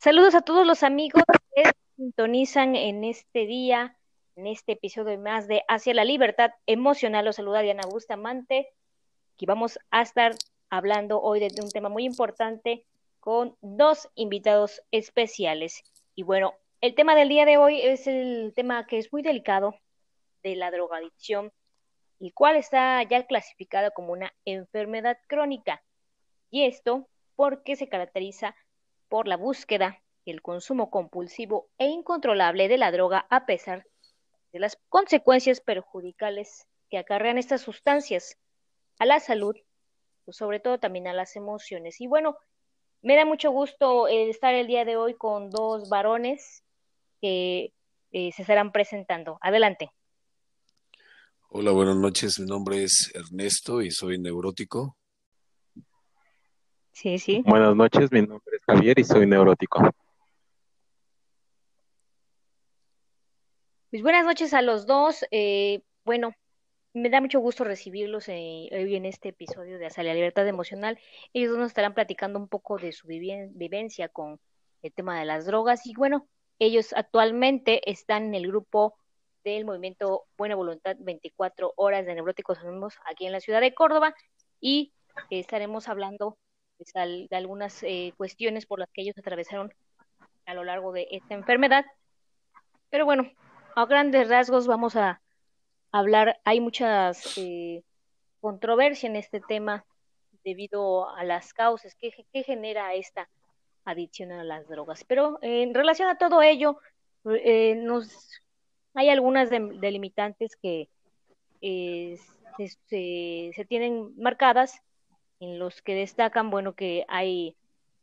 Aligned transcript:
Saludos 0.00 0.36
a 0.36 0.42
todos 0.42 0.64
los 0.64 0.84
amigos 0.84 1.24
que 1.56 1.64
sintonizan 1.96 2.76
en 2.76 3.02
este 3.02 3.46
día, 3.46 3.98
en 4.36 4.46
este 4.46 4.72
episodio 4.74 5.18
más 5.18 5.48
de 5.48 5.64
Hacia 5.66 5.92
la 5.92 6.04
Libertad 6.04 6.52
Emocional. 6.66 7.24
Los 7.24 7.34
saluda 7.34 7.62
Diana 7.62 7.82
Bustamante, 7.90 8.68
y 9.36 9.46
vamos 9.46 9.80
a 9.90 10.02
estar 10.02 10.36
hablando 10.70 11.20
hoy 11.20 11.40
de 11.40 11.50
un 11.60 11.70
tema 11.72 11.88
muy 11.88 12.04
importante 12.04 12.86
con 13.18 13.56
dos 13.60 14.08
invitados 14.14 14.82
especiales. 14.92 15.82
Y 16.14 16.22
bueno, 16.22 16.54
el 16.80 16.94
tema 16.94 17.16
del 17.16 17.28
día 17.28 17.44
de 17.44 17.56
hoy 17.56 17.80
es 17.80 18.06
el 18.06 18.52
tema 18.54 18.86
que 18.86 18.98
es 18.98 19.12
muy 19.12 19.22
delicado 19.22 19.74
de 20.44 20.54
la 20.54 20.70
drogadicción, 20.70 21.52
el 22.20 22.32
cual 22.34 22.54
está 22.54 23.02
ya 23.02 23.26
clasificado 23.26 23.90
como 23.90 24.12
una 24.12 24.32
enfermedad 24.44 25.18
crónica. 25.26 25.82
Y 26.52 26.66
esto 26.66 27.08
porque 27.34 27.74
se 27.74 27.88
caracteriza 27.88 28.54
por 29.08 29.28
la 29.28 29.36
búsqueda 29.36 30.02
y 30.24 30.30
el 30.30 30.42
consumo 30.42 30.90
compulsivo 30.90 31.68
e 31.78 31.86
incontrolable 31.86 32.68
de 32.68 32.78
la 32.78 32.90
droga 32.90 33.26
a 33.30 33.46
pesar 33.46 33.86
de 34.52 34.58
las 34.58 34.78
consecuencias 34.88 35.60
perjudicales 35.60 36.66
que 36.90 36.98
acarrean 36.98 37.38
estas 37.38 37.62
sustancias 37.62 38.36
a 38.98 39.06
la 39.06 39.20
salud, 39.20 39.56
pues 40.24 40.36
sobre 40.36 40.60
todo 40.60 40.78
también 40.78 41.06
a 41.06 41.12
las 41.12 41.36
emociones. 41.36 42.00
Y 42.00 42.06
bueno, 42.06 42.36
me 43.02 43.16
da 43.16 43.24
mucho 43.24 43.50
gusto 43.50 44.08
eh, 44.08 44.28
estar 44.28 44.54
el 44.54 44.66
día 44.66 44.84
de 44.84 44.96
hoy 44.96 45.14
con 45.14 45.50
dos 45.50 45.88
varones 45.88 46.62
que 47.20 47.72
eh, 48.12 48.32
se 48.32 48.42
estarán 48.42 48.72
presentando. 48.72 49.38
Adelante. 49.40 49.90
Hola, 51.50 51.70
buenas 51.72 51.96
noches. 51.96 52.38
Mi 52.38 52.46
nombre 52.46 52.84
es 52.84 53.10
Ernesto 53.14 53.80
y 53.80 53.90
soy 53.90 54.18
neurótico. 54.18 54.97
Sí, 56.98 57.20
sí. 57.20 57.44
Buenas 57.46 57.76
noches, 57.76 58.10
mi 58.10 58.22
nombre 58.22 58.56
es 58.56 58.64
Javier 58.66 58.98
y 58.98 59.04
soy 59.04 59.24
neurótico. 59.24 59.88
Pues 63.88 64.02
buenas 64.02 64.24
noches 64.24 64.52
a 64.52 64.62
los 64.62 64.84
dos. 64.84 65.24
Eh, 65.30 65.82
bueno, 66.04 66.32
me 66.94 67.08
da 67.08 67.20
mucho 67.20 67.38
gusto 67.38 67.62
recibirlos 67.62 68.28
eh, 68.28 68.68
hoy 68.72 68.96
en 68.96 69.04
este 69.04 69.28
episodio 69.28 69.78
de 69.78 69.86
Hacia 69.86 70.02
la 70.02 70.12
Libertad 70.12 70.48
Emocional. 70.48 70.98
Ellos 71.32 71.56
nos 71.56 71.68
estarán 71.68 71.94
platicando 71.94 72.36
un 72.36 72.48
poco 72.48 72.78
de 72.78 72.90
su 72.90 73.06
vivencia 73.06 74.08
con 74.08 74.40
el 74.82 74.92
tema 74.92 75.20
de 75.20 75.24
las 75.24 75.46
drogas 75.46 75.86
y 75.86 75.94
bueno, 75.94 76.26
ellos 76.58 76.92
actualmente 76.94 77.88
están 77.88 78.24
en 78.24 78.34
el 78.34 78.48
grupo 78.48 78.98
del 79.44 79.64
movimiento 79.64 80.24
Buena 80.36 80.56
Voluntad 80.56 80.96
24 80.98 81.74
Horas 81.76 82.06
de 82.06 82.16
Neuróticos 82.16 82.58
Anónimos 82.58 82.96
aquí 83.04 83.24
en 83.24 83.30
la 83.30 83.38
ciudad 83.38 83.60
de 83.60 83.72
Córdoba 83.72 84.16
y 84.60 84.92
estaremos 85.30 85.88
hablando 85.88 86.36
de 86.94 87.36
algunas 87.36 87.82
eh, 87.82 88.12
cuestiones 88.16 88.66
por 88.66 88.78
las 88.78 88.88
que 88.92 89.02
ellos 89.02 89.18
atravesaron 89.18 89.72
a 90.46 90.54
lo 90.54 90.64
largo 90.64 90.92
de 90.92 91.08
esta 91.10 91.34
enfermedad. 91.34 91.84
Pero 92.90 93.04
bueno, 93.04 93.30
a 93.76 93.86
grandes 93.86 94.28
rasgos 94.28 94.66
vamos 94.66 94.96
a 94.96 95.20
hablar, 95.92 96.40
hay 96.44 96.60
muchas 96.60 97.36
eh, 97.36 97.82
controversia 98.40 99.08
en 99.08 99.16
este 99.16 99.40
tema 99.40 99.84
debido 100.44 101.10
a 101.10 101.24
las 101.24 101.52
causas 101.52 101.94
que, 101.94 102.12
genera 102.44 102.94
esta 102.94 103.28
adicción 103.84 104.32
a 104.32 104.44
las 104.44 104.66
drogas. 104.68 105.04
Pero 105.04 105.38
en 105.42 105.74
relación 105.74 106.08
a 106.08 106.16
todo 106.16 106.42
ello, 106.42 106.78
eh, 107.24 107.74
nos 107.74 108.40
hay 108.94 109.10
algunas 109.10 109.50
delimitantes 109.50 110.56
que 110.56 110.88
se, 111.60 112.78
se, 113.54 113.64
tienen 113.68 114.14
marcadas 114.16 114.80
en 115.40 115.58
los 115.58 115.82
que 115.82 115.94
destacan, 115.94 116.50
bueno, 116.50 116.74
que 116.74 117.04
hay, 117.08 117.56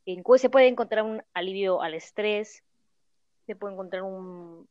en, 0.06 0.22
se 0.36 0.50
puede 0.50 0.68
encontrar 0.68 1.04
un 1.04 1.22
alivio 1.34 1.82
al 1.82 1.94
estrés, 1.94 2.62
se 3.46 3.56
puede 3.56 3.74
encontrar 3.74 4.02
un, 4.02 4.68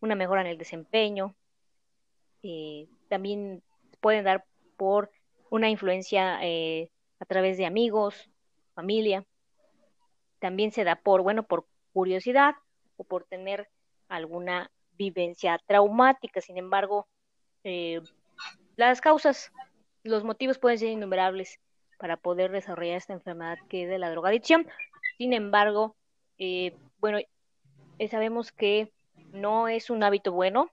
una 0.00 0.14
mejora 0.14 0.40
en 0.40 0.46
el 0.46 0.58
desempeño, 0.58 1.34
eh, 2.42 2.86
también 3.08 3.62
pueden 4.00 4.24
dar 4.24 4.44
por 4.76 5.10
una 5.50 5.68
influencia 5.68 6.38
eh, 6.42 6.90
a 7.18 7.24
través 7.24 7.56
de 7.56 7.66
amigos, 7.66 8.30
familia, 8.74 9.24
también 10.38 10.70
se 10.70 10.84
da 10.84 10.96
por, 10.96 11.22
bueno, 11.22 11.42
por 11.42 11.66
curiosidad 11.92 12.54
o 12.96 13.04
por 13.04 13.24
tener 13.24 13.68
alguna 14.08 14.70
vivencia 14.92 15.58
traumática. 15.66 16.40
Sin 16.40 16.58
embargo, 16.58 17.08
eh, 17.64 18.00
las 18.76 19.00
causas, 19.00 19.50
los 20.02 20.24
motivos 20.24 20.58
pueden 20.58 20.78
ser 20.78 20.90
innumerables 20.90 21.58
para 21.98 22.16
poder 22.16 22.50
desarrollar 22.50 22.96
esta 22.96 23.12
enfermedad 23.12 23.58
que 23.68 23.84
es 23.84 23.88
de 23.88 23.98
la 23.98 24.10
drogadicción. 24.10 24.66
Sin 25.18 25.32
embargo, 25.32 25.96
eh, 26.38 26.76
bueno, 26.98 27.18
eh, 27.98 28.08
sabemos 28.08 28.52
que 28.52 28.92
no 29.32 29.68
es 29.68 29.90
un 29.90 30.02
hábito 30.02 30.32
bueno 30.32 30.70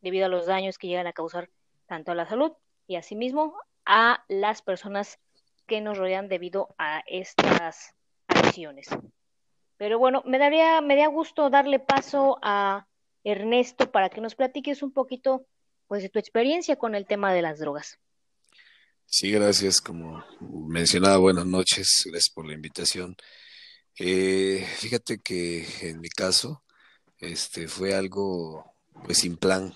debido 0.00 0.26
a 0.26 0.28
los 0.28 0.46
daños 0.46 0.78
que 0.78 0.88
llegan 0.88 1.06
a 1.06 1.12
causar 1.12 1.48
tanto 1.86 2.12
a 2.12 2.14
la 2.14 2.26
salud 2.26 2.52
y 2.86 2.96
asimismo 2.96 3.56
a 3.84 4.24
las 4.28 4.62
personas 4.62 5.18
que 5.66 5.80
nos 5.80 5.98
rodean 5.98 6.28
debido 6.28 6.74
a 6.78 7.02
estas 7.06 7.94
acciones. 8.28 8.88
Pero 9.76 9.98
bueno, 9.98 10.22
me 10.24 10.38
daría, 10.38 10.80
me 10.80 10.94
daría 10.94 11.08
gusto 11.08 11.50
darle 11.50 11.78
paso 11.78 12.38
a 12.42 12.86
Ernesto 13.24 13.90
para 13.90 14.08
que 14.08 14.20
nos 14.20 14.34
platiques 14.34 14.82
un 14.82 14.92
poquito 14.92 15.46
pues 15.86 16.02
de 16.02 16.08
tu 16.08 16.18
experiencia 16.18 16.76
con 16.76 16.94
el 16.94 17.06
tema 17.06 17.32
de 17.32 17.42
las 17.42 17.58
drogas. 17.58 17.98
Sí, 19.06 19.30
gracias. 19.30 19.80
Como 19.80 20.24
mencionaba, 20.68 21.16
buenas 21.18 21.46
noches. 21.46 22.02
Gracias 22.04 22.32
por 22.34 22.46
la 22.46 22.54
invitación. 22.54 23.16
Eh, 23.98 24.66
fíjate 24.78 25.18
que 25.20 25.66
en 25.80 26.00
mi 26.00 26.08
caso, 26.08 26.62
este 27.18 27.68
fue 27.68 27.94
algo 27.94 28.74
pues 29.04 29.18
sin 29.18 29.36
plan. 29.36 29.74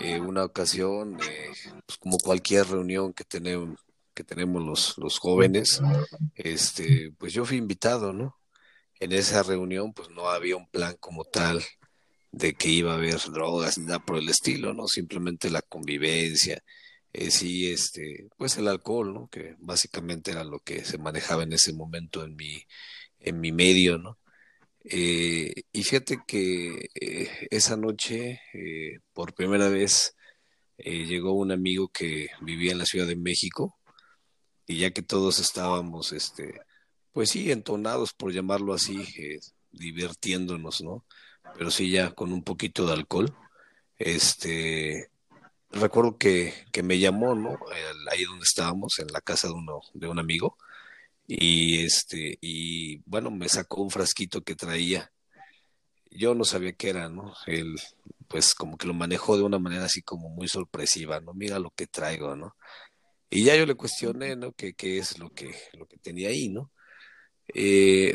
Eh, 0.00 0.20
una 0.20 0.44
ocasión, 0.44 1.18
eh, 1.22 1.50
pues, 1.86 1.98
como 1.98 2.18
cualquier 2.18 2.66
reunión 2.66 3.12
que 3.12 3.24
tenemos, 3.24 3.78
que 4.14 4.24
tenemos 4.24 4.62
los, 4.62 4.98
los 4.98 5.18
jóvenes, 5.18 5.80
este, 6.34 7.12
pues 7.18 7.32
yo 7.32 7.44
fui 7.44 7.56
invitado, 7.58 8.12
¿no? 8.12 8.38
En 9.00 9.12
esa 9.12 9.42
reunión, 9.42 9.92
pues 9.92 10.10
no 10.10 10.28
había 10.28 10.56
un 10.56 10.68
plan 10.68 10.96
como 11.00 11.24
tal 11.24 11.62
de 12.30 12.54
que 12.54 12.68
iba 12.68 12.92
a 12.92 12.96
haber 12.96 13.18
drogas 13.32 13.78
ni 13.78 13.86
nada 13.86 13.98
por 14.00 14.16
el 14.18 14.28
estilo, 14.28 14.74
¿no? 14.74 14.88
Simplemente 14.88 15.50
la 15.50 15.62
convivencia, 15.62 16.62
eh, 17.12 17.30
sí, 17.30 17.70
este, 17.70 18.28
pues 18.36 18.56
el 18.58 18.68
alcohol, 18.68 19.12
¿no? 19.14 19.28
Que 19.28 19.56
básicamente 19.58 20.30
era 20.32 20.44
lo 20.44 20.60
que 20.60 20.84
se 20.84 20.98
manejaba 20.98 21.42
en 21.44 21.52
ese 21.52 21.72
momento 21.72 22.24
en 22.24 22.36
mi, 22.36 22.62
en 23.20 23.40
mi 23.40 23.52
medio, 23.52 23.98
¿no? 23.98 24.18
Eh, 24.84 25.52
y 25.72 25.82
fíjate 25.84 26.20
que 26.26 26.88
eh, 27.00 27.48
esa 27.50 27.76
noche, 27.76 28.40
eh, 28.54 28.98
por 29.12 29.34
primera 29.34 29.68
vez, 29.68 30.16
llegó 30.78 31.32
un 31.34 31.52
amigo 31.52 31.88
que 31.88 32.28
vivía 32.40 32.72
en 32.72 32.78
la 32.78 32.86
Ciudad 32.86 33.06
de 33.06 33.16
México, 33.16 33.78
y 34.66 34.78
ya 34.80 34.90
que 34.90 35.02
todos 35.02 35.38
estábamos, 35.38 36.12
este, 36.12 36.60
pues 37.12 37.30
sí, 37.30 37.52
entonados, 37.52 38.12
por 38.14 38.32
llamarlo 38.32 38.74
así, 38.74 39.04
divirtiéndonos, 39.70 40.82
¿no? 40.82 41.04
Pero 41.56 41.70
sí 41.70 41.90
ya 41.90 42.12
con 42.12 42.32
un 42.32 42.42
poquito 42.42 42.86
de 42.86 42.94
alcohol, 42.94 43.34
este, 43.98 45.11
recuerdo 45.72 46.16
que, 46.18 46.54
que 46.72 46.82
me 46.82 46.98
llamó, 46.98 47.34
¿no? 47.34 47.58
Ahí 48.10 48.24
donde 48.24 48.44
estábamos, 48.44 48.98
en 48.98 49.08
la 49.08 49.20
casa 49.20 49.48
de, 49.48 49.54
uno, 49.54 49.80
de 49.94 50.08
un 50.08 50.18
amigo, 50.18 50.56
y 51.26 51.84
este, 51.84 52.38
y 52.40 52.98
bueno, 53.06 53.30
me 53.30 53.48
sacó 53.48 53.82
un 53.82 53.90
frasquito 53.90 54.42
que 54.42 54.54
traía. 54.54 55.12
Yo 56.10 56.34
no 56.34 56.44
sabía 56.44 56.74
qué 56.74 56.90
era, 56.90 57.08
¿no? 57.08 57.34
Él, 57.46 57.76
pues 58.28 58.54
como 58.54 58.76
que 58.76 58.86
lo 58.86 58.94
manejó 58.94 59.36
de 59.36 59.44
una 59.44 59.58
manera 59.58 59.86
así 59.86 60.02
como 60.02 60.28
muy 60.28 60.48
sorpresiva, 60.48 61.20
¿no? 61.20 61.32
Mira 61.34 61.58
lo 61.58 61.70
que 61.70 61.86
traigo, 61.86 62.36
¿no? 62.36 62.56
Y 63.30 63.44
ya 63.44 63.56
yo 63.56 63.66
le 63.66 63.74
cuestioné, 63.74 64.36
¿no? 64.36 64.52
¿Qué, 64.52 64.74
qué 64.74 64.98
es 64.98 65.18
lo 65.18 65.30
que, 65.30 65.54
lo 65.72 65.86
que 65.86 65.96
tenía 65.98 66.28
ahí, 66.28 66.48
¿no? 66.50 66.70
Eh, 67.54 68.14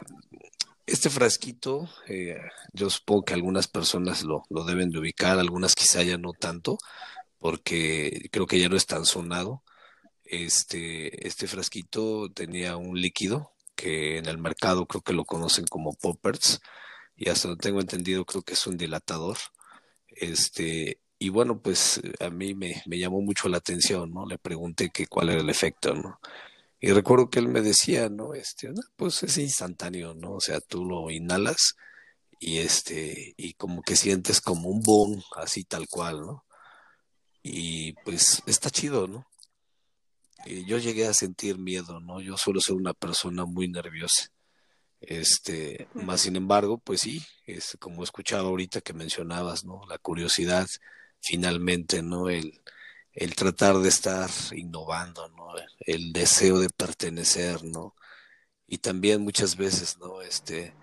este 0.86 1.10
frasquito, 1.10 1.90
eh, 2.08 2.40
yo 2.74 2.90
supongo 2.90 3.26
que 3.26 3.34
algunas 3.34 3.68
personas 3.68 4.24
lo, 4.24 4.44
lo 4.50 4.64
deben 4.64 4.90
de 4.90 5.00
ubicar, 5.00 5.38
algunas 5.38 5.76
quizá 5.76 6.02
ya 6.04 6.18
no 6.18 6.32
tanto, 6.32 6.78
porque 7.40 8.30
creo 8.32 8.48
que 8.48 8.60
ya 8.60 8.70
no 8.70 8.78
es 8.78 8.86
tan 8.86 9.06
sonado. 9.06 9.64
Este, 10.24 11.28
este 11.28 11.48
frasquito 11.48 12.32
tenía 12.32 12.78
un 12.78 13.00
líquido 13.00 13.54
que 13.76 14.18
en 14.18 14.28
el 14.28 14.38
mercado 14.40 14.86
creo 14.88 15.02
que 15.02 15.14
lo 15.14 15.26
conocen 15.26 15.66
como 15.68 15.94
poppers 15.94 16.60
y 17.16 17.30
hasta 17.30 17.50
lo 17.50 17.58
tengo 17.58 17.80
entendido 17.82 18.26
creo 18.26 18.44
que 18.44 18.54
es 18.54 18.68
un 18.68 18.78
dilatador. 18.78 19.38
Este, 20.10 21.00
y 21.20 21.30
bueno, 21.30 21.62
pues 21.62 22.02
a 22.20 22.30
mí 22.30 22.54
me, 22.56 22.82
me 22.88 23.00
llamó 23.00 23.22
mucho 23.22 23.50
la 23.50 23.58
atención, 23.58 24.12
¿no? 24.14 24.26
Le 24.26 24.38
pregunté 24.38 24.90
que 24.92 25.08
cuál 25.08 25.30
era 25.30 25.42
el 25.42 25.50
efecto, 25.50 25.94
¿no? 25.96 26.20
Y 26.80 26.92
recuerdo 26.92 27.30
que 27.30 27.40
él 27.40 27.48
me 27.48 27.62
decía, 27.62 28.10
¿no? 28.10 28.34
Este, 28.34 28.72
pues 28.96 29.24
es 29.24 29.38
instantáneo, 29.38 30.14
¿no? 30.14 30.34
O 30.34 30.42
sea, 30.42 30.60
tú 30.62 30.86
lo 30.86 31.10
inhalas 31.10 31.76
y 32.40 32.60
este, 32.60 33.34
y 33.38 33.54
como 33.54 33.82
que 33.82 33.96
sientes 33.96 34.42
como 34.42 34.70
un 34.70 34.82
boom, 34.82 35.24
así 35.38 35.64
tal 35.64 35.88
cual, 35.90 36.22
¿no? 36.22 36.46
Y 37.48 37.94
pues 38.04 38.42
está 38.46 38.70
chido, 38.70 39.08
¿no? 39.08 39.26
yo 40.66 40.78
llegué 40.78 41.08
a 41.08 41.14
sentir 41.14 41.58
miedo, 41.58 42.00
¿no? 42.00 42.22
Yo 42.22 42.38
suelo 42.38 42.62
ser 42.62 42.76
una 42.76 42.94
persona 42.94 43.46
muy 43.46 43.68
nerviosa. 43.68 44.30
Este, 45.02 45.88
más 45.94 46.22
sin 46.22 46.36
embargo, 46.36 46.80
pues 46.80 47.02
sí, 47.02 47.22
es 47.46 47.78
como 47.80 48.04
escuchaba 48.04 48.48
ahorita 48.50 48.82
que 48.82 48.94
mencionabas, 48.94 49.66
¿no? 49.66 49.82
La 49.88 49.98
curiosidad, 49.98 50.68
finalmente, 51.22 52.02
¿no? 52.02 52.30
El, 52.30 52.62
el 53.14 53.36
tratar 53.36 53.78
de 53.80 53.90
estar 53.90 54.30
innovando, 54.56 55.28
¿no? 55.30 55.48
El 55.80 56.14
deseo 56.14 56.60
de 56.60 56.70
pertenecer, 56.70 57.64
¿no? 57.64 57.96
Y 58.68 58.80
también 58.80 59.22
muchas 59.22 59.56
veces, 59.56 59.98
¿no? 60.00 60.22
Este, 60.22 60.74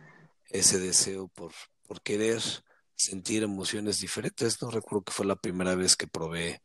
ese 0.51 0.79
deseo 0.79 1.29
por, 1.29 1.53
por 1.87 2.03
querer 2.03 2.43
sentir 2.97 3.43
emociones 3.43 4.01
diferentes, 4.01 4.61
¿no? 4.63 4.71
Recuerdo 4.71 5.05
que 5.05 5.13
fue 5.13 5.27
la 5.27 5.37
primera 5.37 5.75
vez 5.75 5.97
que 5.97 6.07
probé 6.07 6.63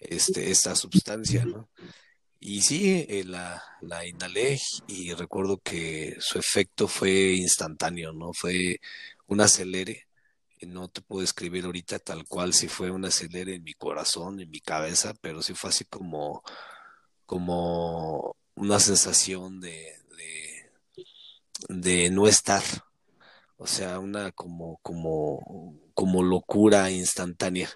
este, 0.00 0.50
esta 0.50 0.74
sustancia, 0.74 1.44
¿no? 1.44 1.68
Y 2.40 2.62
sí, 2.62 3.06
eh, 3.08 3.24
la, 3.24 3.62
la 3.82 4.04
inhalé 4.06 4.60
y 4.88 5.12
recuerdo 5.14 5.58
que 5.58 6.16
su 6.18 6.38
efecto 6.38 6.88
fue 6.88 7.34
instantáneo, 7.34 8.12
¿no? 8.12 8.32
Fue 8.32 8.80
un 9.28 9.40
acelere. 9.40 10.08
No 10.62 10.88
te 10.88 11.02
puedo 11.02 11.22
describir 11.22 11.64
ahorita 11.64 11.98
tal 11.98 12.24
cual 12.26 12.52
si 12.54 12.68
fue 12.68 12.90
un 12.90 13.04
acelere 13.04 13.54
en 13.56 13.64
mi 13.64 13.74
corazón, 13.74 14.40
en 14.40 14.50
mi 14.50 14.60
cabeza, 14.60 15.14
pero 15.20 15.42
sí 15.42 15.54
fue 15.54 15.70
así 15.70 15.84
como, 15.84 16.42
como 17.26 18.36
una 18.54 18.78
sensación 18.80 19.60
de, 19.60 19.96
de 21.68 22.10
no 22.10 22.26
estar. 22.26 22.62
O 23.62 23.66
sea, 23.68 24.00
una 24.00 24.32
como, 24.32 24.78
como, 24.82 25.78
como 25.94 26.24
locura 26.24 26.90
instantánea. 26.90 27.70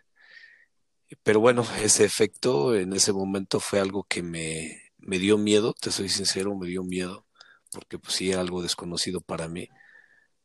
Pero 1.22 1.38
bueno, 1.38 1.64
ese 1.80 2.04
efecto 2.04 2.74
en 2.74 2.92
ese 2.92 3.12
momento 3.12 3.60
fue 3.60 3.78
algo 3.78 4.02
que 4.02 4.20
me, 4.20 4.82
me 4.98 5.20
dio 5.20 5.38
miedo, 5.38 5.74
te 5.80 5.92
soy 5.92 6.08
sincero, 6.08 6.56
me 6.56 6.66
dio 6.66 6.82
miedo, 6.82 7.24
porque 7.70 8.00
pues 8.00 8.14
sí 8.16 8.32
era 8.32 8.40
algo 8.40 8.62
desconocido 8.62 9.20
para 9.20 9.46
mí, 9.46 9.68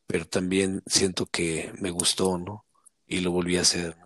pero 0.06 0.26
también 0.26 0.84
siento 0.86 1.26
que 1.26 1.74
me 1.80 1.90
gustó, 1.90 2.38
¿no? 2.38 2.68
Y 3.08 3.22
lo 3.22 3.32
volví 3.32 3.58
a 3.58 3.62
hacer, 3.62 3.98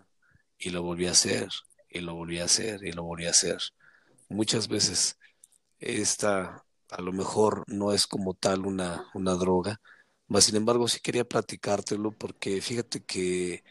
y 0.58 0.70
lo 0.70 0.84
volví 0.84 1.08
a 1.08 1.12
hacer, 1.12 1.50
y 1.90 2.00
lo 2.00 2.16
volví 2.16 2.40
a 2.40 2.46
hacer, 2.46 2.82
y 2.86 2.94
lo 2.94 3.04
volví 3.04 3.26
a 3.26 3.32
hacer. 3.32 3.58
Muchas 4.30 4.70
veces 4.70 5.18
esta 5.80 6.64
a 6.90 7.02
lo 7.02 7.12
mejor 7.12 7.66
no 7.68 7.92
es 7.92 8.08
como 8.08 8.36
tal 8.36 8.66
una, 8.66 9.10
una 9.14 9.34
droga, 9.34 9.82
mas 10.28 10.46
sin 10.46 10.56
embargo 10.56 10.88
sí 10.88 11.00
quería 11.00 11.26
platicártelo 11.26 12.12
porque 12.12 12.62
fíjate 12.62 13.04
que 13.04 13.64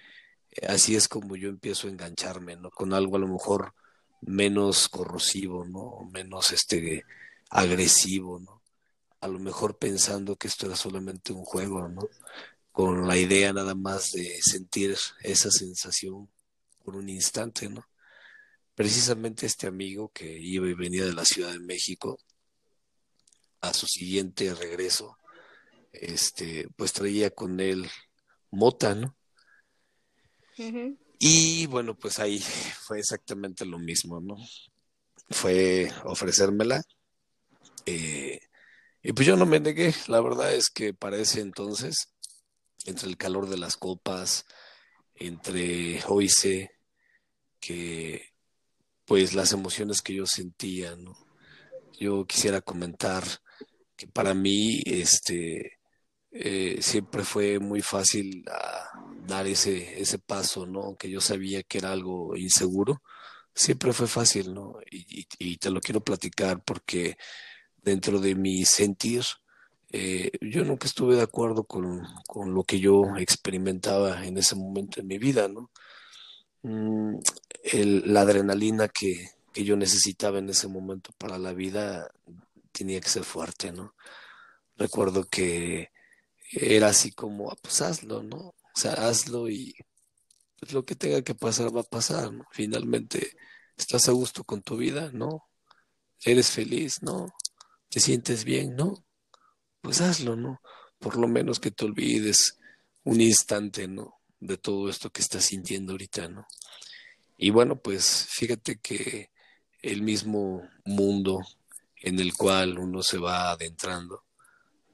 así 0.68 0.96
es 0.96 1.08
como 1.08 1.36
yo 1.36 1.48
empiezo 1.48 1.88
a 1.88 1.90
engancharme, 1.90 2.56
¿no? 2.56 2.70
Con 2.70 2.92
algo 2.94 3.16
a 3.16 3.20
lo 3.20 3.28
mejor 3.28 3.74
menos 4.20 4.88
corrosivo, 4.88 5.64
¿no? 5.64 6.08
Menos 6.12 6.52
este 6.52 7.04
agresivo, 7.50 8.40
¿no? 8.40 8.62
A 9.20 9.28
lo 9.28 9.38
mejor 9.38 9.78
pensando 9.78 10.36
que 10.36 10.48
esto 10.48 10.66
era 10.66 10.76
solamente 10.76 11.32
un 11.32 11.44
juego, 11.44 11.88
¿no? 11.88 12.08
Con 12.72 13.06
la 13.06 13.16
idea 13.16 13.52
nada 13.52 13.74
más 13.74 14.12
de 14.12 14.40
sentir 14.42 14.96
esa 15.22 15.50
sensación 15.50 16.28
por 16.84 16.96
un 16.96 17.08
instante, 17.08 17.68
¿no? 17.68 17.86
Precisamente 18.74 19.46
este 19.46 19.66
amigo 19.66 20.10
que 20.12 20.38
iba 20.38 20.68
y 20.68 20.74
venía 20.74 21.04
de 21.04 21.14
la 21.14 21.24
Ciudad 21.24 21.52
de 21.52 21.60
México 21.60 22.18
a 23.60 23.72
su 23.72 23.86
siguiente 23.86 24.52
regreso, 24.54 25.16
este, 26.00 26.68
pues 26.76 26.92
traía 26.92 27.30
con 27.30 27.60
él 27.60 27.88
mota, 28.50 28.94
¿no? 28.94 29.16
Y 31.18 31.66
bueno, 31.66 31.96
pues 31.96 32.18
ahí 32.18 32.38
fue 32.86 32.98
exactamente 32.98 33.64
lo 33.64 33.78
mismo, 33.78 34.20
¿no? 34.20 34.36
Fue 35.30 35.90
ofrecérmela. 36.04 36.82
Eh, 37.86 38.40
y 39.02 39.12
pues 39.12 39.26
yo 39.26 39.36
no 39.36 39.46
me 39.46 39.60
negué. 39.60 39.94
La 40.08 40.20
verdad 40.20 40.54
es 40.54 40.70
que 40.70 40.94
para 40.94 41.18
ese 41.18 41.40
entonces, 41.40 42.14
entre 42.84 43.08
el 43.08 43.16
calor 43.16 43.48
de 43.48 43.58
las 43.58 43.76
copas, 43.76 44.46
entre 45.14 46.02
hoy 46.08 46.28
sé 46.28 46.72
que 47.60 48.34
pues 49.04 49.34
las 49.34 49.52
emociones 49.52 50.02
que 50.02 50.14
yo 50.14 50.26
sentía, 50.26 50.96
¿no? 50.96 51.16
Yo 51.98 52.26
quisiera 52.26 52.60
comentar 52.60 53.22
que 53.96 54.06
para 54.06 54.34
mí, 54.34 54.82
este, 54.86 55.78
eh, 56.36 56.78
siempre 56.82 57.22
fue 57.22 57.60
muy 57.60 57.80
fácil 57.80 58.44
ah, 58.50 58.90
dar 59.24 59.46
ese, 59.46 60.00
ese 60.00 60.18
paso, 60.18 60.66
¿no? 60.66 60.80
Aunque 60.82 61.08
yo 61.08 61.20
sabía 61.20 61.62
que 61.62 61.78
era 61.78 61.92
algo 61.92 62.36
inseguro, 62.36 63.02
siempre 63.54 63.92
fue 63.92 64.08
fácil, 64.08 64.52
¿no? 64.52 64.78
Y, 64.90 65.56
te 65.58 65.70
lo 65.70 65.80
quiero 65.80 66.00
platicar 66.02 66.62
porque 66.64 67.16
dentro 67.82 68.20
de 68.20 68.34
mi 68.34 68.64
sentir, 68.64 69.22
eh, 69.92 70.32
yo 70.40 70.64
nunca 70.64 70.86
estuve 70.88 71.16
de 71.16 71.22
acuerdo 71.22 71.64
con, 71.64 72.02
con, 72.26 72.52
lo 72.54 72.64
que 72.64 72.80
yo 72.80 73.16
experimentaba 73.18 74.26
en 74.26 74.38
ese 74.38 74.56
momento 74.56 75.00
en 75.00 75.06
mi 75.06 75.18
vida, 75.18 75.48
¿no? 75.48 75.70
Mm, 76.62 77.18
la 78.06 78.22
adrenalina 78.22 78.88
que, 78.88 79.28
que 79.52 79.64
yo 79.64 79.76
necesitaba 79.76 80.38
en 80.40 80.50
ese 80.50 80.68
momento 80.68 81.12
para 81.18 81.38
la 81.38 81.52
vida 81.52 82.10
tenía 82.72 83.00
que 83.00 83.08
ser 83.08 83.24
fuerte, 83.24 83.72
¿no? 83.72 83.94
Recuerdo 84.76 85.24
que 85.28 85.93
era 86.50 86.88
así 86.88 87.12
como, 87.12 87.50
ah, 87.50 87.56
pues 87.60 87.80
hazlo, 87.82 88.22
¿no? 88.22 88.36
O 88.36 88.56
sea, 88.74 88.92
hazlo 88.92 89.48
y 89.48 89.74
pues 90.58 90.72
lo 90.72 90.84
que 90.84 90.94
tenga 90.96 91.22
que 91.22 91.34
pasar 91.34 91.74
va 91.74 91.80
a 91.82 91.84
pasar, 91.84 92.32
¿no? 92.32 92.44
Finalmente, 92.52 93.32
¿estás 93.76 94.08
a 94.08 94.12
gusto 94.12 94.44
con 94.44 94.62
tu 94.62 94.76
vida? 94.76 95.10
¿No? 95.12 95.48
¿Eres 96.24 96.50
feliz? 96.50 97.02
¿No? 97.02 97.34
¿Te 97.88 98.00
sientes 98.00 98.44
bien? 98.44 98.76
¿No? 98.76 99.04
Pues 99.80 100.00
hazlo, 100.00 100.36
¿no? 100.36 100.60
Por 100.98 101.16
lo 101.18 101.28
menos 101.28 101.60
que 101.60 101.70
te 101.70 101.84
olvides 101.84 102.58
un 103.04 103.20
instante, 103.20 103.86
¿no? 103.88 104.20
De 104.40 104.56
todo 104.56 104.88
esto 104.88 105.10
que 105.10 105.22
estás 105.22 105.44
sintiendo 105.44 105.92
ahorita, 105.92 106.28
¿no? 106.28 106.46
Y 107.36 107.50
bueno, 107.50 107.80
pues 107.80 108.26
fíjate 108.30 108.78
que 108.78 109.30
el 109.82 110.02
mismo 110.02 110.62
mundo 110.84 111.40
en 111.96 112.18
el 112.20 112.34
cual 112.34 112.78
uno 112.78 113.02
se 113.02 113.18
va 113.18 113.50
adentrando, 113.50 114.23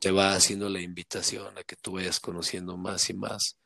te 0.00 0.10
va 0.10 0.34
haciendo 0.34 0.68
la 0.68 0.80
invitación 0.80 1.56
a 1.58 1.62
que 1.62 1.76
tú 1.76 1.92
vayas 1.92 2.20
conociendo 2.20 2.76
más 2.76 3.10
y 3.10 3.14
más. 3.14 3.58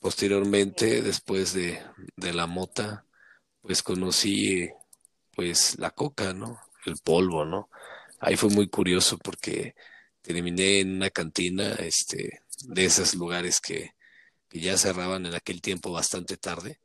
Posteriormente, 0.00 1.02
después 1.02 1.52
de, 1.52 1.82
de 2.16 2.32
la 2.32 2.46
mota, 2.46 3.06
pues 3.60 3.82
conocí 3.82 4.70
pues 5.32 5.78
la 5.78 5.90
coca, 5.90 6.32
¿no? 6.32 6.58
El 6.86 6.96
polvo, 7.04 7.44
¿no? 7.44 7.70
Ahí 8.18 8.36
fue 8.36 8.50
muy 8.50 8.68
curioso 8.68 9.18
porque 9.18 9.74
terminé 10.22 10.80
en 10.80 10.96
una 10.96 11.10
cantina, 11.10 11.72
este, 11.74 12.42
de 12.64 12.84
esos 12.84 13.14
lugares 13.14 13.60
que, 13.60 13.94
que 14.48 14.60
ya 14.60 14.76
cerraban 14.78 15.26
en 15.26 15.34
aquel 15.34 15.60
tiempo 15.60 15.92
bastante 15.92 16.36
tarde 16.36 16.80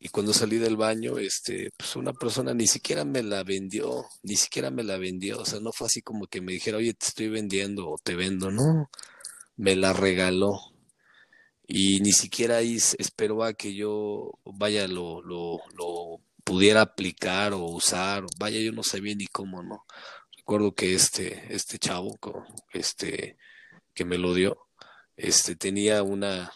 y 0.00 0.08
cuando 0.10 0.32
salí 0.32 0.58
del 0.58 0.76
baño, 0.76 1.18
este, 1.18 1.70
pues 1.76 1.96
una 1.96 2.12
persona 2.12 2.54
ni 2.54 2.66
siquiera 2.68 3.04
me 3.04 3.22
la 3.22 3.42
vendió, 3.42 4.04
ni 4.22 4.36
siquiera 4.36 4.70
me 4.70 4.84
la 4.84 4.96
vendió, 4.96 5.40
o 5.40 5.44
sea, 5.44 5.60
no 5.60 5.72
fue 5.72 5.88
así 5.88 6.02
como 6.02 6.26
que 6.28 6.40
me 6.40 6.52
dijera, 6.52 6.78
oye, 6.78 6.94
te 6.94 7.06
estoy 7.06 7.28
vendiendo 7.28 7.88
o 7.88 7.98
te 7.98 8.14
vendo, 8.14 8.50
no, 8.50 8.90
me 9.56 9.76
la 9.76 9.92
regaló. 9.92 10.60
Y 11.66 12.00
ni 12.00 12.12
siquiera 12.12 12.60
esperó 12.62 13.44
a 13.44 13.52
que 13.54 13.74
yo, 13.74 14.32
vaya, 14.44 14.88
lo, 14.88 15.20
lo, 15.22 15.60
lo 15.76 16.20
pudiera 16.44 16.80
aplicar 16.82 17.52
o 17.52 17.64
usar, 17.64 18.24
vaya, 18.38 18.58
yo 18.60 18.72
no 18.72 18.82
sabía 18.82 19.14
ni 19.14 19.26
cómo, 19.26 19.62
¿no? 19.62 19.84
Recuerdo 20.36 20.74
que 20.74 20.94
este, 20.94 21.54
este 21.54 21.78
chavo, 21.78 22.18
este, 22.72 23.36
que 23.94 24.04
me 24.06 24.16
lo 24.18 24.32
dio, 24.34 24.68
este, 25.16 25.56
tenía 25.56 26.02
una, 26.02 26.52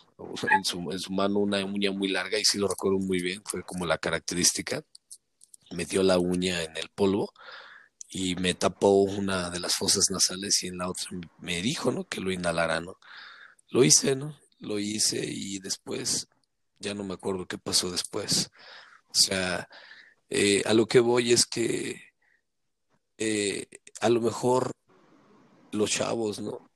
en 0.50 0.64
su, 0.64 0.79
en 0.91 1.14
mano 1.14 1.41
una 1.41 1.64
uña 1.64 1.93
muy 1.93 2.09
larga 2.09 2.38
y 2.38 2.45
sí 2.45 2.59
lo 2.59 2.69
recuerdo 2.69 2.99
muy 2.99 3.21
bien, 3.21 3.43
fue 3.45 3.62
como 3.62 3.87
la 3.87 3.99
característica. 3.99 4.83
Metió 5.73 6.02
la 6.02 6.19
uña 6.19 6.62
en 6.62 6.76
el 6.76 6.88
polvo 6.91 7.33
y 8.11 8.37
me 8.37 8.55
tapó 8.55 9.02
una 9.02 9.50
de 9.50 9.61
las 9.61 9.75
fosas 9.75 10.11
nasales 10.11 10.62
y 10.62 10.69
en 10.69 10.79
la 10.79 10.88
otra 10.91 11.09
me 11.38 11.62
dijo, 11.62 11.91
¿no? 11.91 12.05
Que 12.07 12.21
lo 12.21 12.31
inhalara, 12.31 12.81
¿no? 12.81 12.99
Lo 13.71 13.85
hice, 13.85 14.14
¿no? 14.17 14.38
Lo 14.59 14.79
hice 14.79 15.25
y 15.25 15.59
después 15.61 16.29
ya 16.79 16.95
no 16.95 17.05
me 17.05 17.14
acuerdo 17.14 17.47
qué 17.47 17.59
pasó 17.59 17.91
después. 17.91 18.50
O 19.09 19.14
sea, 19.14 19.69
eh, 20.29 20.62
a 20.67 20.75
lo 20.75 20.87
que 20.87 21.00
voy 21.00 21.33
es 21.33 21.47
que 21.47 22.02
eh, 23.19 23.67
a 24.00 24.09
lo 24.09 24.21
mejor 24.21 24.73
los 25.71 25.91
chavos, 25.91 26.41
¿no? 26.41 26.72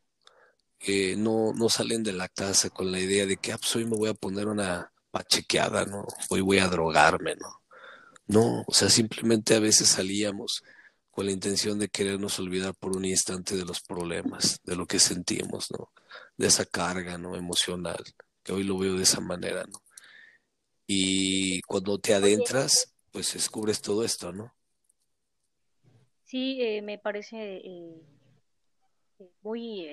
No, 1.17 1.53
no 1.53 1.69
salen 1.69 2.03
de 2.03 2.13
la 2.13 2.29
casa 2.29 2.71
con 2.71 2.93
la 2.93 3.01
idea 3.01 3.27
de 3.27 3.37
que 3.37 3.53
ah, 3.53 3.59
pues 3.59 3.75
hoy 3.77 3.85
me 3.85 3.97
voy 3.97 4.09
a 4.09 4.15
poner 4.15 4.47
una 4.47 4.93
pachequeada, 5.11 5.85
¿no? 5.85 6.07
Hoy 6.31 6.41
voy 6.41 6.59
a 6.59 6.69
drogarme, 6.69 7.37
¿no? 7.37 7.63
No, 8.27 8.65
o 8.67 8.73
sea, 8.73 8.89
simplemente 8.89 9.55
a 9.55 9.61
veces 9.61 9.89
salíamos 9.89 10.63
con 11.11 11.27
la 11.27 11.33
intención 11.33 11.79
de 11.79 11.89
querernos 11.89 12.39
olvidar 12.39 12.75
por 12.75 12.97
un 12.97 13.05
instante 13.05 13.57
de 13.57 13.65
los 13.65 13.81
problemas, 13.81 14.61
de 14.65 14.77
lo 14.77 14.87
que 14.87 14.99
sentimos, 14.99 15.71
¿no? 15.71 15.93
De 16.37 16.49
esa 16.49 16.67
carga, 16.67 17.19
¿no? 17.19 17.37
Emocional, 17.37 18.05
que 18.43 18.53
hoy 18.53 18.65
lo 18.65 18.79
veo 18.79 18.95
de 18.95 19.05
esa 19.05 19.21
manera, 19.21 19.65
¿no? 19.65 19.83
Y 20.87 21.63
cuando 21.63 21.99
te 21.99 22.15
adentras, 22.15 22.95
pues 23.11 23.33
descubres 23.33 23.81
todo 23.81 24.05
esto, 24.05 24.33
¿no? 24.33 24.55
Sí, 26.25 26.59
eh, 26.61 26.83
me 26.83 26.99
parece 26.99 27.63
eh, 27.65 28.03
muy 29.43 29.87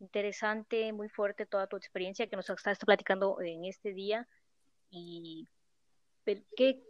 interesante, 0.00 0.92
muy 0.92 1.08
fuerte 1.08 1.46
toda 1.46 1.66
tu 1.66 1.76
experiencia 1.76 2.26
que 2.26 2.36
nos 2.36 2.48
estás 2.50 2.78
platicando 2.78 3.40
en 3.40 3.64
este 3.64 3.92
día. 3.92 4.28
Y 4.90 5.48
¿qué, 6.24 6.44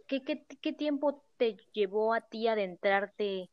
qué, 0.07 0.23
qué, 0.23 0.45
qué 0.61 0.73
tiempo 0.73 1.23
te 1.37 1.57
llevó 1.73 2.13
a 2.13 2.21
ti 2.21 2.47
adentrarte 2.47 3.49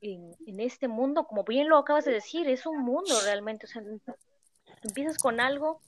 en, 0.00 0.34
en, 0.46 0.60
este 0.60 0.88
mundo? 0.88 1.26
Como 1.26 1.44
bien 1.44 1.68
lo 1.68 1.78
acabas 1.78 2.04
de 2.04 2.12
decir, 2.12 2.48
es 2.48 2.66
un 2.66 2.82
mundo 2.82 3.14
realmente. 3.24 3.66
O 3.66 3.68
sea, 3.68 3.82
empiezas 4.82 5.18
con 5.18 5.40
algo 5.40 5.80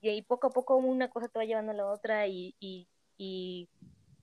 y, 0.00 0.22
poco 0.22 0.48
a 0.48 0.50
poco 0.50 0.76
una 0.76 1.10
cosa 1.10 1.28
te 1.28 1.38
va 1.38 1.44
llevando 1.44 1.72
a 1.72 1.76
la 1.76 1.86
otra 1.86 2.26
y, 2.26 2.54
y, 2.58 2.88
y 3.16 3.68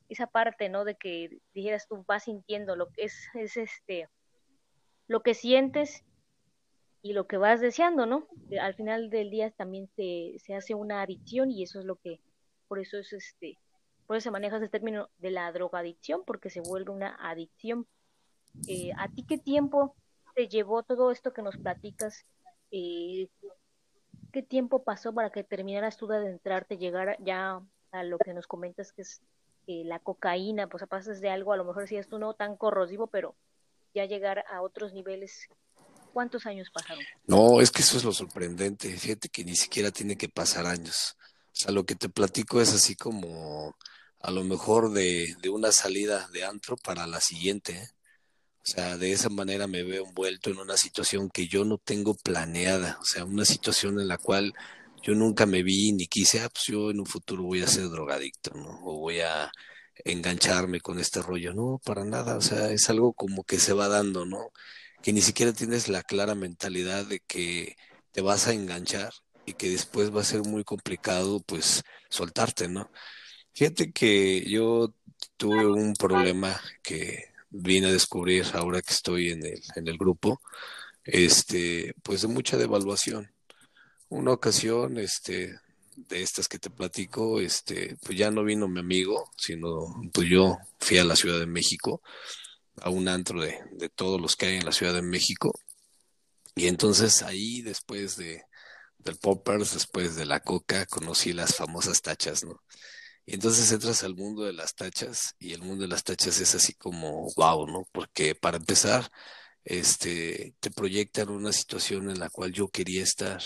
esa 0.10 0.28
parte, 0.28 0.70
¿no? 0.70 0.86
De 0.86 0.96
que 0.96 1.40
dijeras 1.54 1.88
tú 1.88 2.04
vas 2.08 2.24
sintiendo 2.24 2.76
lo 2.76 2.88
que 2.90 3.06
es, 3.06 3.30
es 3.34 3.58
este, 3.58 4.10
lo 5.08 5.22
que 5.22 5.34
sientes 5.34 6.04
y 7.02 7.14
lo 7.14 7.28
que 7.28 7.38
vas 7.38 7.62
deseando, 7.62 8.06
¿no? 8.06 8.28
Al 8.60 8.76
final 8.76 9.10
del 9.10 9.30
día 9.30 9.52
también 9.52 9.88
se, 9.96 10.36
se 10.40 10.56
hace 10.56 10.76
una 10.76 11.02
adicción 11.02 11.52
y 11.52 11.64
eso 11.64 11.80
es 11.80 11.86
lo 11.86 11.96
que, 11.96 12.20
por 12.68 12.80
eso 12.80 12.98
es 12.98 13.12
este, 13.14 13.58
por 14.12 14.18
eso 14.18 14.26
se 14.26 14.32
maneja 14.32 14.58
ese 14.58 14.68
término 14.68 15.10
de 15.20 15.32
la 15.32 15.50
drogadicción, 15.54 16.24
porque 16.26 16.50
se 16.50 16.60
vuelve 16.60 16.92
una 16.92 17.16
adicción. 17.16 17.88
Eh, 18.68 18.92
¿A 18.98 19.08
ti 19.08 19.24
qué 19.24 19.38
tiempo 19.38 19.96
te 20.36 20.50
llevó 20.50 20.84
todo 20.84 21.12
esto 21.12 21.32
que 21.32 21.42
nos 21.42 21.56
platicas? 21.56 22.26
Eh, 22.72 23.30
¿Qué 24.34 24.44
tiempo 24.44 24.84
pasó 24.84 25.14
para 25.14 25.30
que 25.30 25.46
terminaras 25.46 25.96
tú 25.96 26.08
de 26.08 26.18
adentrarte, 26.18 26.78
llegar 26.78 27.16
ya 27.24 27.62
a 27.92 28.04
lo 28.04 28.18
que 28.18 28.34
nos 28.34 28.48
comentas 28.48 28.92
que 28.92 29.04
es 29.04 29.22
eh, 29.68 29.84
la 29.86 30.00
cocaína? 30.00 30.68
Pues 30.68 30.86
pasas 30.90 31.22
de 31.22 31.30
algo, 31.30 31.54
a 31.54 31.58
lo 31.58 31.64
mejor 31.64 31.88
si 31.88 31.96
es 31.96 32.10
tú 32.10 32.20
no 32.20 32.34
tan 32.34 32.58
corrosivo, 32.58 33.08
pero 33.08 33.36
ya 33.94 34.04
llegar 34.04 34.44
a 34.50 34.62
otros 34.62 34.92
niveles 34.92 35.48
¿Cuántos 36.14 36.46
años 36.46 36.70
pasaron? 36.74 37.04
No, 37.26 37.62
es 37.62 37.72
que 37.72 37.82
eso 37.82 37.98
es 37.98 38.04
lo 38.04 38.12
sorprendente. 38.14 38.96
Fíjate 38.98 39.30
que 39.30 39.44
ni 39.44 39.56
siquiera 39.56 39.92
tiene 39.92 40.18
que 40.18 40.30
pasar 40.30 40.66
años. 40.66 41.16
O 41.48 41.56
sea, 41.56 41.72
lo 41.72 41.86
que 41.86 41.96
te 41.96 42.10
platico 42.10 42.62
es 42.62 42.74
así 42.74 42.96
como 42.96 43.76
a 44.20 44.32
lo 44.32 44.44
mejor 44.44 44.92
de, 44.92 45.36
de 45.42 45.50
una 45.50 45.72
salida 45.72 46.28
de 46.34 46.44
antro 46.44 46.78
para 46.78 47.08
la 47.08 47.22
siguiente. 47.22 47.74
¿eh? 47.74 47.90
O 48.64 48.66
sea, 48.66 48.98
de 48.98 49.12
esa 49.12 49.30
manera 49.30 49.68
me 49.68 49.84
veo 49.84 50.06
envuelto 50.06 50.52
en 50.52 50.60
una 50.60 50.78
situación 50.78 51.30
que 51.30 51.48
yo 51.48 51.66
no 51.66 51.78
tengo 51.78 52.14
planeada. 52.16 52.98
O 53.02 53.06
sea, 53.06 53.26
una 53.26 53.46
situación 53.46 54.00
en 54.00 54.08
la 54.08 54.18
cual 54.18 54.54
yo 55.02 55.16
nunca 55.16 55.46
me 55.46 55.64
vi 55.64 55.94
ni 55.94 56.08
quise, 56.08 56.42
ah, 56.42 56.50
pues 56.50 56.66
yo 56.68 56.92
en 56.92 57.00
un 57.00 57.08
futuro 57.08 57.44
voy 57.44 57.64
a 57.64 57.68
ser 57.68 57.90
drogadicto, 57.90 58.52
¿no? 58.54 58.80
O 58.84 59.00
voy 59.00 59.22
a 59.22 59.52
engancharme 60.06 60.80
con 60.80 61.00
este 61.00 61.22
rollo. 61.22 61.54
No, 61.54 61.82
para 61.84 62.06
nada. 62.06 62.38
O 62.38 62.42
sea, 62.42 62.72
es 62.72 62.90
algo 62.90 63.14
como 63.14 63.44
que 63.44 63.60
se 63.60 63.74
va 63.74 63.88
dando, 63.88 64.26
¿no? 64.26 64.52
Que 65.02 65.14
ni 65.14 65.22
siquiera 65.22 65.54
tienes 65.54 65.88
la 65.88 66.04
clara 66.04 66.36
mentalidad 66.36 67.06
de 67.06 67.20
que 67.22 67.76
te 68.12 68.22
vas 68.22 68.48
a 68.48 68.54
enganchar 68.54 69.14
y 69.46 69.54
que 69.54 69.70
después 69.70 70.16
va 70.16 70.22
a 70.22 70.26
ser 70.26 70.42
muy 70.42 70.64
complicado 70.64 71.42
pues 71.42 71.84
soltarte, 72.10 72.68
¿no? 72.68 72.92
Fíjate 73.54 73.92
que 73.92 74.44
yo 74.50 74.94
tuve 75.38 75.66
un 75.66 75.94
problema 75.94 76.60
que 76.84 77.32
vine 77.50 77.88
a 77.88 77.92
descubrir 77.92 78.46
ahora 78.54 78.82
que 78.82 78.94
estoy 78.94 79.32
en 79.32 79.46
el, 79.46 79.62
en 79.76 79.88
el 79.88 79.98
grupo, 79.98 80.42
este, 81.04 81.94
pues 82.04 82.22
de 82.22 82.28
mucha 82.28 82.58
devaluación. 82.58 83.32
Una 84.10 84.34
ocasión, 84.34 84.98
este, 84.98 85.56
de 85.96 86.22
estas 86.22 86.48
que 86.48 86.60
te 86.60 86.70
platico, 86.70 87.40
este, 87.42 87.98
pues 88.04 88.18
ya 88.18 88.32
no 88.32 88.44
vino 88.44 88.68
mi 88.68 88.80
amigo, 88.80 89.30
sino 89.38 89.96
pues 90.14 90.30
yo 90.30 90.58
fui 90.80 90.98
a 90.98 91.06
la 91.06 91.16
Ciudad 91.16 91.40
de 91.40 91.48
México 91.48 92.02
a 92.78 92.90
un 92.90 93.08
antro 93.08 93.42
de, 93.42 93.60
de 93.74 93.90
todos 93.90 94.20
los 94.20 94.36
que 94.36 94.48
hay 94.48 94.56
en 94.58 94.66
la 94.66 94.72
Ciudad 94.72 94.94
de 94.94 95.02
México. 95.02 95.54
Y 96.56 96.68
entonces 96.68 97.24
ahí, 97.24 97.62
después 97.62 98.18
de, 98.18 98.44
del 99.00 99.18
Poppers, 99.18 99.74
después 99.74 100.16
de 100.16 100.26
la 100.26 100.42
Coca, 100.42 100.86
conocí 100.86 101.34
las 101.34 101.56
famosas 101.56 102.02
tachas, 102.02 102.44
¿no? 102.44 102.62
Y 103.26 103.36
entonces 103.36 103.72
entras 103.72 104.04
al 104.04 104.16
mundo 104.16 104.44
de 104.44 104.54
las 104.54 104.76
tachas 104.76 105.36
y 105.40 105.54
el 105.54 105.62
mundo 105.62 105.84
de 105.84 105.88
las 105.88 106.04
tachas 106.04 106.40
es 106.40 106.56
así 106.56 106.74
como 106.74 107.28
wow, 107.36 107.68
¿no? 107.68 107.88
Porque 107.92 108.36
para 108.36 108.58
empezar, 108.58 109.10
este, 109.64 110.56
te 110.60 110.72
proyectan 110.72 111.30
una 111.30 111.54
situación 111.54 112.10
en 112.10 112.20
la 112.20 112.30
cual 112.30 112.52
yo 112.52 112.70
quería 112.70 113.04
estar. 113.04 113.42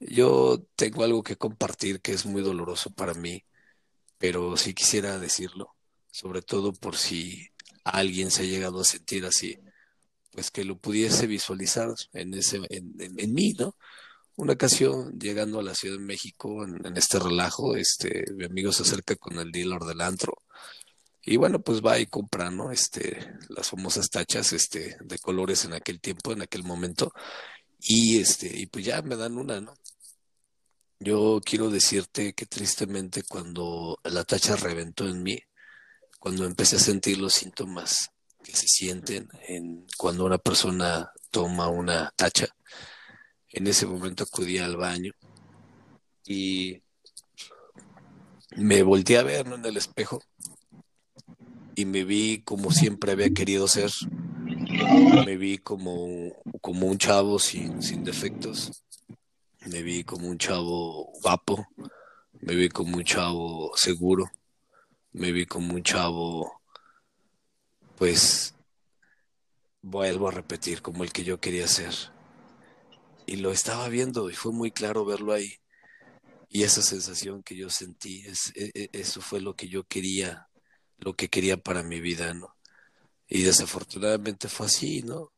Yo 0.00 0.64
tengo 0.76 1.04
algo 1.04 1.22
que 1.22 1.36
compartir 1.36 2.00
que 2.00 2.12
es 2.12 2.24
muy 2.26 2.42
doloroso 2.42 2.90
para 2.90 3.14
mí, 3.14 3.44
pero 4.18 4.56
sí 4.56 4.74
quisiera 4.74 5.18
decirlo, 5.18 5.76
sobre 6.10 6.42
todo 6.42 6.72
por 6.72 6.96
si 6.96 7.48
alguien 7.84 8.30
se 8.30 8.42
ha 8.42 8.46
llegado 8.46 8.80
a 8.80 8.84
sentir 8.84 9.24
así, 9.26 9.58
pues 10.32 10.50
que 10.50 10.64
lo 10.64 10.78
pudiese 10.78 11.26
visualizar 11.26 11.88
en, 12.12 12.34
ese, 12.34 12.60
en, 12.70 12.94
en, 12.98 13.34
mí, 13.34 13.54
¿no? 13.58 13.76
Una 14.36 14.52
ocasión, 14.52 15.18
llegando 15.18 15.58
a 15.58 15.62
la 15.62 15.74
Ciudad 15.74 15.98
de 15.98 16.04
México, 16.04 16.64
en, 16.64 16.96
este 16.96 17.18
relajo, 17.18 17.76
este, 17.76 18.24
mi 18.34 18.44
amigo 18.44 18.72
se 18.72 18.82
acerca 18.82 19.16
con 19.16 19.38
el 19.38 19.50
dealer 19.50 19.80
del 19.80 20.00
antro, 20.00 20.34
y 21.22 21.36
bueno, 21.36 21.60
pues 21.60 21.82
va 21.84 21.98
y 21.98 22.06
compra, 22.06 22.50
¿no? 22.50 22.70
Este, 22.70 23.34
las 23.48 23.68
famosas 23.70 24.08
tachas, 24.10 24.52
este, 24.52 24.96
de 25.00 25.18
colores 25.18 25.64
en 25.64 25.74
aquel 25.74 26.00
tiempo, 26.00 26.32
en 26.32 26.42
aquel 26.42 26.64
momento, 26.64 27.12
y 27.80 28.18
este, 28.20 28.46
y 28.56 28.66
pues 28.66 28.84
ya 28.84 29.02
me 29.02 29.16
dan 29.16 29.36
una, 29.38 29.60
¿no? 29.60 29.74
Yo 31.00 31.40
quiero 31.44 31.70
decirte 31.70 32.32
que 32.34 32.46
tristemente 32.46 33.22
cuando 33.22 33.98
la 34.04 34.24
tacha 34.24 34.56
reventó 34.56 35.08
en 35.08 35.22
mí, 35.22 35.38
cuando 36.18 36.44
empecé 36.44 36.76
a 36.76 36.80
sentir 36.80 37.18
los 37.18 37.34
síntomas 37.34 38.10
que 38.42 38.54
se 38.54 38.66
sienten 38.66 39.28
en 39.46 39.86
cuando 39.96 40.24
una 40.24 40.38
persona 40.38 41.12
toma 41.30 41.68
una 41.68 42.12
tacha. 42.16 42.48
En 43.50 43.66
ese 43.66 43.86
momento 43.86 44.24
acudí 44.24 44.58
al 44.58 44.76
baño 44.76 45.12
y 46.24 46.82
me 48.56 48.82
volteé 48.82 49.18
a 49.18 49.22
ver 49.22 49.46
en 49.46 49.64
el 49.64 49.76
espejo 49.76 50.20
y 51.74 51.84
me 51.84 52.04
vi 52.04 52.42
como 52.42 52.70
siempre 52.72 53.12
había 53.12 53.30
querido 53.30 53.68
ser. 53.68 53.90
Me 55.24 55.36
vi 55.36 55.58
como, 55.58 56.06
como 56.60 56.86
un 56.86 56.98
chavo 56.98 57.38
sin, 57.38 57.82
sin 57.82 58.04
defectos. 58.04 58.84
Me 59.66 59.82
vi 59.82 60.04
como 60.04 60.28
un 60.28 60.38
chavo 60.38 61.12
guapo. 61.22 61.66
Me 62.40 62.54
vi 62.54 62.68
como 62.68 62.96
un 62.96 63.04
chavo 63.04 63.72
seguro 63.76 64.30
me 65.18 65.32
vi 65.32 65.46
como 65.46 65.74
un 65.74 65.82
chavo, 65.82 66.62
pues 67.96 68.54
vuelvo 69.82 70.28
a 70.28 70.32
repetir, 70.32 70.80
como 70.82 71.04
el 71.04 71.12
que 71.12 71.24
yo 71.24 71.40
quería 71.40 71.66
ser. 71.66 71.92
Y 73.26 73.36
lo 73.36 73.50
estaba 73.50 73.88
viendo 73.88 74.30
y 74.30 74.34
fue 74.34 74.52
muy 74.52 74.70
claro 74.70 75.04
verlo 75.04 75.32
ahí. 75.32 75.54
Y 76.48 76.62
esa 76.62 76.82
sensación 76.82 77.42
que 77.42 77.56
yo 77.56 77.68
sentí, 77.70 78.24
es, 78.26 78.52
e, 78.54 78.70
e, 78.74 78.90
eso 78.92 79.20
fue 79.20 79.40
lo 79.40 79.54
que 79.56 79.68
yo 79.68 79.84
quería, 79.84 80.48
lo 80.98 81.14
que 81.14 81.28
quería 81.28 81.56
para 81.58 81.82
mi 81.82 82.00
vida, 82.00 82.32
¿no? 82.34 82.56
Y 83.28 83.42
desafortunadamente 83.42 84.48
fue 84.48 84.66
así, 84.66 85.02
¿no? 85.02 85.32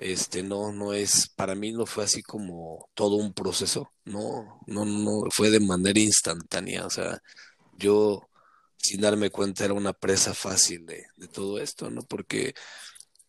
Este, 0.00 0.42
no, 0.42 0.72
no 0.72 0.92
es, 0.94 1.28
para 1.36 1.54
mí 1.54 1.72
no 1.72 1.86
fue 1.86 2.04
así 2.04 2.22
como 2.22 2.88
todo 2.94 3.16
un 3.16 3.34
proceso, 3.34 3.92
no, 4.04 4.60
no, 4.66 4.84
no, 4.86 5.30
fue 5.30 5.50
de 5.50 5.60
manera 5.60 6.00
instantánea, 6.00 6.86
o 6.86 6.90
sea, 6.90 7.18
yo 7.76 8.29
sin 8.82 9.00
darme 9.00 9.30
cuenta 9.30 9.64
era 9.64 9.74
una 9.74 9.92
presa 9.92 10.34
fácil 10.34 10.86
de, 10.86 11.06
todo 11.32 11.58
esto, 11.60 11.90
¿no? 11.90 12.02
Porque 12.02 12.54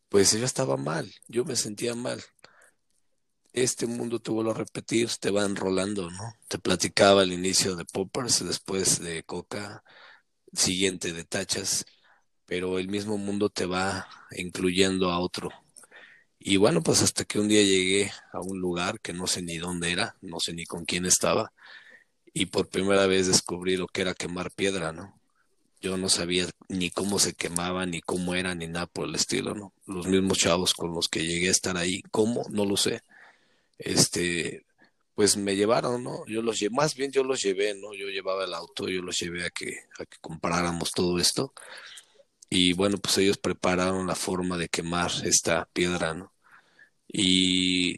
pues 0.09 0.31
yo 0.33 0.45
estaba 0.45 0.77
mal, 0.77 1.11
yo 1.27 1.45
me 1.45 1.55
sentía 1.55 1.95
mal. 1.95 2.21
Este 3.53 3.85
mundo 3.85 4.19
te 4.19 4.31
vuelvo 4.31 4.51
a 4.51 4.53
repetir, 4.53 5.09
te 5.19 5.29
va 5.31 5.45
enrolando, 5.45 6.09
¿no? 6.09 6.33
Te 6.47 6.57
platicaba 6.57 7.21
al 7.21 7.33
inicio 7.33 7.75
de 7.75 7.85
Poppers, 7.85 8.45
después 8.45 8.99
de 9.01 9.23
Coca, 9.23 9.83
siguiente 10.53 11.13
de 11.13 11.25
Tachas, 11.25 11.85
pero 12.45 12.79
el 12.79 12.87
mismo 12.89 13.17
mundo 13.17 13.49
te 13.49 13.65
va 13.65 14.07
incluyendo 14.31 15.11
a 15.11 15.19
otro. 15.19 15.49
Y 16.39 16.57
bueno, 16.57 16.81
pues 16.83 17.01
hasta 17.03 17.25
que 17.25 17.39
un 17.39 17.47
día 17.49 17.61
llegué 17.63 18.11
a 18.33 18.41
un 18.41 18.59
lugar 18.59 18.99
que 19.01 19.13
no 19.13 19.27
sé 19.27 19.41
ni 19.43 19.57
dónde 19.57 19.91
era, 19.91 20.17
no 20.21 20.39
sé 20.39 20.53
ni 20.53 20.65
con 20.65 20.85
quién 20.85 21.05
estaba, 21.05 21.53
y 22.33 22.47
por 22.47 22.69
primera 22.69 23.07
vez 23.07 23.27
descubrí 23.27 23.77
lo 23.77 23.87
que 23.87 24.01
era 24.01 24.15
quemar 24.15 24.51
piedra, 24.51 24.91
¿no? 24.93 25.20
Yo 25.81 25.97
no 25.97 26.09
sabía 26.09 26.47
ni 26.69 26.91
cómo 26.91 27.19
se 27.19 27.33
quemaba, 27.33 27.85
ni 27.85 28.01
cómo 28.01 28.35
era, 28.35 28.53
ni 28.55 28.67
nada 28.67 28.85
por 28.85 29.07
el 29.07 29.15
estilo, 29.15 29.55
¿no? 29.55 29.73
Los 29.87 30.07
mismos 30.07 30.37
chavos 30.37 30.73
con 30.73 30.93
los 30.93 31.09
que 31.09 31.25
llegué 31.25 31.47
a 31.47 31.51
estar 31.51 31.75
ahí, 31.77 32.03
¿cómo? 32.11 32.45
No 32.51 32.65
lo 32.65 32.77
sé. 32.77 33.01
Este, 33.79 34.65
pues 35.15 35.37
me 35.37 35.55
llevaron, 35.55 36.03
¿no? 36.03 36.25
Yo 36.27 36.43
los 36.43 36.59
llevé, 36.59 36.75
más 36.75 36.95
bien 36.95 37.11
yo 37.11 37.23
los 37.23 37.41
llevé, 37.41 37.73
¿no? 37.73 37.93
Yo 37.95 38.09
llevaba 38.09 38.45
el 38.45 38.53
auto, 38.53 38.87
yo 38.89 39.01
los 39.01 39.17
llevé 39.19 39.45
a 39.45 39.49
que, 39.49 39.75
a 39.99 40.05
que 40.05 40.17
compráramos 40.21 40.91
todo 40.91 41.17
esto. 41.19 41.53
Y 42.49 42.73
bueno, 42.73 42.97
pues 42.97 43.17
ellos 43.17 43.37
prepararon 43.37 44.07
la 44.07 44.15
forma 44.15 44.57
de 44.57 44.69
quemar 44.69 45.11
esta 45.23 45.65
piedra, 45.73 46.13
¿no? 46.13 46.33
Y 47.07 47.97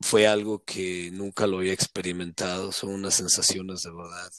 fue 0.00 0.26
algo 0.28 0.64
que 0.64 1.10
nunca 1.12 1.46
lo 1.46 1.58
había 1.58 1.72
experimentado, 1.72 2.72
son 2.72 2.90
unas 2.90 3.14
sensaciones 3.14 3.82
de 3.82 3.90
verdad 3.92 4.32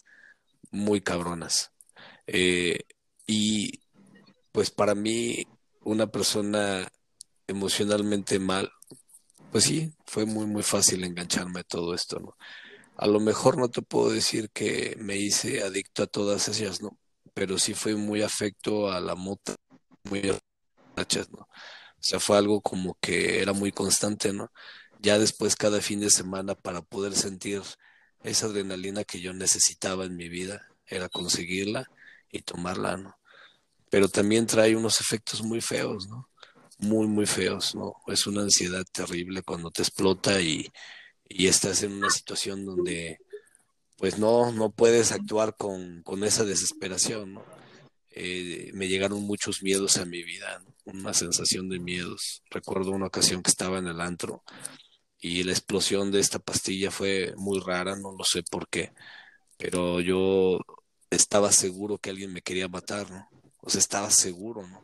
muy 0.72 1.02
cabronas 1.02 1.75
eh, 2.28 2.80
y 3.28 3.82
pues 4.52 4.72
para 4.72 4.96
mí, 4.96 5.46
una 5.82 6.08
persona 6.08 6.88
emocionalmente 7.48 8.40
mal, 8.40 8.72
pues 9.52 9.66
sí, 9.66 9.94
fue 10.06 10.26
muy, 10.26 10.46
muy 10.46 10.64
fácil 10.64 11.04
engancharme 11.04 11.62
a 11.62 11.64
todo 11.64 11.94
esto, 11.94 12.20
¿no? 12.20 12.38
A 12.98 13.08
lo 13.08 13.20
mejor 13.20 13.58
no 13.58 13.70
te 13.70 13.82
puedo 13.82 14.10
decir 14.12 14.50
que 14.52 14.96
me 15.00 15.18
hice 15.18 15.64
adicto 15.64 16.04
a 16.04 16.08
todas 16.08 16.48
ellas, 16.48 16.82
¿no? 16.82 16.98
Pero 17.34 17.58
sí 17.60 17.74
fue 17.74 17.96
muy 17.96 18.22
afecto 18.22 18.92
a 18.92 19.00
la 19.02 19.16
mota, 19.16 19.56
muy 20.06 20.22
¿no? 20.22 20.38
O 21.40 21.48
sea, 22.00 22.20
fue 22.20 22.38
algo 22.38 22.62
como 22.62 22.98
que 23.02 23.42
era 23.42 23.54
muy 23.54 23.72
constante, 23.72 24.32
¿no? 24.34 24.52
Ya 25.02 25.20
después 25.20 25.56
cada 25.56 25.82
fin 25.82 26.00
de 26.00 26.10
semana 26.10 26.56
para 26.56 26.82
poder 26.82 27.14
sentir 27.16 27.62
esa 28.24 28.48
adrenalina 28.48 29.04
que 29.04 29.20
yo 29.22 29.34
necesitaba 29.34 30.06
en 30.06 30.16
mi 30.16 30.30
vida, 30.30 30.68
era 30.88 31.10
conseguirla 31.10 31.90
y 32.32 32.42
tomarla, 32.42 32.98
¿no? 32.98 33.18
Pero 33.90 34.10
también 34.10 34.46
trae 34.48 34.76
unos 34.76 35.00
efectos 35.02 35.44
muy 35.44 35.62
feos, 35.62 36.08
¿no? 36.08 36.30
Muy, 36.80 37.08
muy 37.08 37.26
feos, 37.26 37.76
¿no? 37.76 37.96
Es 38.08 38.28
una 38.28 38.42
ansiedad 38.42 38.84
terrible 38.92 39.42
cuando 39.44 39.72
te 39.72 39.82
explota 39.82 40.42
y, 40.42 40.70
y 41.30 41.48
estás 41.48 41.84
en 41.84 41.94
una 41.94 42.10
situación 42.10 42.66
donde 42.66 43.20
pues 43.98 44.20
no, 44.20 44.52
no 44.52 44.72
puedes 44.72 45.12
actuar 45.12 45.56
con, 45.56 46.04
con 46.04 46.24
esa 46.24 46.44
desesperación, 46.44 47.36
¿no? 47.36 47.46
Eh, 48.18 48.72
me 48.74 48.88
llegaron 48.88 49.22
muchos 49.24 49.62
miedos 49.62 49.98
a 49.98 50.06
mi 50.06 50.24
vida, 50.24 50.64
una 50.86 51.14
sensación 51.14 51.68
de 51.70 51.80
miedos. 51.80 52.44
Recuerdo 52.50 52.92
una 52.92 53.08
ocasión 53.08 53.44
que 53.44 53.52
estaba 53.52 53.78
en 53.80 53.88
el 53.88 54.00
antro 54.00 54.44
y 55.20 55.44
la 55.44 55.52
explosión 55.52 56.12
de 56.12 56.22
esta 56.22 56.40
pastilla 56.40 56.92
fue 56.92 57.34
muy 57.38 57.60
rara, 57.60 57.96
no 57.98 58.14
lo 58.18 58.24
sé 58.24 58.44
por 58.44 58.70
qué, 58.70 58.94
pero 59.58 60.00
yo 60.00 60.60
estaba 61.10 61.52
seguro 61.52 61.98
que 61.98 62.10
alguien 62.10 62.34
me 62.34 62.42
quería 62.42 62.68
matar, 62.68 63.10
¿no? 63.12 63.28
O 63.62 63.70
sea, 63.70 63.80
estaba 63.80 64.12
seguro, 64.12 64.68
¿no? 64.68 64.82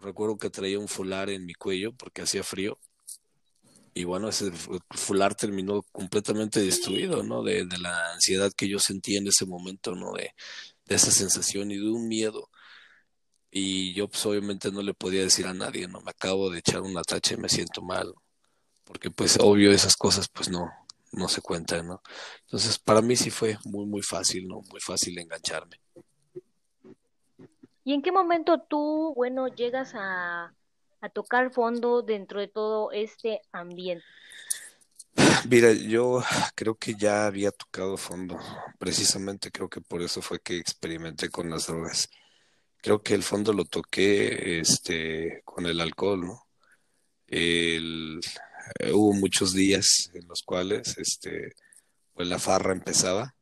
Recuerdo 0.00 0.38
que 0.38 0.50
traía 0.50 0.78
un 0.78 0.88
fular 0.88 1.30
en 1.30 1.46
mi 1.46 1.54
cuello 1.54 1.92
porque 1.92 2.22
hacía 2.22 2.42
frío 2.42 2.78
y 3.92 4.04
bueno, 4.04 4.28
ese 4.28 4.52
fular 4.90 5.34
terminó 5.34 5.82
completamente 5.92 6.60
destruido, 6.60 7.22
¿no? 7.22 7.42
De, 7.42 7.64
de, 7.66 7.78
la 7.78 8.12
ansiedad 8.12 8.52
que 8.56 8.68
yo 8.68 8.78
sentía 8.78 9.18
en 9.18 9.26
ese 9.26 9.46
momento, 9.46 9.94
¿no? 9.94 10.12
De, 10.12 10.32
de 10.86 10.94
esa 10.94 11.10
sensación 11.10 11.70
y 11.70 11.76
de 11.76 11.90
un 11.90 12.08
miedo. 12.08 12.50
Y 13.50 13.92
yo 13.94 14.08
pues 14.08 14.24
obviamente 14.26 14.70
no 14.70 14.82
le 14.82 14.94
podía 14.94 15.22
decir 15.22 15.46
a 15.46 15.54
nadie, 15.54 15.88
¿no? 15.88 16.00
Me 16.02 16.10
acabo 16.12 16.50
de 16.50 16.60
echar 16.60 16.82
una 16.82 17.02
tacha 17.02 17.34
y 17.34 17.38
me 17.38 17.48
siento 17.48 17.82
mal, 17.82 18.14
porque 18.84 19.10
pues 19.10 19.38
obvio 19.40 19.72
esas 19.72 19.96
cosas 19.96 20.28
pues 20.28 20.48
no, 20.48 20.70
no 21.12 21.28
se 21.28 21.40
cuentan, 21.40 21.88
¿no? 21.88 22.02
Entonces 22.42 22.78
para 22.78 23.00
mí 23.02 23.16
sí 23.16 23.30
fue 23.30 23.58
muy, 23.64 23.86
muy 23.86 24.02
fácil, 24.02 24.46
¿no? 24.46 24.60
Muy 24.70 24.80
fácil 24.80 25.18
engancharme. 25.18 25.80
¿Y 27.84 27.94
en 27.94 28.02
qué 28.02 28.12
momento 28.12 28.60
tú, 28.60 29.12
bueno, 29.16 29.48
llegas 29.48 29.92
a, 29.94 30.54
a 31.00 31.08
tocar 31.08 31.52
fondo 31.52 32.02
dentro 32.02 32.40
de 32.40 32.48
todo 32.48 32.92
este 32.92 33.40
ambiente? 33.52 34.04
Mira, 35.48 35.72
yo 35.72 36.22
creo 36.54 36.74
que 36.76 36.94
ya 36.94 37.26
había 37.26 37.50
tocado 37.50 37.96
fondo. 37.96 38.38
Precisamente 38.78 39.50
creo 39.50 39.68
que 39.68 39.80
por 39.80 40.02
eso 40.02 40.22
fue 40.22 40.40
que 40.40 40.58
experimenté 40.58 41.30
con 41.30 41.50
las 41.50 41.66
drogas 41.66 42.08
creo 42.80 43.02
que 43.02 43.14
el 43.14 43.22
fondo 43.22 43.52
lo 43.52 43.64
toqué 43.64 44.60
este, 44.60 45.42
con 45.44 45.66
el 45.66 45.80
alcohol, 45.80 46.20
¿no? 46.20 46.46
El, 47.26 48.20
eh, 48.78 48.92
hubo 48.92 49.12
muchos 49.14 49.52
días 49.52 50.10
en 50.14 50.26
los 50.28 50.42
cuales 50.42 50.96
este, 50.98 51.54
pues 52.14 52.28
la 52.28 52.38
farra 52.38 52.72
empezaba 52.72 53.34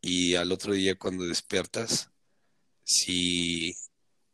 y 0.00 0.34
al 0.34 0.52
otro 0.52 0.72
día 0.72 0.96
cuando 0.96 1.24
despiertas, 1.24 2.10
si 2.84 3.74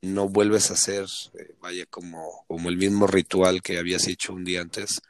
no 0.03 0.29
vuelves 0.29 0.71
a 0.71 0.75
hacer, 0.75 1.07
eh, 1.39 1.55
vaya, 1.61 1.87
como, 1.87 2.45
como 2.47 2.69
el 2.69 2.77
mismo 2.77 3.07
ritual 3.07 3.63
que 3.63 3.79
habías 3.79 4.07
hecho 4.09 4.35
un 4.35 4.45
día 4.45 4.61
antes, 4.61 5.01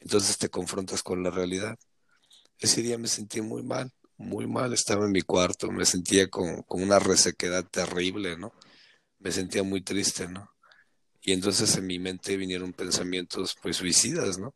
entonces 0.00 0.38
te 0.38 0.48
confrontas 0.48 1.02
con 1.02 1.22
la 1.22 1.30
realidad. 1.30 1.78
Ese 2.58 2.82
día 2.82 2.98
me 2.98 3.08
sentí 3.08 3.40
muy 3.40 3.62
mal 3.62 3.92
muy 4.22 4.46
mal, 4.46 4.72
estaba 4.72 5.04
en 5.04 5.12
mi 5.12 5.22
cuarto, 5.22 5.70
me 5.70 5.84
sentía 5.84 6.28
con, 6.28 6.62
con, 6.62 6.82
una 6.82 6.98
resequedad 6.98 7.64
terrible, 7.64 8.36
¿no? 8.38 8.52
Me 9.18 9.32
sentía 9.32 9.62
muy 9.62 9.82
triste, 9.82 10.28
¿no? 10.28 10.51
Y 11.22 11.32
entonces 11.32 11.76
en 11.76 11.86
mi 11.86 11.98
mente 11.98 12.36
vinieron 12.36 12.72
pensamientos 12.72 13.56
pues 13.62 13.76
suicidas, 13.76 14.38
¿no? 14.38 14.54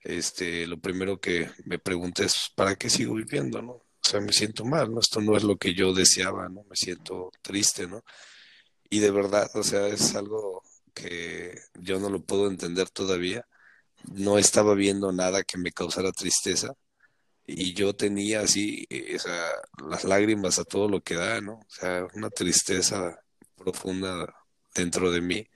Este, 0.00 0.66
lo 0.66 0.78
primero 0.78 1.18
que 1.20 1.50
me 1.64 1.78
pregunté 1.78 2.24
es, 2.26 2.50
¿para 2.54 2.76
qué 2.76 2.90
sigo 2.90 3.14
viviendo, 3.14 3.62
no? 3.62 3.72
O 3.72 3.84
sea, 4.02 4.20
me 4.20 4.32
siento 4.32 4.64
mal, 4.64 4.92
¿no? 4.92 5.00
Esto 5.00 5.20
no 5.20 5.36
es 5.36 5.44
lo 5.44 5.56
que 5.56 5.74
yo 5.74 5.94
deseaba, 5.94 6.48
¿no? 6.48 6.64
Me 6.64 6.76
siento 6.76 7.30
triste, 7.42 7.86
¿no? 7.86 8.04
Y 8.90 9.00
de 9.00 9.10
verdad, 9.10 9.50
o 9.54 9.62
sea, 9.62 9.88
es 9.88 10.14
algo 10.14 10.62
que 10.94 11.58
yo 11.74 11.98
no 12.00 12.10
lo 12.10 12.22
puedo 12.24 12.48
entender 12.48 12.90
todavía. 12.90 13.46
No 14.12 14.38
estaba 14.38 14.74
viendo 14.74 15.12
nada 15.12 15.44
que 15.44 15.58
me 15.58 15.72
causara 15.72 16.12
tristeza 16.12 16.74
y 17.46 17.74
yo 17.74 17.94
tenía 17.94 18.40
así, 18.40 18.86
eh, 18.90 19.16
o 19.16 19.18
sea, 19.18 19.46
las 19.88 20.04
lágrimas 20.04 20.58
a 20.58 20.64
todo 20.64 20.88
lo 20.88 21.02
que 21.02 21.14
da, 21.14 21.40
¿no? 21.40 21.54
O 21.54 21.66
sea, 21.68 22.06
una 22.14 22.30
tristeza 22.30 23.18
profunda 23.56 24.34
dentro 24.74 25.10
de 25.10 25.20
mí. 25.20 25.46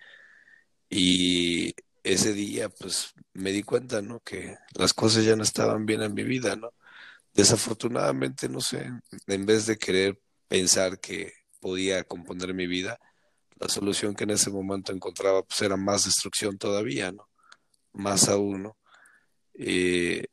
Y 0.90 1.74
ese 2.02 2.32
día, 2.32 2.68
pues, 2.68 3.14
me 3.34 3.52
di 3.52 3.62
cuenta, 3.62 4.02
¿no? 4.02 4.20
Que 4.20 4.56
las 4.74 4.94
cosas 4.94 5.24
ya 5.24 5.36
no 5.36 5.42
estaban 5.42 5.86
bien 5.86 6.02
en 6.02 6.14
mi 6.14 6.24
vida, 6.24 6.56
¿no? 6.56 6.72
Desafortunadamente, 7.34 8.48
no 8.48 8.60
sé, 8.60 8.90
en 9.26 9.46
vez 9.46 9.66
de 9.66 9.78
querer 9.78 10.20
pensar 10.48 11.00
que 11.00 11.32
podía 11.60 12.04
componer 12.04 12.54
mi 12.54 12.66
vida, 12.66 12.98
la 13.56 13.68
solución 13.68 14.14
que 14.14 14.24
en 14.24 14.30
ese 14.30 14.50
momento 14.50 14.92
encontraba, 14.92 15.42
pues, 15.42 15.62
era 15.62 15.76
más 15.76 16.04
destrucción 16.06 16.58
todavía, 16.58 17.12
¿no? 17.12 17.28
Más 17.92 18.28
aún, 18.28 18.64
¿no? 18.64 18.78
Eh, 19.54 20.26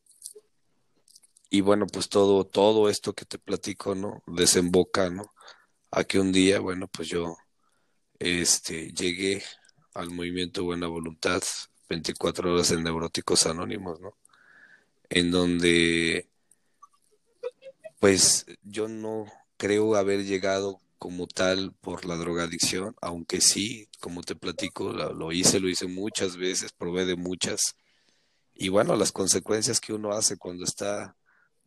y 1.49 1.61
bueno, 1.61 1.87
pues 1.87 2.09
todo, 2.09 2.45
todo 2.45 2.89
esto 2.89 3.13
que 3.13 3.25
te 3.25 3.39
platico, 3.39 3.95
¿no? 3.95 4.23
Desemboca, 4.27 5.09
¿no? 5.09 5.33
A 5.91 6.03
que 6.03 6.19
un 6.19 6.31
día, 6.31 6.59
bueno, 6.59 6.87
pues 6.87 7.07
yo 7.09 7.37
este, 8.19 8.91
llegué 8.91 9.43
al 9.95 10.11
movimiento 10.11 10.63
Buena 10.63 10.87
Voluntad, 10.87 11.41
24 11.89 12.53
horas 12.53 12.69
de 12.69 12.81
Neuróticos 12.81 13.47
Anónimos, 13.47 13.99
¿no? 14.01 14.15
En 15.09 15.31
donde, 15.31 16.27
pues 17.99 18.45
yo 18.63 18.87
no 18.87 19.25
creo 19.57 19.95
haber 19.95 20.25
llegado 20.25 20.81
como 20.99 21.27
tal 21.27 21.73
por 21.81 22.05
la 22.05 22.17
drogadicción, 22.17 22.95
aunque 23.01 23.39
sí, 23.39 23.87
como 23.99 24.21
te 24.21 24.35
platico, 24.35 24.91
lo, 24.91 25.13
lo 25.13 25.31
hice, 25.31 25.59
lo 25.59 25.69
hice 25.69 25.87
muchas 25.87 26.35
veces, 26.37 26.73
probé 26.73 27.05
de 27.05 27.15
muchas. 27.15 27.75
Y 28.53 28.69
bueno, 28.69 28.95
las 28.95 29.11
consecuencias 29.11 29.79
que 29.79 29.93
uno 29.93 30.11
hace 30.11 30.37
cuando 30.37 30.65
está 30.65 31.15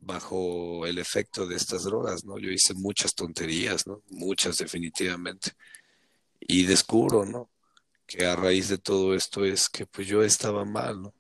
bajo 0.00 0.86
el 0.86 0.98
efecto 0.98 1.46
de 1.46 1.56
estas 1.56 1.84
drogas, 1.84 2.24
¿no? 2.24 2.38
Yo 2.38 2.50
hice 2.50 2.74
muchas 2.74 3.14
tonterías, 3.14 3.86
¿no? 3.86 4.02
Muchas 4.10 4.58
definitivamente. 4.58 5.52
Y 6.40 6.64
descubro, 6.64 7.24
¿no? 7.24 7.50
Que 8.08 8.26
a 8.26 8.34
raíz 8.34 8.68
de 8.68 8.78
todo 8.78 9.14
esto 9.14 9.44
es 9.44 9.68
que 9.68 9.86
pues 9.86 10.08
yo 10.08 10.24
estaba 10.24 10.64
mal, 10.64 11.02
¿no? 11.02 11.14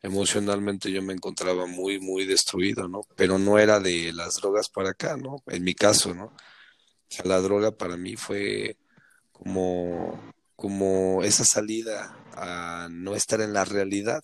Emocionalmente 0.00 0.92
yo 0.92 1.02
me 1.02 1.12
encontraba 1.12 1.66
muy, 1.66 1.98
muy 1.98 2.24
destruido, 2.24 2.86
¿no? 2.88 3.00
Pero 3.16 3.38
no 3.38 3.58
era 3.58 3.80
de 3.80 4.12
las 4.12 4.36
drogas 4.36 4.68
para 4.68 4.90
acá, 4.90 5.16
¿no? 5.16 5.42
En 5.48 5.64
mi 5.64 5.74
caso, 5.74 6.14
¿no? 6.14 6.32
La 7.24 7.40
droga 7.40 7.72
para 7.72 7.96
mí 7.96 8.14
fue 8.16 8.76
como, 9.32 10.32
como 10.54 11.24
esa 11.24 11.44
salida 11.44 12.16
a 12.34 12.88
no 12.90 13.16
estar 13.16 13.40
en 13.40 13.52
la 13.52 13.64
realidad, 13.64 14.22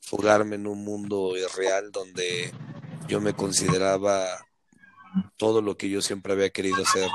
fugarme 0.00 0.54
en 0.54 0.68
un 0.68 0.84
mundo 0.84 1.36
irreal 1.36 1.90
donde 1.90 2.52
yo 3.08 3.20
me 3.20 3.34
consideraba 3.34 4.46
todo 5.36 5.62
lo 5.62 5.76
que 5.76 5.90
yo 5.90 6.00
siempre 6.00 6.32
había 6.32 6.50
querido 6.50 6.84
ser. 6.84 7.08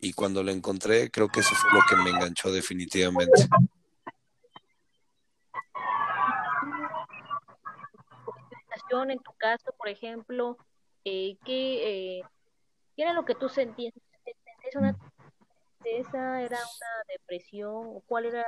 Y 0.00 0.12
cuando 0.12 0.42
lo 0.42 0.50
encontré, 0.50 1.10
creo 1.10 1.28
que 1.28 1.40
eso 1.40 1.54
fue 1.54 1.70
lo 1.72 1.80
que 1.88 1.96
me 1.96 2.10
enganchó 2.10 2.50
definitivamente. 2.50 3.48
En 8.92 9.20
tu 9.20 9.32
caso, 9.38 9.72
por 9.78 9.88
ejemplo, 9.88 10.56
eh, 11.04 11.36
¿qué, 11.44 12.18
eh, 12.18 12.22
¿qué, 12.96 13.02
era 13.02 13.12
lo 13.12 13.24
que 13.24 13.36
tú 13.36 13.48
sentías? 13.48 13.94
¿Es 14.24 14.74
una 14.74 14.96
tristeza? 15.78 16.42
¿Era 16.42 16.58
una 16.58 17.04
depresión? 17.08 18.00
¿Cuál 18.06 18.26
era, 18.26 18.44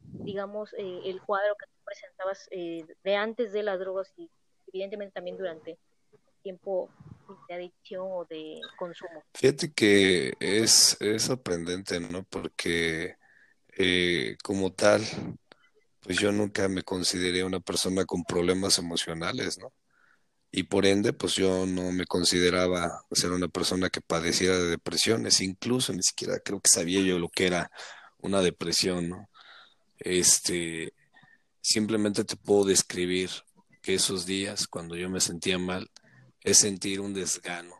digamos, 0.00 0.72
eh, 0.78 1.00
el 1.04 1.20
cuadro 1.20 1.54
que 1.56 1.66
tú 1.66 1.78
presentabas 1.84 2.48
eh, 2.52 2.86
de 3.04 3.16
antes 3.16 3.52
de 3.52 3.62
las 3.62 3.78
drogas 3.78 4.14
y 4.16 4.30
evidentemente 4.68 5.12
también 5.12 5.36
durante 5.36 5.78
tiempo 6.42 6.88
de 7.48 7.54
adicción 7.54 8.06
o 8.08 8.24
de 8.24 8.60
consumo. 8.76 9.24
Fíjate 9.34 9.72
que 9.72 10.34
es, 10.40 10.96
es 11.00 11.22
sorprendente, 11.22 12.00
¿no? 12.00 12.24
Porque 12.24 13.16
eh, 13.76 14.36
como 14.42 14.72
tal, 14.72 15.02
pues 16.02 16.18
yo 16.18 16.32
nunca 16.32 16.68
me 16.68 16.82
consideré 16.82 17.44
una 17.44 17.60
persona 17.60 18.04
con 18.04 18.24
problemas 18.24 18.78
emocionales, 18.78 19.58
¿no? 19.58 19.72
Y 20.50 20.64
por 20.64 20.84
ende, 20.84 21.14
pues 21.14 21.34
yo 21.34 21.64
no 21.64 21.92
me 21.92 22.04
consideraba 22.04 23.04
ser 23.10 23.32
una 23.32 23.48
persona 23.48 23.88
que 23.88 24.02
padeciera 24.02 24.58
de 24.58 24.68
depresiones, 24.68 25.40
incluso 25.40 25.94
ni 25.94 26.02
siquiera 26.02 26.38
creo 26.40 26.60
que 26.60 26.68
sabía 26.70 27.00
yo 27.00 27.18
lo 27.18 27.30
que 27.30 27.46
era 27.46 27.70
una 28.18 28.42
depresión, 28.42 29.08
¿no? 29.08 29.30
Este, 29.98 30.92
simplemente 31.62 32.24
te 32.24 32.36
puedo 32.36 32.66
describir 32.66 33.30
que 33.80 33.94
esos 33.94 34.26
días, 34.26 34.66
cuando 34.66 34.94
yo 34.96 35.08
me 35.08 35.20
sentía 35.20 35.58
mal, 35.58 35.90
es 36.44 36.58
sentir 36.58 37.00
un 37.00 37.14
desgano, 37.14 37.76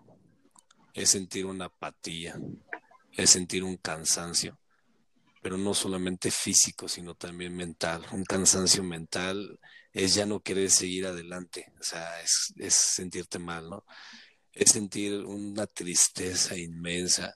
es 0.94 1.10
sentir 1.10 1.46
una 1.46 1.66
apatía, 1.66 2.38
es 3.12 3.30
sentir 3.30 3.64
un 3.64 3.76
cansancio, 3.76 4.58
pero 5.42 5.58
no 5.58 5.74
solamente 5.74 6.30
físico, 6.30 6.88
sino 6.88 7.16
también 7.16 7.56
mental. 7.56 8.06
Un 8.12 8.24
cansancio 8.24 8.84
mental 8.84 9.58
es 9.92 10.14
ya 10.14 10.26
no 10.26 10.40
querer 10.40 10.70
seguir 10.70 11.06
adelante, 11.06 11.72
o 11.80 11.82
sea, 11.82 12.20
es, 12.22 12.52
sentirte 12.72 13.38
mal, 13.38 13.68
¿no? 13.68 13.84
Es 14.52 14.70
sentir 14.72 15.14
una 15.24 15.66
tristeza 15.66 16.56
inmensa 16.56 17.34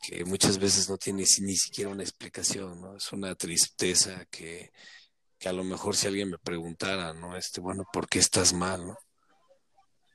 que 0.00 0.24
muchas 0.24 0.58
veces 0.58 0.88
no 0.88 0.98
tiene 0.98 1.24
ni 1.40 1.56
siquiera 1.56 1.90
una 1.90 2.02
explicación, 2.02 2.80
¿no? 2.80 2.96
Es 2.96 3.10
una 3.12 3.34
tristeza 3.34 4.26
que, 4.26 4.70
que 5.38 5.48
a 5.48 5.52
lo 5.52 5.64
mejor 5.64 5.96
si 5.96 6.06
alguien 6.06 6.30
me 6.30 6.38
preguntara, 6.38 7.14
¿no? 7.14 7.36
Este, 7.36 7.60
bueno, 7.60 7.84
¿por 7.92 8.08
qué 8.08 8.18
estás 8.18 8.52
mal, 8.52 8.86
no? 8.86 8.96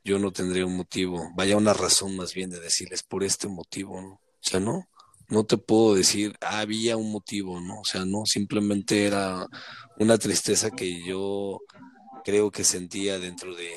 Yo 0.03 0.19
no 0.19 0.31
tendría 0.31 0.65
un 0.65 0.77
motivo, 0.77 1.29
vaya 1.35 1.57
una 1.57 1.73
razón 1.73 2.15
más 2.15 2.33
bien 2.33 2.49
de 2.49 2.59
decirles 2.59 3.03
por 3.03 3.23
este 3.23 3.47
motivo, 3.47 4.01
¿no? 4.01 4.13
O 4.13 4.41
sea, 4.41 4.59
no, 4.59 4.88
no 5.29 5.45
te 5.45 5.57
puedo 5.57 5.95
decir, 5.95 6.35
había 6.41 6.97
un 6.97 7.12
motivo, 7.12 7.59
¿no? 7.62 7.81
O 7.81 7.85
sea, 7.85 8.05
no, 8.05 8.25
simplemente 8.25 9.05
era 9.05 9.47
una 9.99 10.17
tristeza 10.17 10.71
que 10.71 11.03
yo 11.03 11.62
creo 12.23 12.51
que 12.51 12.63
sentía 12.63 13.19
dentro 13.19 13.55
de, 13.55 13.69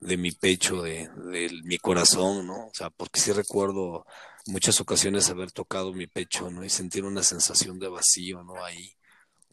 de, 0.00 0.16
mi 0.16 0.32
pecho, 0.32 0.82
de, 0.82 1.08
de, 1.30 1.50
mi 1.64 1.78
corazón, 1.78 2.46
¿no? 2.46 2.66
O 2.66 2.74
sea, 2.74 2.90
porque 2.90 3.20
sí 3.20 3.32
recuerdo 3.32 4.06
muchas 4.46 4.80
ocasiones 4.80 5.30
haber 5.30 5.50
tocado 5.52 5.92
mi 5.92 6.06
pecho, 6.06 6.50
¿no? 6.50 6.64
Y 6.64 6.68
sentir 6.70 7.04
una 7.04 7.22
sensación 7.22 7.78
de 7.78 7.88
vacío, 7.88 8.42
¿no? 8.44 8.62
Ahí, 8.64 8.92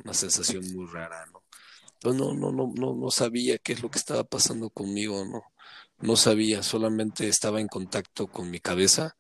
una 0.04 0.14
sensación 0.14 0.64
muy 0.74 0.88
rara, 0.88 1.26
¿no? 1.32 1.41
Entonces 2.04 2.20
no, 2.20 2.34
no, 2.34 2.52
no, 2.52 2.74
no, 2.76 2.96
no 2.96 3.12
sabía 3.12 3.60
qué 3.60 3.74
es 3.74 3.84
lo 3.84 3.92
que 3.92 4.00
estaba 4.00 4.24
pasando 4.24 4.72
conmigo, 4.72 5.24
¿no? 5.24 5.44
No 6.00 6.16
sabía, 6.16 6.64
solamente 6.64 7.28
estaba 7.28 7.62
en 7.62 7.68
contacto 7.68 8.28
con 8.28 8.50
mi 8.50 8.60
cabeza 8.60 9.16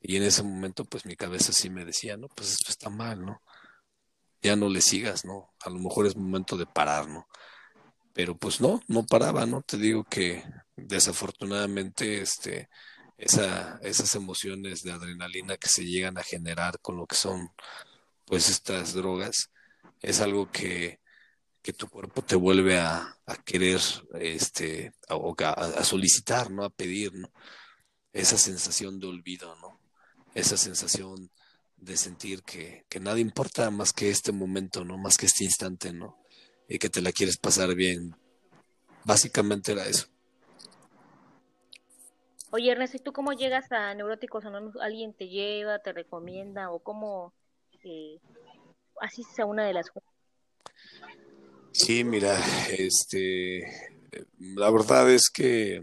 y 0.00 0.16
en 0.16 0.22
ese 0.24 0.44
momento 0.44 0.84
pues 0.84 1.04
mi 1.04 1.16
cabeza 1.16 1.52
sí 1.52 1.68
me 1.68 1.84
decía, 1.84 2.16
no, 2.16 2.28
pues 2.28 2.52
esto 2.52 2.70
está 2.70 2.90
mal, 2.90 3.24
¿no? 3.24 3.42
Ya 4.40 4.54
no 4.56 4.68
le 4.68 4.80
sigas, 4.82 5.24
¿no? 5.24 5.52
A 5.64 5.70
lo 5.70 5.80
mejor 5.80 6.06
es 6.06 6.16
momento 6.16 6.56
de 6.56 6.66
parar, 6.66 7.08
¿no? 7.08 7.26
Pero 8.12 8.36
pues 8.36 8.60
no, 8.60 8.80
no 8.88 9.04
paraba, 9.04 9.46
¿no? 9.46 9.62
Te 9.62 9.76
digo 9.76 10.04
que 10.04 10.44
desafortunadamente 10.76 12.20
este 12.22 12.68
esa, 13.18 13.80
esas 13.82 14.14
emociones 14.14 14.82
de 14.82 14.92
adrenalina 14.92 15.56
que 15.56 15.68
se 15.68 15.84
llegan 15.84 16.18
a 16.18 16.22
generar 16.22 16.78
con 16.80 16.96
lo 16.96 17.06
que 17.06 17.16
son 17.16 17.50
pues 18.26 18.48
estas 18.48 18.94
drogas 18.94 19.50
es 20.00 20.20
algo 20.20 20.50
que, 20.50 21.01
que 21.62 21.72
tu 21.72 21.88
cuerpo 21.88 22.22
te 22.22 22.36
vuelve 22.36 22.78
a, 22.78 23.16
querer 23.44 23.80
este 24.14 24.92
a, 25.08 25.50
a, 25.50 25.84
solicitar 25.84 26.50
no 26.50 26.64
a 26.64 26.70
pedir 26.70 27.14
no 27.14 27.30
esa 28.12 28.36
sensación 28.36 28.98
de 28.98 29.06
olvido 29.06 29.56
no 29.56 29.80
esa 30.34 30.56
sensación 30.56 31.30
de 31.76 31.96
sentir 31.96 32.42
que, 32.42 32.84
que 32.88 33.00
nada 33.00 33.18
importa 33.18 33.70
más 33.70 33.92
que 33.92 34.10
este 34.10 34.32
momento 34.32 34.84
no 34.84 34.98
más 34.98 35.16
que 35.16 35.26
este 35.26 35.44
instante 35.44 35.92
no 35.92 36.22
y 36.68 36.78
que 36.78 36.88
te 36.88 37.02
la 37.02 37.12
quieres 37.12 37.36
pasar 37.36 37.74
bien. 37.74 38.16
Básicamente 39.04 39.72
era 39.72 39.86
eso. 39.86 40.06
Oye, 42.50 42.70
Ernesto, 42.70 42.96
¿y 42.96 43.00
tú 43.00 43.12
cómo 43.12 43.32
llegas 43.32 43.70
a 43.72 43.94
Neuróticos 43.94 44.44
Anónimos? 44.44 44.76
¿Alguien 44.76 45.12
te 45.12 45.28
lleva, 45.28 45.78
te 45.80 45.92
recomienda 45.92 46.70
o 46.70 46.80
cómo 46.80 47.34
eh, 47.84 48.20
asistes 49.00 49.38
a 49.40 49.44
una 49.44 49.66
de 49.66 49.74
las 49.74 49.90
Sí, 51.72 52.04
mira, 52.04 52.38
este, 52.70 53.62
la 54.38 54.70
verdad 54.70 55.10
es 55.10 55.30
que 55.30 55.82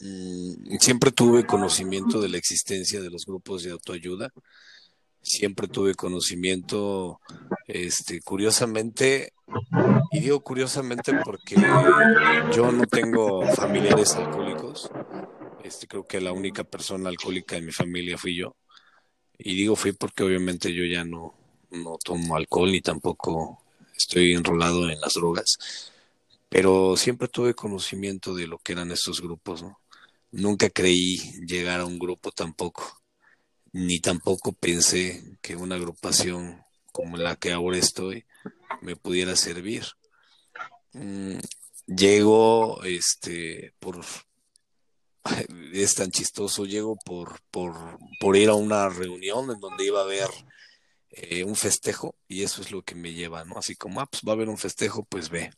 mm, 0.00 0.76
siempre 0.80 1.12
tuve 1.12 1.46
conocimiento 1.46 2.20
de 2.20 2.28
la 2.28 2.38
existencia 2.38 3.00
de 3.00 3.08
los 3.10 3.24
grupos 3.24 3.62
de 3.62 3.70
autoayuda. 3.70 4.30
Siempre 5.22 5.68
tuve 5.68 5.94
conocimiento, 5.94 7.20
este, 7.68 8.20
curiosamente, 8.20 9.32
y 10.10 10.20
digo 10.20 10.40
curiosamente 10.40 11.12
porque 11.24 11.56
yo 12.54 12.72
no 12.72 12.84
tengo 12.86 13.46
familiares 13.54 14.16
alcohólicos, 14.16 14.90
este, 15.62 15.86
creo 15.86 16.04
que 16.04 16.20
la 16.20 16.32
única 16.32 16.64
persona 16.64 17.08
alcohólica 17.08 17.54
de 17.54 17.62
mi 17.62 17.72
familia 17.72 18.18
fui 18.18 18.36
yo. 18.36 18.56
Y 19.38 19.54
digo 19.54 19.76
fui 19.76 19.92
porque 19.92 20.24
obviamente 20.24 20.74
yo 20.74 20.84
ya 20.84 21.04
no, 21.04 21.34
no 21.70 21.96
tomo 22.04 22.36
alcohol 22.36 22.70
ni 22.70 22.80
tampoco 22.80 23.63
estoy 24.04 24.34
enrolado 24.34 24.88
en 24.88 25.00
las 25.00 25.14
drogas. 25.14 25.56
Pero 26.48 26.96
siempre 26.96 27.28
tuve 27.28 27.54
conocimiento 27.54 28.34
de 28.34 28.46
lo 28.46 28.58
que 28.58 28.72
eran 28.72 28.90
estos 28.90 29.20
grupos, 29.20 29.62
¿no? 29.62 29.80
Nunca 30.30 30.68
creí 30.70 31.18
llegar 31.46 31.80
a 31.80 31.86
un 31.86 31.98
grupo 31.98 32.30
tampoco, 32.30 33.00
ni 33.72 34.00
tampoco 34.00 34.52
pensé 34.52 35.22
que 35.40 35.56
una 35.56 35.76
agrupación 35.76 36.62
como 36.92 37.16
la 37.16 37.36
que 37.36 37.52
ahora 37.52 37.78
estoy 37.78 38.24
me 38.82 38.96
pudiera 38.96 39.36
servir. 39.36 39.84
Mm, 40.92 41.38
llego 41.86 42.82
este, 42.84 43.74
por, 43.80 44.04
es 45.72 45.94
tan 45.94 46.10
chistoso, 46.10 46.64
llego 46.66 46.96
por, 47.04 47.40
por, 47.50 47.98
por 48.20 48.36
ir 48.36 48.48
a 48.48 48.54
una 48.54 48.88
reunión 48.88 49.50
en 49.50 49.60
donde 49.60 49.86
iba 49.86 50.00
a 50.00 50.04
haber 50.04 50.30
eh, 51.16 51.44
un 51.44 51.54
festejo 51.54 52.16
y 52.26 52.42
eso 52.42 52.60
es 52.60 52.72
lo 52.72 52.82
que 52.82 52.94
me 52.94 53.12
lleva, 53.12 53.44
¿no? 53.44 53.56
Así 53.58 53.76
como, 53.76 54.00
ah, 54.00 54.06
pues 54.06 54.22
va 54.26 54.32
a 54.32 54.34
haber 54.34 54.48
un 54.48 54.58
festejo, 54.58 55.04
pues 55.04 55.30
ve. 55.30 55.52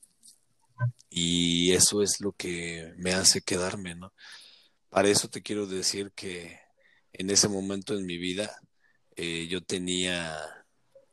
Y 1.08 1.72
eso 1.72 2.02
es 2.02 2.20
lo 2.20 2.32
que 2.32 2.92
me 2.98 3.14
hace 3.14 3.40
quedarme, 3.40 3.94
¿no? 3.94 4.12
Para 4.90 5.08
eso 5.08 5.28
te 5.28 5.42
quiero 5.42 5.66
decir 5.66 6.12
que 6.14 6.58
en 7.12 7.30
ese 7.30 7.48
momento 7.48 7.94
en 7.94 8.04
mi 8.04 8.18
vida 8.18 8.60
eh, 9.16 9.46
yo 9.48 9.62
tenía 9.62 10.36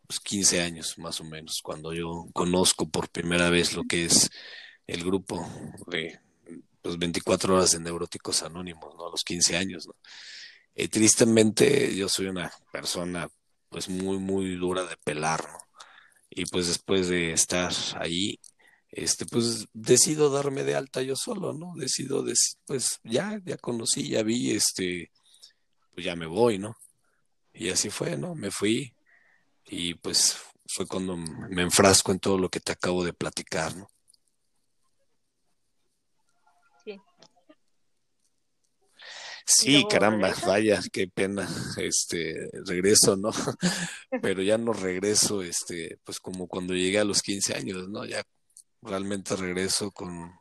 pues, 0.08 0.20
15 0.20 0.62
años 0.62 0.98
más 0.98 1.22
o 1.22 1.24
menos, 1.24 1.62
cuando 1.64 1.94
yo 1.94 2.28
conozco 2.34 2.90
por 2.90 3.10
primera 3.10 3.50
vez 3.50 3.74
lo 3.74 3.84
que 3.84 4.06
es 4.06 4.30
el 4.88 5.04
grupo 5.06 5.48
de 5.88 6.20
los 6.84 6.98
24 6.98 7.56
horas 7.56 7.72
de 7.72 7.80
Neuróticos 7.80 8.44
Anónimos, 8.44 8.94
¿no? 8.96 9.08
A 9.08 9.12
los 9.12 9.24
15 9.24 9.56
años, 9.56 9.88
¿no? 9.88 9.96
Eh, 10.76 10.90
tristemente, 10.90 11.96
yo 11.96 12.10
soy 12.10 12.28
una 12.28 12.52
persona, 12.72 13.30
pues, 13.74 13.90
muy, 13.90 14.20
muy 14.20 14.56
dura 14.56 14.86
de 14.86 14.98
pelar, 14.98 15.44
¿no? 15.52 15.60
Y 16.30 16.46
pues 16.46 16.68
después 16.68 17.10
de 17.10 17.34
estar 17.34 17.74
ahí, 18.00 18.40
este, 18.90 19.26
pues, 19.26 19.68
decido 19.74 20.30
darme 20.30 20.64
de 20.64 20.76
alta 20.76 21.02
yo 21.02 21.16
solo, 21.16 21.54
¿no? 21.54 21.74
Decido, 21.76 22.26
pues, 22.66 23.00
ya, 23.04 23.40
ya 23.46 23.58
conocí, 23.58 24.10
ya 24.10 24.24
vi, 24.24 24.52
este, 24.52 25.12
pues 25.94 26.06
ya 26.06 26.16
me 26.16 26.28
voy, 26.28 26.58
¿no? 26.60 26.76
Y 27.54 27.70
así 27.70 27.90
fue, 27.90 28.18
¿no? 28.18 28.36
Me 28.36 28.52
fui 28.52 28.96
y 29.66 29.96
pues 29.96 30.38
fue 30.68 30.88
cuando 30.88 31.18
me 31.18 31.62
enfrasco 31.62 32.12
en 32.12 32.20
todo 32.20 32.38
lo 32.38 32.50
que 32.50 32.60
te 32.60 32.72
acabo 32.72 33.04
de 33.04 33.14
platicar, 33.14 33.76
¿no? 33.76 33.88
Sí, 39.46 39.86
caramba, 39.90 40.34
vaya, 40.46 40.80
qué 40.92 41.08
pena, 41.08 41.48
este, 41.78 42.50
regreso, 42.66 43.18
¿no? 43.18 43.32
Pero 44.22 44.42
ya 44.42 44.58
no 44.58 44.74
regreso, 44.74 45.42
este, 45.42 45.98
pues 46.04 46.20
como 46.20 46.48
cuando 46.48 46.74
llegué 46.74 47.00
a 47.00 47.04
los 47.04 47.22
15 47.22 47.56
años, 47.56 47.90
¿no? 47.90 48.06
Ya 48.06 48.24
realmente 48.82 49.36
regreso 49.36 49.92
con, 49.92 50.32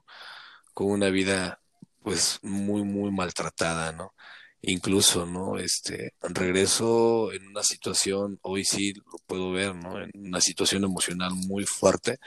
con 0.74 0.88
una 0.88 1.10
vida, 1.10 1.60
pues, 2.02 2.38
muy, 2.42 2.84
muy 2.84 3.10
maltratada, 3.10 3.92
¿no? 3.92 4.14
Incluso, 4.62 5.26
¿no? 5.26 5.58
Este, 5.58 6.14
regreso 6.20 7.32
en 7.32 7.48
una 7.48 7.64
situación, 7.64 8.38
hoy 8.42 8.64
sí 8.64 8.94
lo 8.94 9.18
puedo 9.26 9.50
ver, 9.52 9.74
¿no? 9.74 10.00
En 10.00 10.10
una 10.14 10.40
situación 10.40 10.84
emocional 10.84 11.32
muy 11.34 11.64
fuerte, 11.66 12.18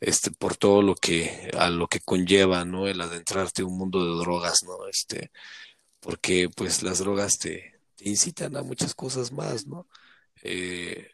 este, 0.00 0.30
por 0.30 0.56
todo 0.56 0.82
lo 0.82 0.94
que, 0.94 1.50
a 1.58 1.70
lo 1.70 1.88
que 1.88 2.00
conlleva, 2.00 2.64
¿no? 2.64 2.86
El 2.86 3.00
adentrarte 3.00 3.62
en 3.62 3.68
un 3.68 3.78
mundo 3.78 4.04
de 4.04 4.18
drogas, 4.22 4.62
¿no? 4.64 4.86
Este, 4.88 5.30
porque 6.04 6.50
pues 6.54 6.82
las 6.82 6.98
drogas 6.98 7.38
te, 7.38 7.80
incitan 8.00 8.56
a 8.56 8.62
muchas 8.62 8.94
cosas 8.94 9.32
más, 9.32 9.66
¿no? 9.66 9.88
Eh, 10.42 11.08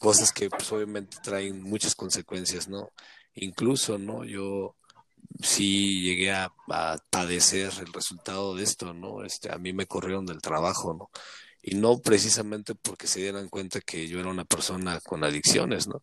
cosas 0.00 0.32
que 0.32 0.50
pues, 0.50 0.70
obviamente 0.72 1.16
traen 1.22 1.62
muchas 1.62 1.94
consecuencias, 1.94 2.68
¿no? 2.68 2.90
Incluso, 3.34 3.98
¿no? 3.98 4.24
Yo 4.24 4.74
sí 5.40 6.02
llegué 6.02 6.32
a, 6.32 6.52
padecer 7.10 7.70
el 7.78 7.92
resultado 7.92 8.56
de 8.56 8.64
esto, 8.64 8.92
¿no? 8.92 9.24
Este, 9.24 9.52
a 9.52 9.58
mí 9.58 9.72
me 9.72 9.86
corrieron 9.86 10.26
del 10.26 10.42
trabajo, 10.42 10.94
¿no? 10.94 11.10
Y 11.62 11.76
no 11.76 12.00
precisamente 12.00 12.74
porque 12.74 13.06
se 13.06 13.20
dieran 13.20 13.48
cuenta 13.48 13.80
que 13.80 14.08
yo 14.08 14.18
era 14.18 14.28
una 14.28 14.44
persona 14.44 15.00
con 15.00 15.22
adicciones, 15.22 15.86
¿no? 15.86 16.02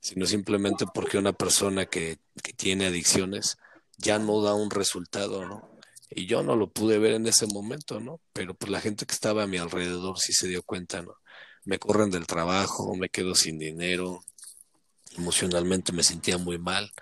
Sino 0.00 0.26
simplemente 0.26 0.84
porque 0.92 1.16
una 1.16 1.32
persona 1.32 1.86
que, 1.86 2.18
que 2.42 2.52
tiene 2.52 2.86
adicciones 2.86 3.56
ya 3.96 4.18
no 4.18 4.42
da 4.42 4.52
un 4.54 4.70
resultado, 4.70 5.46
¿no? 5.46 5.73
Y 6.16 6.26
yo 6.26 6.42
no 6.44 6.54
lo 6.54 6.70
pude 6.70 6.98
ver 6.98 7.14
en 7.14 7.26
ese 7.26 7.46
momento, 7.46 7.98
¿no? 7.98 8.20
Pero 8.32 8.54
pues 8.54 8.70
la 8.70 8.80
gente 8.80 9.04
que 9.04 9.14
estaba 9.14 9.42
a 9.42 9.46
mi 9.48 9.56
alrededor 9.58 10.18
sí 10.18 10.32
se 10.32 10.46
dio 10.46 10.62
cuenta, 10.62 11.02
¿no? 11.02 11.16
Me 11.64 11.78
corren 11.78 12.10
del 12.10 12.26
trabajo, 12.26 12.94
me 12.94 13.08
quedo 13.08 13.34
sin 13.34 13.58
dinero, 13.58 14.20
emocionalmente 15.16 15.92
me 15.92 16.04
sentía 16.04 16.38
muy 16.38 16.58
mal. 16.58 16.92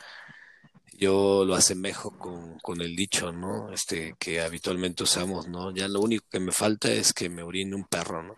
Yo 0.95 1.45
lo 1.45 1.55
asemejo 1.55 2.17
con, 2.19 2.59
con 2.61 2.81
el 2.81 2.97
dicho, 2.97 3.33
¿no? 3.33 3.73
Este 3.73 4.15
que 4.19 4.41
habitualmente 4.41 5.03
usamos, 5.03 5.47
¿no? 5.49 5.75
Ya 5.75 5.89
lo 5.89 6.01
único 6.01 6.25
que 6.31 6.41
me 6.41 6.53
falta 6.53 6.91
es 6.91 7.13
que 7.13 7.29
me 7.29 7.43
orine 7.43 7.75
un 7.77 7.85
perro, 7.85 8.23
¿no? 8.23 8.37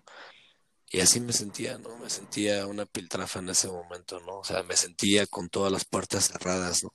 Y 0.91 1.01
así 1.01 1.21
me 1.21 1.33
sentía, 1.33 1.79
¿no? 1.79 1.97
Me 1.99 2.11
sentía 2.11 2.67
una 2.67 2.87
piltrafa 2.87 3.41
en 3.41 3.51
ese 3.51 3.69
momento, 3.69 4.21
¿no? 4.21 4.39
O 4.41 4.45
sea, 4.45 4.63
me 4.65 4.77
sentía 4.77 5.27
con 5.27 5.49
todas 5.51 5.71
las 5.73 5.85
puertas 5.85 6.29
cerradas, 6.29 6.85
¿no? 6.85 6.95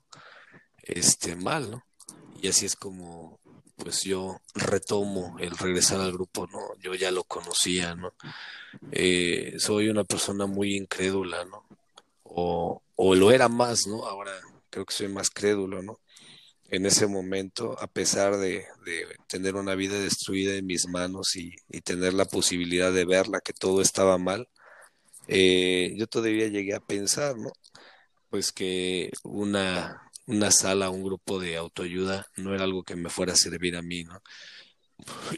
Este, 0.84 1.36
mal, 1.36 1.72
¿no? 1.72 1.84
Y 2.42 2.48
así 2.48 2.66
es 2.66 2.76
como, 2.76 3.39
pues 3.80 4.04
yo 4.04 4.42
retomo 4.54 5.38
el 5.40 5.58
regresar 5.58 6.02
al 6.02 6.12
grupo, 6.12 6.48
¿no? 6.48 6.60
Yo 6.82 6.94
ya 6.96 7.12
lo 7.12 7.24
conocía, 7.24 7.96
¿no? 7.96 8.14
Eh, 8.92 9.56
soy 9.58 9.90
una 9.90 10.04
persona 10.04 10.46
muy 10.46 10.76
incrédula, 10.76 11.46
¿no? 11.46 11.66
O, 12.24 12.82
o 12.96 13.16
lo 13.16 13.32
era 13.32 13.48
más, 13.50 13.88
¿no? 13.88 14.06
Ahora 14.06 14.32
creo 14.70 14.86
que 14.86 14.94
soy 14.94 15.08
más 15.08 15.30
crédulo, 15.30 15.82
¿no? 15.82 16.00
En 16.70 16.86
ese 16.86 17.08
momento, 17.08 17.78
a 17.82 17.88
pesar 17.88 18.38
de, 18.38 18.66
tener 19.28 19.56
una 19.56 19.76
vida 19.76 20.00
destruida 20.00 20.56
en 20.56 20.68
mis 20.68 20.88
manos 20.88 21.36
y, 21.36 21.56
tener 21.82 22.14
la 22.14 22.26
posibilidad 22.26 22.94
de 22.94 23.06
verla, 23.06 23.42
que 23.42 23.54
todo 23.54 23.82
estaba 23.82 24.18
mal, 24.18 24.48
eh, 25.28 25.94
yo 25.98 26.08
todavía 26.08 26.48
llegué 26.48 26.76
a 26.76 26.80
pensar, 26.80 27.38
¿no? 27.38 27.52
Pues 28.30 28.52
que 28.52 29.12
una, 29.24 30.09
una 30.30 30.52
sala, 30.52 30.92
un 30.92 31.04
grupo 31.04 31.40
de 31.40 31.58
autoayuda 31.58 32.28
no 32.38 32.54
era 32.54 32.64
algo 32.64 32.84
que 32.84 32.96
me 32.96 33.10
fuera 33.10 33.34
a 33.34 33.36
servir 33.36 33.76
a 33.76 33.82
mí. 33.82 34.06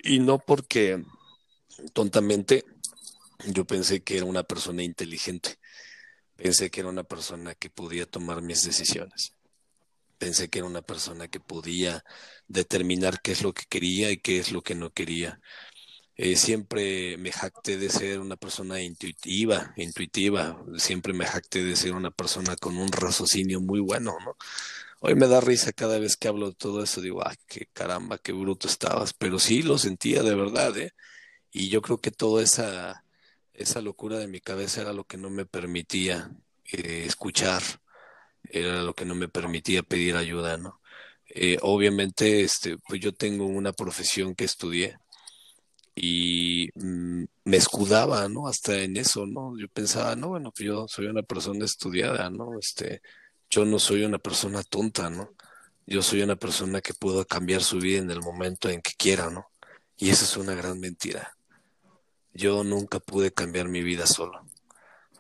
Y 0.04 0.20
no 0.20 0.40
porque 0.40 1.02
tontamente 1.94 2.66
yo 3.48 3.66
pensé 3.66 4.04
que 4.04 4.18
era 4.18 4.26
una 4.26 4.44
persona 4.44 4.84
inteligente, 4.84 5.56
pensé 6.36 6.70
que 6.70 6.82
era 6.82 6.90
una 6.90 7.06
persona 7.06 7.56
que 7.56 7.70
podía 7.70 8.06
tomar 8.06 8.42
mis 8.42 8.64
decisiones, 8.64 9.34
pensé 10.18 10.50
que 10.50 10.60
era 10.60 10.68
una 10.68 10.82
persona 10.82 11.30
que 11.30 11.40
podía 11.40 12.04
determinar 12.48 13.22
qué 13.22 13.32
es 13.32 13.44
lo 13.44 13.54
que 13.54 13.64
quería 13.70 14.12
y 14.12 14.18
qué 14.18 14.40
es 14.40 14.52
lo 14.52 14.62
que 14.62 14.76
no 14.76 14.92
quería. 14.92 15.40
Eh, 16.24 16.36
siempre 16.36 17.18
me 17.18 17.32
jacté 17.32 17.78
de 17.78 17.90
ser 17.90 18.20
una 18.20 18.36
persona 18.36 18.80
intuitiva, 18.80 19.74
intuitiva, 19.76 20.64
siempre 20.78 21.14
me 21.14 21.26
jacté 21.26 21.64
de 21.64 21.76
ser 21.76 21.94
una 21.94 22.12
persona 22.12 22.56
con 22.58 22.78
un 22.78 22.92
raciocinio 22.92 23.60
muy 23.60 23.80
bueno, 23.80 24.16
¿no? 24.24 24.36
Hoy 25.00 25.16
me 25.16 25.28
da 25.28 25.42
risa 25.42 25.74
cada 25.74 25.98
vez 25.98 26.18
que 26.18 26.28
hablo 26.28 26.50
de 26.50 26.56
todo 26.56 26.84
eso, 26.84 27.02
digo, 27.02 27.28
ay, 27.28 27.38
qué 27.48 27.68
caramba, 27.74 28.20
qué 28.20 28.34
bruto 28.34 28.68
estabas, 28.68 29.14
pero 29.14 29.40
sí 29.40 29.64
lo 29.64 29.80
sentía 29.80 30.22
de 30.22 30.36
verdad, 30.36 30.78
¿eh? 30.78 30.94
Y 31.52 31.70
yo 31.70 31.82
creo 31.82 32.00
que 32.00 32.12
toda 32.12 32.44
esa, 32.44 33.06
esa 33.54 33.82
locura 33.82 34.20
de 34.20 34.28
mi 34.28 34.42
cabeza 34.42 34.82
era 34.82 34.94
lo 34.94 35.06
que 35.06 35.18
no 35.18 35.32
me 35.32 35.48
permitía 35.48 36.32
eh, 36.72 37.06
escuchar, 37.08 37.64
era 38.44 38.84
lo 38.84 38.94
que 38.96 39.06
no 39.06 39.16
me 39.16 39.30
permitía 39.30 39.84
pedir 39.84 40.16
ayuda, 40.18 40.58
¿no? 40.58 40.82
Obviamente, 41.62 42.42
este, 42.42 42.78
pues 42.78 43.02
yo 43.02 43.14
tengo 43.14 43.46
una 43.48 43.74
profesión 43.74 44.36
que 44.36 44.46
estudié 44.46 45.00
y 45.96 46.70
mm, 46.76 47.24
me 47.46 47.58
escudaba, 47.58 48.28
¿no? 48.30 48.48
Hasta 48.48 48.78
en 48.78 48.98
eso, 48.98 49.26
¿no? 49.26 49.58
Yo 49.58 49.68
pensaba, 49.68 50.16
no, 50.16 50.30
bueno, 50.30 50.52
pues 50.52 50.68
yo 50.68 50.88
soy 50.88 51.08
una 51.08 51.24
persona 51.24 51.66
estudiada, 51.66 52.30
¿no? 52.30 52.58
Este, 52.60 53.02
yo 53.50 53.66
no 53.66 53.80
soy 53.80 54.04
una 54.04 54.18
persona 54.18 54.64
tonta, 54.64 55.10
¿no? 55.10 55.30
Yo 55.86 56.02
soy 56.02 56.22
una 56.22 56.36
persona 56.36 56.82
que 56.82 56.94
puedo 56.94 57.26
cambiar 57.26 57.64
su 57.64 57.80
vida 57.80 58.00
en 58.00 58.12
el 58.12 58.22
momento 58.22 58.70
en 58.70 58.82
que 58.82 58.92
quiera, 58.98 59.30
¿no? 59.30 59.52
Y 59.98 60.10
esa 60.10 60.24
es 60.26 60.38
una 60.38 60.56
gran 60.56 60.80
mentira. 60.80 61.36
Yo 62.34 62.64
nunca 62.64 63.00
pude 63.00 63.34
cambiar 63.34 63.68
mi 63.68 63.84
vida 63.84 64.08
solo. 64.08 64.46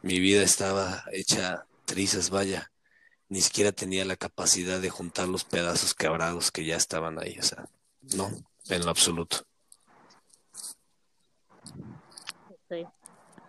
Mi 0.01 0.19
vida 0.19 0.43
estaba 0.43 1.03
hecha 1.11 1.65
trizas, 1.85 2.29
vaya. 2.29 2.71
Ni 3.27 3.41
siquiera 3.41 3.71
tenía 3.71 4.05
la 4.05 4.15
capacidad 4.15 4.79
de 4.79 4.89
juntar 4.89 5.27
los 5.27 5.43
pedazos 5.43 5.93
quebrados 5.93 6.51
que 6.51 6.65
ya 6.65 6.77
estaban 6.77 7.19
ahí. 7.19 7.37
O 7.37 7.43
sea, 7.43 7.67
no, 8.15 8.31
en 8.69 8.85
lo 8.85 8.89
absoluto. 8.89 9.45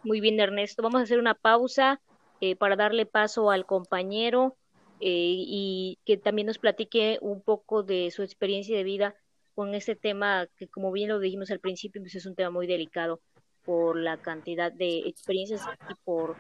Muy 0.05 0.21
bien, 0.21 0.39
Ernesto. 0.41 0.83
Vamos 0.83 1.01
a 1.01 1.05
hacer 1.05 1.19
una 1.19 1.35
pausa 1.35 2.01
eh, 2.41 2.57
para 2.57 2.77
darle 2.77 3.07
paso 3.07 3.51
al 3.51 3.67
compañero 3.67 4.57
eh, 5.01 5.35
y 5.39 5.99
que 6.05 6.17
también 6.17 6.47
nos 6.47 6.59
platique 6.59 7.19
un 7.21 7.41
poco 7.41 7.83
de 7.83 8.11
su 8.11 8.23
experiencia 8.23 8.77
de 8.77 8.83
vida 8.83 9.15
con 9.55 9.75
este 9.75 9.95
tema 9.95 10.47
que 10.57 10.67
como 10.67 10.91
bien 10.93 11.09
lo 11.09 11.19
dijimos 11.21 11.51
al 11.51 11.61
principio, 11.61 12.01
pues 12.03 12.15
es 12.15 12.27
un 12.27 12.35
tema 12.35 12.51
muy 12.51 12.67
delicado 12.67 13.21
por 13.65 13.97
la 13.97 14.17
cantidad 14.17 14.73
de 14.73 15.01
experiencias 15.07 15.63
y 15.89 15.95
por 16.05 16.37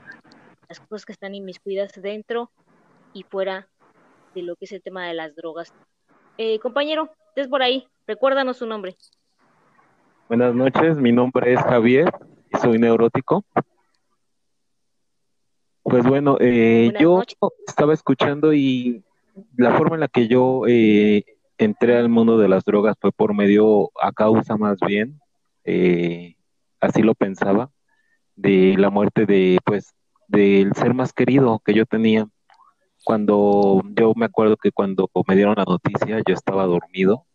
las 0.68 0.80
cosas 0.80 1.04
que 1.04 1.12
están 1.12 1.34
inmiscuidas 1.34 1.92
dentro 2.00 2.50
y 3.12 3.22
fuera 3.22 3.68
de 4.34 4.42
lo 4.42 4.56
que 4.56 4.64
es 4.64 4.72
el 4.72 4.82
tema 4.82 5.06
de 5.06 5.14
las 5.14 5.36
drogas. 5.36 5.72
Eh, 6.38 6.58
compañero, 6.58 7.10
es 7.36 7.46
por 7.46 7.62
ahí, 7.62 7.86
recuérdanos 8.06 8.56
su 8.56 8.66
nombre. 8.66 8.96
Buenas 10.28 10.54
noches, 10.54 10.96
mi 10.96 11.12
nombre 11.12 11.52
es 11.52 11.60
Javier 11.60 12.10
soy 12.62 12.78
neurótico. 12.78 13.44
Pues 15.82 16.04
bueno, 16.04 16.36
eh, 16.40 16.92
yo 17.00 17.22
estaba 17.66 17.92
escuchando 17.92 18.54
y 18.54 19.02
la 19.56 19.76
forma 19.76 19.96
en 19.96 20.00
la 20.00 20.08
que 20.08 20.28
yo 20.28 20.62
eh, 20.68 21.24
entré 21.58 21.98
al 21.98 22.08
mundo 22.08 22.38
de 22.38 22.48
las 22.48 22.64
drogas 22.64 22.96
fue 23.00 23.10
por 23.10 23.34
medio, 23.34 23.90
a 24.00 24.12
causa 24.12 24.56
más 24.56 24.78
bien, 24.86 25.20
eh, 25.64 26.36
así 26.80 27.02
lo 27.02 27.14
pensaba, 27.14 27.70
de 28.36 28.76
la 28.78 28.90
muerte 28.90 29.26
de, 29.26 29.58
pues, 29.64 29.92
del 30.28 30.72
ser 30.74 30.94
más 30.94 31.12
querido 31.12 31.60
que 31.64 31.74
yo 31.74 31.84
tenía. 31.84 32.28
Cuando 33.04 33.82
yo 33.96 34.12
me 34.14 34.26
acuerdo 34.26 34.56
que 34.56 34.70
cuando 34.70 35.10
me 35.26 35.34
dieron 35.34 35.56
la 35.56 35.64
noticia, 35.64 36.22
yo 36.24 36.34
estaba 36.34 36.64
dormido, 36.66 37.26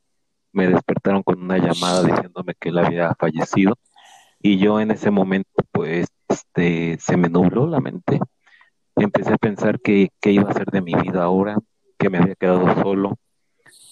me 0.53 0.67
despertaron 0.67 1.21
con 1.23 1.41
una 1.41 1.57
llamada 1.57 2.03
diciéndome 2.03 2.53
que 2.57 2.69
él 2.69 2.77
había 2.77 3.13
fallecido 3.19 3.77
y 4.53 4.57
yo 4.57 4.79
en 4.79 4.91
ese 4.91 5.11
momento, 5.11 5.49
pues, 5.71 6.07
este, 6.29 6.97
se 6.99 7.17
me 7.17 7.29
nubló 7.29 7.67
la 7.67 7.79
mente 7.79 8.19
empecé 9.03 9.33
a 9.33 9.37
pensar 9.37 9.79
que, 9.79 10.09
iba 10.23 10.49
a 10.49 10.53
ser 10.53 10.65
de 10.67 10.81
mi 10.81 10.93
vida 10.93 11.23
ahora, 11.23 11.57
que 11.97 12.09
me 12.09 12.17
había 12.17 12.35
quedado 12.35 12.81
solo, 12.81 13.17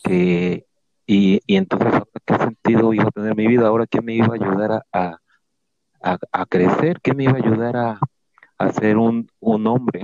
que, 0.03 0.65
y, 1.05 1.41
entonces, 1.47 2.01
¿qué 2.25 2.37
sentido 2.37 2.93
iba 2.93 3.05
a 3.05 3.11
tener 3.11 3.35
mi 3.35 3.47
vida 3.47 3.67
ahora? 3.67 3.85
¿Qué 3.87 4.01
me 4.01 4.15
iba 4.15 4.27
a 4.27 4.33
ayudar 4.33 4.85
a, 4.91 5.17
a, 6.01 6.45
crecer? 6.45 6.99
¿Qué 7.01 7.13
me 7.13 7.25
iba 7.25 7.33
a 7.33 7.37
ayudar 7.37 7.77
a, 7.77 7.99
a 8.57 8.71
ser 8.71 8.97
un, 8.97 9.29
un 9.39 9.67
hombre? 9.67 10.01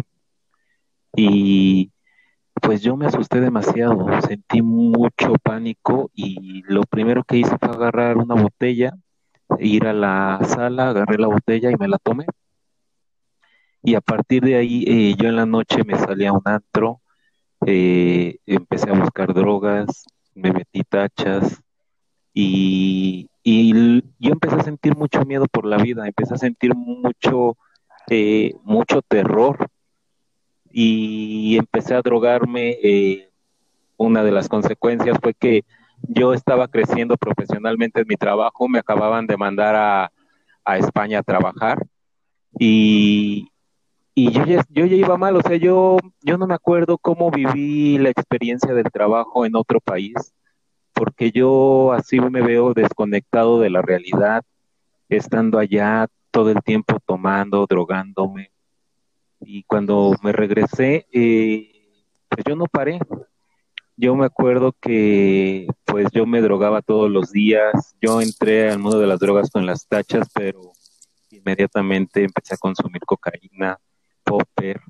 Y 1.15 1.91
pues 2.61 2.81
yo 2.81 2.95
me 2.95 3.07
asusté 3.07 3.41
demasiado, 3.41 4.05
sentí 4.21 4.61
mucho 4.61 5.33
pánico 5.43 6.11
y 6.13 6.63
lo 6.63 6.83
primero 6.83 7.23
que 7.23 7.37
hice 7.37 7.57
fue 7.57 7.69
agarrar 7.69 8.17
una 8.17 8.35
botella, 8.35 8.93
ir 9.59 9.87
a 9.87 9.93
la 9.93 10.39
sala, 10.43 10.89
agarré 10.89 11.17
la 11.17 11.27
botella 11.27 11.71
y 11.71 11.75
me 11.75 11.87
la 11.87 11.97
tomé 11.97 12.25
y 13.83 13.95
a 13.95 14.01
partir 14.01 14.43
de 14.43 14.55
ahí 14.55 14.83
eh, 14.87 15.15
yo 15.17 15.27
en 15.27 15.35
la 15.35 15.45
noche 15.45 15.83
me 15.83 15.97
salí 15.97 16.25
a 16.25 16.33
un 16.33 16.41
antro, 16.45 17.01
eh, 17.65 18.37
empecé 18.45 18.89
a 18.89 18.99
buscar 18.99 19.33
drogas, 19.33 20.05
me 20.35 20.51
metí 20.51 20.83
tachas 20.83 21.61
y, 22.33 23.27
yo 23.43 24.31
empecé 24.31 24.55
a 24.55 24.63
sentir 24.63 24.95
mucho 24.95 25.25
miedo 25.25 25.47
por 25.47 25.65
la 25.65 25.77
vida, 25.77 26.05
empecé 26.05 26.35
a 26.35 26.37
sentir 26.37 26.75
mucho, 26.75 27.57
eh, 28.07 28.53
mucho 28.63 29.01
terror 29.01 29.67
y 30.71 31.57
empecé 31.57 31.95
a 31.95 32.01
drogarme. 32.01 32.77
una 33.97 34.23
de 34.23 34.31
las 34.31 34.47
consecuencias 34.47 35.17
fue 35.21 35.33
que 35.33 35.63
yo 36.07 36.33
estaba 36.33 36.67
creciendo 36.67 37.17
profesionalmente 37.17 38.01
en 38.01 38.07
mi 38.07 38.15
trabajo, 38.15 38.67
me 38.67 38.79
acababan 38.79 39.27
de 39.27 39.37
mandar 39.37 39.75
a, 39.75 40.11
a 40.65 40.77
España 40.77 41.19
a 41.19 41.23
trabajar 41.23 41.85
y, 42.59 43.49
y 44.13 44.31
yo 44.31 44.45
ya, 44.45 44.63
yo 44.69 44.85
ya 44.85 44.95
iba 44.95 45.17
mal, 45.17 45.35
o 45.35 45.41
sea, 45.41 45.55
yo, 45.57 45.97
yo 46.21 46.37
no 46.37 46.47
me 46.47 46.53
acuerdo 46.53 46.97
cómo 46.97 47.31
viví 47.31 47.97
la 47.97 48.09
experiencia 48.09 48.73
del 48.73 48.91
trabajo 48.91 49.45
en 49.45 49.55
otro 49.55 49.79
país, 49.79 50.13
porque 50.93 51.31
yo 51.31 51.93
así 51.93 52.19
me 52.19 52.41
veo 52.41 52.73
desconectado 52.73 53.59
de 53.59 53.69
la 53.69 53.81
realidad, 53.81 54.43
estando 55.09 55.59
allá 55.59 56.07
todo 56.31 56.49
el 56.51 56.61
tiempo 56.61 56.97
tomando, 57.05 57.65
drogándome. 57.67 58.51
Y 59.39 59.63
cuando 59.63 60.13
me 60.21 60.31
regresé, 60.31 61.07
eh, 61.11 61.71
pues 62.29 62.43
yo 62.47 62.55
no 62.55 62.65
paré. 62.65 62.99
Yo 63.97 64.15
me 64.15 64.25
acuerdo 64.25 64.73
que 64.79 65.67
pues 65.91 66.07
yo 66.13 66.25
me 66.25 66.41
drogaba 66.41 66.81
todos 66.81 67.11
los 67.11 67.31
días. 67.31 67.95
Yo 68.01 68.21
entré 68.21 68.69
al 68.71 68.79
mundo 68.79 68.99
de 68.99 69.07
las 69.07 69.19
drogas 69.19 69.49
con 69.51 69.65
las 69.65 69.85
tachas, 69.87 70.29
pero 70.33 70.71
inmediatamente 71.29 72.23
empecé 72.23 72.55
a 72.55 72.57
consumir 72.57 73.01
cocaína, 73.05 73.77
popper, 74.23 74.81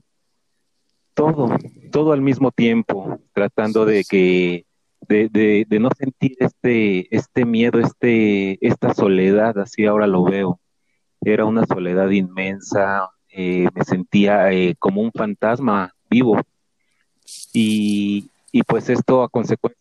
todo, 1.15 1.49
todo 1.91 2.13
al 2.13 2.21
mismo 2.21 2.51
tiempo, 2.51 3.19
tratando 3.33 3.85
de 3.85 4.03
que, 4.03 4.65
de, 5.07 5.65
de, 5.67 5.79
no 5.79 5.89
sentir 5.97 6.35
este, 6.39 7.13
este 7.15 7.45
miedo, 7.45 7.79
este, 7.79 8.65
esta 8.65 8.93
soledad, 8.93 9.57
así 9.57 9.85
ahora 9.85 10.05
lo 10.07 10.23
veo. 10.23 10.59
Era 11.21 11.45
una 11.45 11.65
soledad 11.65 12.09
inmensa, 12.11 13.09
eh, 13.29 13.67
me 13.73 13.83
sentía 13.83 14.51
eh, 14.51 14.75
como 14.77 15.01
un 15.01 15.11
fantasma 15.11 15.93
vivo. 16.09 16.39
Y, 17.53 18.29
y 18.51 18.63
pues 18.63 18.89
esto 18.89 19.23
a 19.23 19.29
consecuencia 19.29 19.80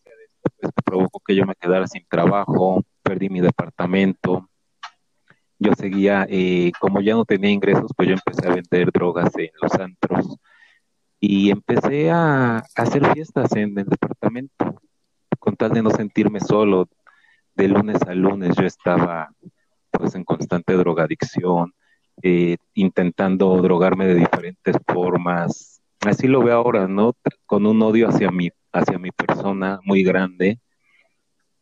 pues, 0.61 0.73
provocó 0.85 1.19
que 1.25 1.35
yo 1.35 1.45
me 1.45 1.55
quedara 1.55 1.87
sin 1.87 2.05
trabajo, 2.07 2.83
perdí 3.03 3.29
mi 3.29 3.41
departamento. 3.41 4.47
Yo 5.59 5.73
seguía, 5.73 6.25
eh, 6.29 6.71
como 6.79 7.01
ya 7.01 7.13
no 7.13 7.25
tenía 7.25 7.51
ingresos, 7.51 7.91
pues 7.95 8.09
yo 8.09 8.15
empecé 8.15 8.47
a 8.47 8.55
vender 8.55 8.91
drogas 8.91 9.31
en 9.37 9.51
los 9.61 9.73
antros 9.75 10.37
y 11.19 11.51
empecé 11.51 12.09
a, 12.09 12.63
hacer 12.75 13.05
fiestas 13.13 13.55
en 13.55 13.77
el 13.77 13.85
departamento 13.85 14.81
con 15.39 15.55
tal 15.55 15.71
de 15.71 15.83
no 15.83 15.91
sentirme 15.91 16.39
solo. 16.39 16.89
De 17.53 17.67
lunes 17.67 18.01
a 18.03 18.13
lunes 18.13 18.55
yo 18.55 18.65
estaba 18.65 19.29
pues 19.91 20.15
en 20.15 20.23
constante 20.23 20.73
drogadicción, 20.73 21.73
eh, 22.23 22.57
intentando 22.73 23.55
drogarme 23.61 24.07
de 24.07 24.15
diferentes 24.15 24.75
formas. 24.87 25.81
Así 25.99 26.27
lo 26.27 26.41
veo 26.43 26.55
ahora, 26.55 26.87
¿no? 26.87 27.13
Con 27.45 27.65
un 27.67 27.81
odio 27.83 28.07
hacia 28.07 28.31
mi, 28.31 28.49
hacia 28.71 28.97
mi 28.97 29.11
persona 29.11 29.79
muy 29.83 30.03
grande. 30.03 30.59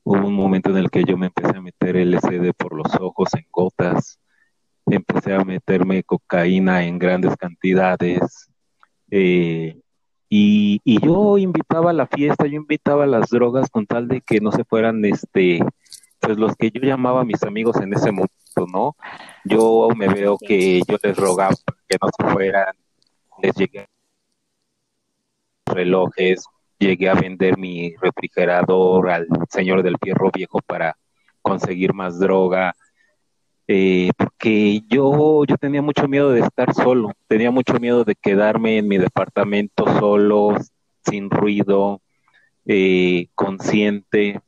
Hubo 0.03 0.27
un 0.27 0.33
momento 0.33 0.69
en 0.69 0.77
el 0.77 0.89
que 0.89 1.03
yo 1.03 1.17
me 1.17 1.27
empecé 1.27 1.57
a 1.57 1.61
meter 1.61 1.95
LSD 1.95 2.53
por 2.57 2.75
los 2.75 2.93
ojos 2.99 3.29
en 3.33 3.45
gotas, 3.51 4.19
empecé 4.85 5.33
a 5.33 5.43
meterme 5.43 6.03
cocaína 6.03 6.83
en 6.85 6.97
grandes 6.97 7.35
cantidades. 7.37 8.49
Eh, 9.11 9.79
y, 10.29 10.79
y, 10.83 11.01
yo 11.01 11.37
invitaba 11.37 11.89
a 11.89 11.93
la 11.93 12.05
fiesta, 12.05 12.45
yo 12.45 12.57
invitaba 12.57 13.05
a 13.05 13.07
las 13.07 13.29
drogas 13.29 13.69
con 13.69 13.87
tal 13.87 14.07
de 14.07 14.21
que 14.21 14.39
no 14.39 14.51
se 14.51 14.63
fueran 14.63 15.03
este 15.03 15.59
pues 16.19 16.37
los 16.37 16.55
que 16.55 16.69
yo 16.69 16.81
llamaba 16.81 17.21
a 17.21 17.25
mis 17.25 17.41
amigos 17.43 17.77
en 17.77 17.93
ese 17.93 18.11
momento, 18.11 18.67
¿no? 18.71 18.95
Yo 19.45 19.87
me 19.95 20.07
veo 20.09 20.37
que 20.37 20.81
yo 20.87 20.97
les 21.01 21.17
rogaba 21.17 21.55
que 21.87 21.97
no 22.01 22.09
se 22.15 22.33
fueran, 22.33 22.75
les 23.41 23.55
llegué 23.55 23.87
relojes, 25.65 26.45
llegué 26.79 27.09
a 27.09 27.13
vender 27.13 27.57
mi 27.57 27.95
refrigerador 27.97 29.09
al 29.09 29.27
señor 29.49 29.83
del 29.83 29.97
fierro 30.01 30.31
viejo 30.31 30.59
para 30.61 30.97
conseguir 31.41 31.93
más 31.93 32.19
droga, 32.19 32.73
eh, 33.67 34.09
porque 34.17 34.81
yo, 34.87 35.43
yo 35.45 35.57
tenía 35.57 35.81
mucho 35.81 36.07
miedo 36.07 36.31
de 36.31 36.39
estar 36.39 36.73
solo, 36.73 37.11
tenía 37.27 37.51
mucho 37.51 37.73
miedo 37.79 38.03
de 38.03 38.15
quedarme 38.15 38.77
en 38.77 38.87
mi 38.87 38.97
departamento 38.97 39.85
solo, 39.99 40.57
sin 41.05 41.29
ruido, 41.29 42.01
eh, 42.65 43.27
consciente, 43.35 44.41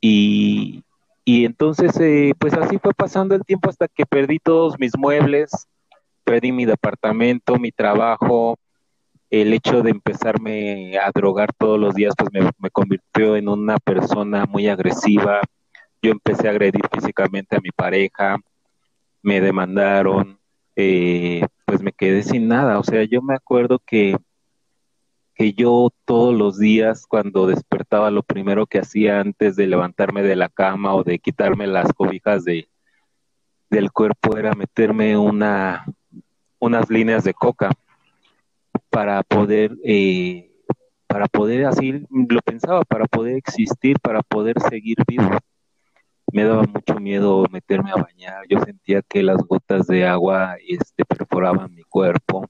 y, 0.00 0.84
y 1.24 1.46
entonces, 1.46 1.98
eh, 1.98 2.34
pues 2.38 2.52
así 2.52 2.78
fue 2.78 2.92
pasando 2.92 3.34
el 3.34 3.42
tiempo 3.42 3.70
hasta 3.70 3.88
que 3.88 4.04
perdí 4.04 4.38
todos 4.38 4.78
mis 4.78 4.96
muebles, 4.98 5.66
perdí 6.24 6.52
mi 6.52 6.66
departamento, 6.66 7.56
mi 7.56 7.72
trabajo, 7.72 8.58
el 9.40 9.52
hecho 9.52 9.82
de 9.82 9.90
empezarme 9.90 10.96
a 10.98 11.10
drogar 11.12 11.52
todos 11.52 11.78
los 11.78 11.94
días, 11.94 12.14
pues 12.16 12.30
me, 12.32 12.70
convirtió 12.70 13.36
en 13.36 13.48
una 13.48 13.78
persona 13.78 14.46
muy 14.46 14.68
agresiva. 14.68 15.40
Yo 16.00 16.12
empecé 16.12 16.46
a 16.46 16.52
agredir 16.52 16.82
físicamente 16.92 17.56
a 17.56 17.60
mi 17.60 17.70
pareja, 17.70 18.36
me 19.22 19.40
demandaron, 19.40 20.38
eh, 20.76 21.44
pues 21.64 21.82
me 21.82 21.92
quedé 21.92 22.22
sin 22.22 22.46
nada. 22.46 22.78
O 22.78 22.84
sea, 22.84 23.02
yo 23.04 23.22
me 23.22 23.34
acuerdo 23.34 23.80
que 23.84 24.16
que 25.36 25.52
yo 25.52 25.90
todos 26.04 26.32
los 26.32 26.60
días 26.60 27.06
cuando 27.08 27.48
despertaba 27.48 28.12
lo 28.12 28.22
primero 28.22 28.68
que 28.68 28.78
hacía 28.78 29.18
antes 29.18 29.56
de 29.56 29.66
levantarme 29.66 30.22
de 30.22 30.36
la 30.36 30.48
cama 30.48 30.94
o 30.94 31.02
de 31.02 31.18
quitarme 31.18 31.66
las 31.66 31.92
cobijas 31.92 32.44
de, 32.44 32.68
del 33.68 33.90
cuerpo 33.90 34.38
era 34.38 34.54
meterme 34.54 35.18
una, 35.18 35.86
unas 36.60 36.88
líneas 36.88 37.24
de 37.24 37.34
coca 37.34 37.72
para 38.94 39.24
poder, 39.24 39.76
eh, 39.84 40.52
para 41.08 41.26
poder 41.26 41.66
así, 41.66 42.06
lo 42.10 42.40
pensaba, 42.40 42.84
para 42.84 43.06
poder 43.06 43.36
existir, 43.36 43.98
para 44.00 44.22
poder 44.22 44.60
seguir 44.60 44.98
vivo. 45.08 45.30
Me 46.32 46.44
daba 46.44 46.62
mucho 46.62 47.00
miedo 47.00 47.44
meterme 47.50 47.90
a 47.90 47.96
bañar, 47.96 48.44
yo 48.48 48.60
sentía 48.60 49.02
que 49.02 49.24
las 49.24 49.38
gotas 49.38 49.88
de 49.88 50.06
agua 50.06 50.56
este, 50.66 51.04
perforaban 51.04 51.74
mi 51.74 51.82
cuerpo 51.82 52.48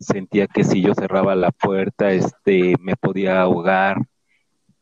sentía 0.00 0.46
que 0.46 0.64
si 0.64 0.82
yo 0.82 0.94
cerraba 0.94 1.34
la 1.34 1.50
puerta, 1.50 2.10
este, 2.12 2.74
me 2.80 2.96
podía 2.96 3.40
ahogar 3.40 3.98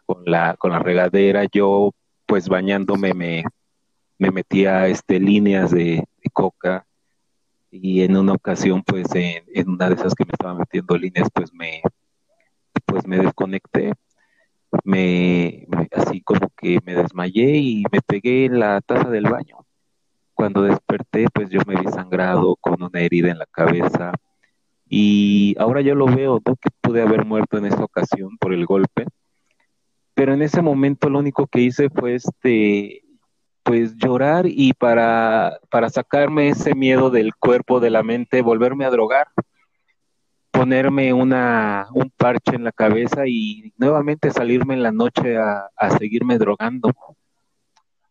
con 0.07 0.25
la, 0.25 0.57
con 0.57 0.73
la 0.73 0.79
regadera. 0.79 1.45
Yo, 1.53 1.93
pues 2.27 2.49
bañándome, 2.49 3.15
me, 3.15 3.45
me 4.19 4.31
metía 4.31 4.87
este, 4.89 5.21
líneas 5.21 5.71
de, 5.71 6.05
coca 6.33 6.87
y 7.71 8.03
en 8.03 8.17
una 8.17 8.33
ocasión, 8.33 8.83
pues 8.83 9.07
en, 9.15 9.69
una 9.69 9.89
de 9.89 9.95
esas 9.95 10.15
que 10.15 10.25
me 10.25 10.33
estaba 10.33 10.55
metiendo 10.55 10.97
líneas, 10.97 11.29
pues 11.33 11.53
me, 11.53 11.83
pues 12.87 13.07
me 13.07 13.19
desconecté. 13.19 13.93
Me, 14.85 15.67
así 15.93 16.21
como 16.23 16.51
que 16.57 16.79
me 16.85 16.95
desmayé 16.95 17.57
y 17.57 17.85
me 17.91 18.01
pegué 18.03 18.47
en 18.47 18.61
la 18.61 18.81
taza 18.81 19.09
del 19.11 19.25
baño. 19.25 19.67
Cuando 20.35 20.63
desperté, 20.63 21.27
pues 21.33 21.51
yo 21.51 21.61
me 21.67 21.77
vi 21.81 21.89
sangrado 21.89 22.57
con 22.57 22.83
una 22.83 23.01
herida 23.01 23.31
en 23.31 23.39
la 23.39 23.47
cabeza, 23.47 24.13
y 24.89 25.55
ahora 25.59 25.81
yo 25.83 25.95
lo 25.95 26.07
veo, 26.07 26.41
¿no? 26.45 26.57
Que 26.57 26.71
pude 26.81 27.03
haber 27.03 27.25
muerto 27.25 27.59
en 27.59 27.67
esa 27.67 27.85
ocasión 27.85 28.39
por 28.39 28.55
el 28.55 28.65
golpe. 28.65 29.07
Pero 30.15 30.33
en 30.33 30.43
ese 30.43 30.63
momento 30.63 31.11
lo 31.11 31.19
único 31.19 31.47
que 31.47 31.61
hice 31.61 31.91
fue 31.91 32.15
este, 32.15 33.03
pues 33.69 33.95
llorar 33.99 34.47
y 34.47 34.73
para, 34.73 35.61
para 35.69 35.91
sacarme 35.91 36.49
ese 36.49 36.75
miedo 36.75 37.11
del 37.11 37.35
cuerpo, 37.35 37.81
de 37.81 37.91
la 37.91 38.03
mente, 38.03 38.41
volverme 38.41 38.87
a 38.87 38.91
drogar, 38.91 39.27
ponerme 40.51 41.13
una, 41.13 41.87
un 41.93 42.11
parche 42.17 42.57
en 42.57 42.65
la 42.65 42.73
cabeza 42.73 43.27
y 43.27 43.75
nuevamente 43.77 44.31
salirme 44.31 44.73
en 44.73 44.83
la 44.83 44.91
noche 44.91 45.37
a, 45.37 45.69
a 45.77 45.91
seguirme 45.99 46.39
drogando. 46.39 46.95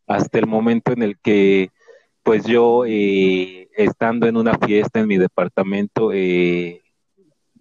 Hasta 0.06 0.38
el 0.38 0.46
momento 0.46 0.92
en 0.92 1.02
el 1.02 1.18
que 1.18 1.72
pues 2.22 2.46
yo 2.46 2.84
eh, 2.86 3.68
estando 3.76 4.28
en 4.28 4.38
una 4.38 4.60
fiesta 4.60 5.00
en 5.00 5.08
mi 5.08 5.18
departamento, 5.18 6.12
eh, 6.14 6.84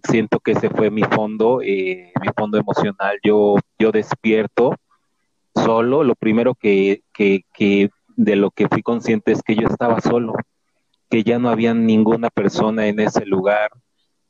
siento 0.03 0.39
que 0.39 0.51
ese 0.51 0.69
fue 0.69 0.91
mi 0.91 1.01
fondo, 1.01 1.61
eh, 1.63 2.11
mi 2.21 2.27
fondo 2.37 2.59
emocional. 2.59 3.17
Yo, 3.23 3.55
yo 3.79 3.91
despierto 3.91 4.75
solo, 5.57 6.03
lo 6.03 6.15
primero 6.15 6.55
que, 6.55 7.01
que, 7.13 7.89
de 8.15 8.35
lo 8.35 8.51
que 8.51 8.67
fui 8.67 8.81
consciente 8.81 9.31
es 9.31 9.41
que 9.43 9.55
yo 9.55 9.67
estaba 9.67 9.99
solo, 10.01 10.33
que 11.09 11.23
ya 11.23 11.39
no 11.39 11.49
había 11.49 11.73
ninguna 11.73 12.29
persona 12.29 12.87
en 12.87 12.99
ese 12.99 13.25
lugar, 13.25 13.69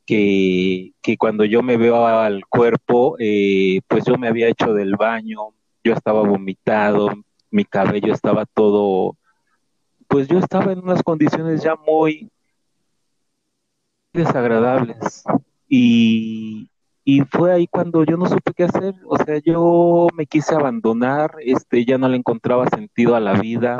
que, 0.04 0.92
que 1.02 1.16
cuando 1.16 1.44
yo 1.44 1.62
me 1.62 1.76
veo 1.76 2.06
al 2.06 2.46
cuerpo, 2.46 3.16
pues 3.16 4.04
yo 4.06 4.16
me 4.18 4.28
había 4.28 4.48
hecho 4.48 4.74
del 4.74 4.96
baño, 4.96 5.54
yo 5.84 5.92
estaba 5.92 6.22
vomitado, 6.22 7.10
mi 7.50 7.64
cabello 7.64 8.12
estaba 8.12 8.44
todo 8.44 9.16
pues 10.08 10.26
yo 10.26 10.38
estaba 10.38 10.72
en 10.72 10.80
unas 10.80 11.02
condiciones 11.02 11.62
ya 11.62 11.76
muy 11.76 12.30
desagradables. 14.12 15.22
Y, 15.68 16.67
fue 17.30 17.52
ahí 17.52 17.66
cuando 17.66 18.04
yo 18.04 18.16
no 18.18 18.26
supe 18.26 18.52
qué 18.54 18.64
hacer, 18.64 18.94
o 19.06 19.16
sea, 19.16 19.38
yo 19.38 20.08
me 20.14 20.26
quise 20.26 20.54
abandonar, 20.54 21.36
este, 21.40 21.84
ya 21.86 21.96
no 21.96 22.08
le 22.08 22.18
encontraba 22.18 22.68
sentido 22.68 23.14
a 23.14 23.20
la 23.20 23.32
vida, 23.40 23.78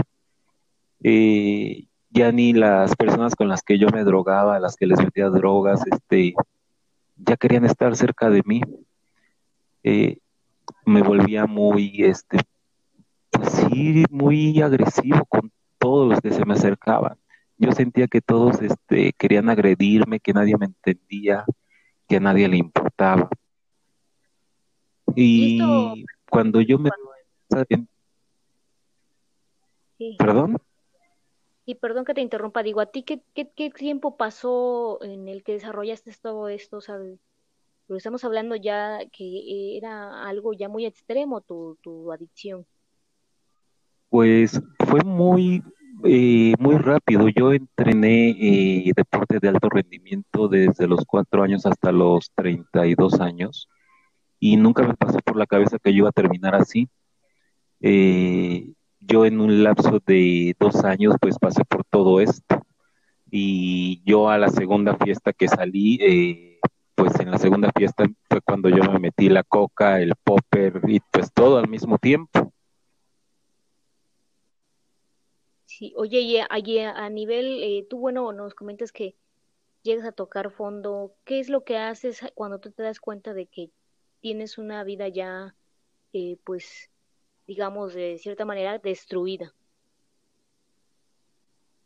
eh, 1.03 1.85
ya 2.11 2.33
ni 2.33 2.55
las 2.55 2.97
personas 2.97 3.35
con 3.35 3.49
las 3.49 3.63
que 3.63 3.79
yo 3.79 3.89
me 3.91 4.05
drogaba, 4.05 4.59
las 4.61 4.77
que 4.77 4.87
les 4.87 4.99
metía 4.99 5.29
drogas, 5.29 5.83
este, 5.93 6.35
ya 7.17 7.37
querían 7.37 7.67
estar 7.67 7.95
cerca 7.97 8.31
de 8.31 8.43
mí, 8.47 8.63
eh, 9.83 10.19
me 10.87 11.03
volvía 11.03 11.47
muy, 11.47 12.03
este, 12.05 12.39
pues 13.31 13.69
muy 14.11 14.61
agresivo 14.63 15.25
con 15.27 15.53
todos 15.79 16.09
los 16.09 16.21
que 16.21 16.31
se 16.31 16.45
me 16.47 16.55
acercaban. 16.55 17.19
Yo 17.59 17.73
sentía 17.73 18.07
que 18.07 18.21
todos 18.21 18.63
este, 18.63 19.13
querían 19.19 19.51
agredirme, 19.51 20.21
que 20.21 20.33
nadie 20.33 20.57
me 20.57 20.67
entendía, 20.67 21.45
que 22.09 22.17
a 22.17 22.21
nadie 22.21 22.49
le 22.49 22.57
importaba. 22.57 22.88
Y 25.15 26.05
cuando 26.31 26.61
yo 26.61 26.79
me... 26.79 26.91
¿Perdón? 30.19 30.59
Y 31.65 31.75
perdón 31.75 32.05
que 32.05 32.15
te 32.15 32.21
interrumpa, 32.21 32.63
digo, 32.63 32.81
¿a 32.81 32.87
ti 32.87 33.03
qué, 33.03 33.21
qué, 33.35 33.71
tiempo 33.71 34.17
pasó 34.17 35.03
en 35.03 35.29
el 35.29 35.43
que 35.43 35.53
desarrollaste 35.53 36.13
todo 36.23 36.49
esto? 36.49 36.79
O 36.79 36.81
sea, 36.81 36.99
pero 37.87 37.97
estamos 37.97 38.25
hablando 38.25 38.57
ya 38.57 39.01
que 39.13 39.77
era 39.77 40.27
algo 40.27 40.53
ya 40.55 40.69
muy 40.69 40.87
extremo 40.87 41.41
tu, 41.41 41.77
tu 41.83 42.11
adicción. 42.13 42.65
Pues 44.09 44.63
fue 44.87 45.03
muy, 45.05 45.63
eh, 46.05 46.55
muy 46.59 46.77
rápido. 46.77 47.29
Yo 47.29 47.53
entrené 47.53 48.31
eh, 48.31 48.93
deporte 48.95 49.39
de 49.41 49.49
alto 49.49 49.69
rendimiento 49.69 50.49
desde 50.49 50.87
los 50.87 51.05
cuatro 51.07 51.43
años 51.43 51.67
hasta 51.67 51.93
los 51.93 52.31
32 52.35 53.21
años 53.21 53.69
y 54.41 54.57
nunca 54.57 54.87
me 54.87 54.95
pasó 54.95 55.19
por 55.19 55.37
la 55.37 55.47
cabeza 55.47 55.79
que 55.83 55.93
yo 55.93 55.99
iba 55.99 56.09
a 56.11 56.13
terminar 56.13 56.55
así. 56.55 56.89
Eh, 57.81 58.73
yo 59.01 59.25
en 59.25 59.41
un 59.41 59.63
lapso 59.63 60.01
de 60.07 60.55
dos 60.59 60.85
años 60.85 61.15
pues 61.21 61.39
pasé 61.39 61.65
por 61.65 61.85
todo 61.85 62.21
esto 62.21 62.63
y 63.31 64.03
yo 64.05 64.31
a 64.31 64.39
la 64.39 64.49
segunda 64.49 64.97
fiesta 64.97 65.33
que 65.33 65.49
salí 65.49 66.59
pues 66.95 67.19
en 67.21 67.31
la 67.31 67.39
segunda 67.39 67.71
fiesta 67.77 68.05
fue 68.29 68.41
cuando 68.41 68.69
yo 68.69 68.83
me 68.93 68.99
metí 68.99 69.29
la 69.29 69.45
coca, 69.45 70.01
el 70.01 70.15
popper 70.25 70.81
y 70.89 70.99
pues 71.13 71.33
todo 71.33 71.59
al 71.59 71.69
mismo 71.69 71.97
tiempo. 71.99 72.53
Sí, 75.79 75.95
oye, 75.97 76.23
y 76.23 76.39
a, 76.39 77.09
nivel, 77.09 77.63
eh, 77.63 77.87
tú 77.89 78.01
bueno, 78.01 78.33
nos 78.33 78.53
comentas 78.57 78.91
que 78.91 79.15
llegas 79.85 80.05
a 80.05 80.11
tocar 80.11 80.51
fondo, 80.51 81.15
¿qué 81.25 81.39
es 81.39 81.49
lo 81.49 81.63
que 81.63 81.79
haces 81.79 82.21
cuando 82.35 82.59
tú 82.59 82.73
te 82.73 82.83
das 82.83 82.99
cuenta 82.99 83.33
de 83.33 83.47
que 83.47 83.71
tienes 84.19 84.59
una 84.59 84.83
vida 84.83 85.07
ya, 85.07 85.55
eh, 86.13 86.37
pues, 86.43 86.91
digamos, 87.47 87.95
de 87.95 88.19
cierta 88.19 88.45
manera 88.45 88.81
destruida? 88.81 89.55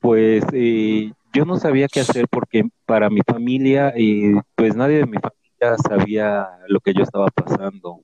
Pues 0.01 0.43
eh, 0.55 1.13
yo 1.35 1.45
no 1.45 1.57
sabía 1.59 1.87
qué 1.87 2.01
hacer 2.01 2.29
porque 2.31 2.65
para 2.87 3.11
mi 3.11 3.21
familia, 3.21 3.93
eh, 3.95 4.41
pues 4.55 4.75
nadie 4.75 5.01
de 5.01 5.07
mi 5.07 5.19
familia 5.19 5.77
sabía 5.87 6.49
lo 6.67 6.81
que 6.81 6.95
yo 6.95 7.03
estaba 7.03 7.27
pasando. 7.27 8.01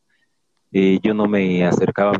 Eh, 0.73 0.99
yo 1.03 1.14
no 1.14 1.27
me 1.27 1.64
acercaba 1.64 2.12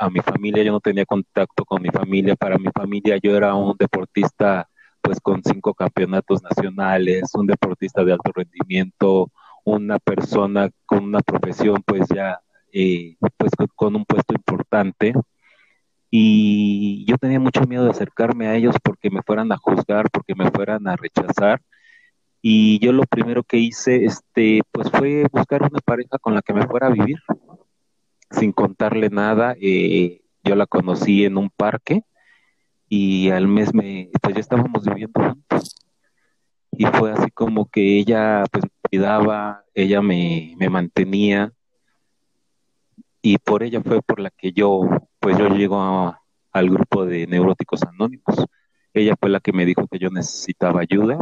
a 0.00 0.10
mi 0.10 0.20
familia, 0.20 0.62
yo 0.62 0.72
no 0.72 0.80
tenía 0.80 1.06
contacto 1.06 1.64
con 1.64 1.82
mi 1.82 1.88
familia. 1.90 2.36
Para 2.36 2.58
mi 2.58 2.68
familia 2.74 3.18
yo 3.22 3.36
era 3.36 3.54
un 3.54 3.76
deportista 3.78 4.68
pues 5.00 5.20
con 5.20 5.42
cinco 5.44 5.74
campeonatos 5.74 6.42
nacionales, 6.42 7.30
un 7.34 7.46
deportista 7.46 8.04
de 8.04 8.12
alto 8.12 8.32
rendimiento, 8.34 9.30
una 9.64 9.98
persona 9.98 10.70
con 10.86 11.04
una 11.04 11.20
profesión 11.20 11.82
pues 11.86 12.08
ya 12.14 12.40
pues 13.36 13.52
con 13.76 13.94
un 13.94 14.04
puesto 14.04 14.34
importante 14.34 15.14
y 16.16 17.04
yo 17.06 17.18
tenía 17.18 17.40
mucho 17.40 17.62
miedo 17.62 17.82
de 17.82 17.90
acercarme 17.90 18.46
a 18.46 18.54
ellos 18.54 18.76
porque 18.84 19.10
me 19.10 19.22
fueran 19.22 19.50
a 19.50 19.56
juzgar, 19.56 20.08
porque 20.12 20.36
me 20.36 20.48
fueran 20.48 20.86
a 20.86 20.94
rechazar. 20.94 21.60
Y 22.40 22.78
yo 22.78 22.92
lo 22.92 23.02
primero 23.02 23.42
que 23.42 23.56
hice, 23.56 24.04
este, 24.04 24.60
pues 24.70 24.88
fue 24.92 25.26
buscar 25.32 25.62
una 25.62 25.80
pareja 25.84 26.18
con 26.20 26.34
la 26.34 26.42
que 26.42 26.54
me 26.54 26.68
fuera 26.68 26.86
a 26.86 26.90
vivir, 26.90 27.18
sin 28.34 28.52
contarle 28.52 29.10
nada. 29.10 29.54
Eh, 29.60 30.22
yo 30.44 30.54
la 30.56 30.66
conocí 30.66 31.24
en 31.24 31.38
un 31.38 31.50
parque 31.50 32.02
y 32.88 33.30
al 33.30 33.48
mes 33.48 33.74
me, 33.74 34.10
pues 34.22 34.34
ya 34.34 34.40
estábamos 34.40 34.84
viviendo 34.84 35.20
juntos. 35.20 35.76
Y 36.72 36.86
fue 36.86 37.12
así 37.12 37.30
como 37.30 37.66
que 37.66 37.98
ella, 37.98 38.44
pues 38.50 38.64
me 38.64 38.70
cuidaba, 38.90 39.64
ella 39.74 40.02
me, 40.02 40.54
me 40.58 40.68
mantenía, 40.68 41.52
y 43.26 43.38
por 43.38 43.62
ella 43.62 43.80
fue 43.82 44.02
por 44.02 44.20
la 44.20 44.28
que 44.28 44.52
yo, 44.52 44.82
pues 45.18 45.38
yo 45.38 45.48
llego 45.48 46.14
al 46.52 46.70
grupo 46.70 47.06
de 47.06 47.26
neuróticos 47.26 47.82
anónimos. 47.82 48.44
Ella 48.92 49.14
fue 49.18 49.30
la 49.30 49.40
que 49.40 49.54
me 49.54 49.64
dijo 49.64 49.86
que 49.88 49.98
yo 49.98 50.10
necesitaba 50.10 50.82
ayuda 50.82 51.18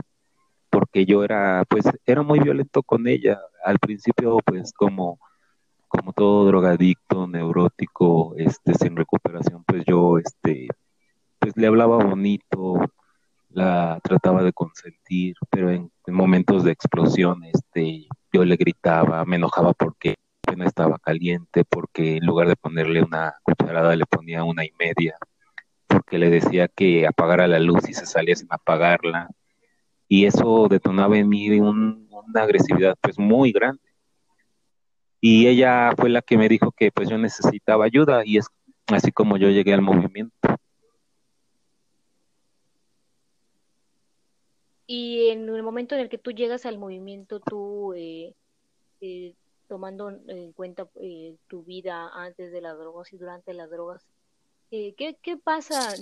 porque 0.68 1.04
yo 1.04 1.22
era, 1.22 1.64
pues, 1.68 1.84
era 2.04 2.22
muy 2.22 2.40
violento 2.40 2.82
con 2.82 3.06
ella. 3.06 3.38
Al 3.64 3.78
principio, 3.78 4.38
pues, 4.44 4.72
como, 4.72 5.20
como 5.92 6.12
todo 6.14 6.46
drogadicto, 6.46 7.26
neurótico, 7.26 8.34
este, 8.36 8.74
sin 8.74 8.96
recuperación, 8.96 9.62
pues 9.64 9.84
yo, 9.86 10.18
este, 10.18 10.68
pues 11.38 11.54
le 11.56 11.66
hablaba 11.66 12.02
bonito, 12.02 12.80
la 13.50 14.00
trataba 14.02 14.42
de 14.42 14.54
consentir, 14.54 15.36
pero 15.50 15.70
en, 15.70 15.92
en 16.06 16.14
momentos 16.14 16.64
de 16.64 16.72
explosión, 16.72 17.44
este, 17.44 18.06
yo 18.32 18.44
le 18.44 18.56
gritaba, 18.56 19.24
me 19.26 19.36
enojaba 19.36 19.74
porque 19.74 20.16
no 20.56 20.64
estaba 20.64 20.98
caliente, 20.98 21.64
porque 21.64 22.16
en 22.16 22.26
lugar 22.26 22.48
de 22.48 22.56
ponerle 22.56 23.02
una 23.02 23.34
cucharada 23.42 23.94
le 23.94 24.06
ponía 24.06 24.44
una 24.44 24.64
y 24.64 24.72
media, 24.78 25.16
porque 25.86 26.18
le 26.18 26.30
decía 26.30 26.68
que 26.68 27.06
apagara 27.06 27.46
la 27.46 27.58
luz 27.58 27.86
y 27.88 27.92
se 27.94 28.06
salía 28.06 28.34
sin 28.34 28.48
apagarla. 28.50 29.28
Y 30.08 30.24
eso 30.24 30.68
detonaba 30.68 31.18
en 31.18 31.28
mí 31.28 31.60
una 31.60 32.42
agresividad 32.42 32.96
pues 33.00 33.18
muy 33.18 33.52
grande. 33.52 33.91
Y 35.24 35.46
ella 35.46 35.92
fue 35.96 36.10
la 36.10 36.20
que 36.20 36.36
me 36.36 36.48
dijo 36.48 36.72
que 36.72 36.90
pues 36.90 37.08
yo 37.08 37.16
necesitaba 37.16 37.84
ayuda 37.84 38.22
y 38.26 38.38
es 38.38 38.48
así 38.88 39.12
como 39.12 39.36
yo 39.36 39.48
llegué 39.48 39.72
al 39.72 39.80
movimiento. 39.80 40.34
Y 44.86 45.28
en 45.28 45.48
el 45.48 45.62
momento 45.62 45.94
en 45.94 46.00
el 46.00 46.08
que 46.08 46.18
tú 46.18 46.32
llegas 46.32 46.66
al 46.66 46.76
movimiento, 46.76 47.38
tú 47.38 47.94
eh, 47.94 48.34
eh, 49.00 49.34
tomando 49.68 50.10
en 50.10 50.52
cuenta 50.52 50.88
eh, 51.00 51.36
tu 51.48 51.62
vida 51.62 52.10
antes 52.14 52.52
de 52.52 52.60
las 52.60 52.76
drogas 52.76 53.10
y 53.12 53.16
durante 53.16 53.54
las 53.54 53.70
drogas, 53.70 54.04
eh, 54.70 54.92
¿qué, 54.98 55.16
¿qué, 55.22 55.36
pasa 55.36 55.94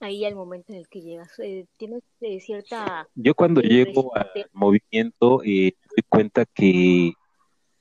ahí 0.00 0.24
al 0.24 0.34
momento 0.34 0.72
en 0.72 0.80
el 0.80 0.88
que 0.88 1.00
llegas? 1.00 1.38
Eh, 1.38 1.64
¿Tienes 1.78 2.02
cierta... 2.40 3.08
Yo 3.14 3.34
cuando 3.34 3.62
llego 3.62 4.14
al 4.16 4.50
movimiento 4.52 5.38
me 5.38 5.74
doy 5.88 6.02
cuenta 6.08 6.44
que, 6.44 7.14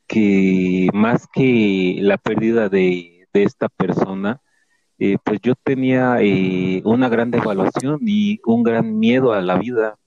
que 0.08 0.90
más 0.94 1.28
que 1.34 1.98
la 2.02 2.18
pérdida 2.18 2.70
de, 2.70 3.28
de 3.34 3.44
esta 3.44 3.70
persona, 3.70 4.42
pues 5.24 5.40
yo 5.44 5.54
tenía 5.56 6.18
una 6.84 7.10
gran 7.10 7.30
devaluación 7.32 8.00
y 8.02 8.40
un 8.46 8.64
gran 8.64 8.98
miedo 8.98 9.34
a 9.34 9.42
la 9.42 9.58
vida. 9.58 10.00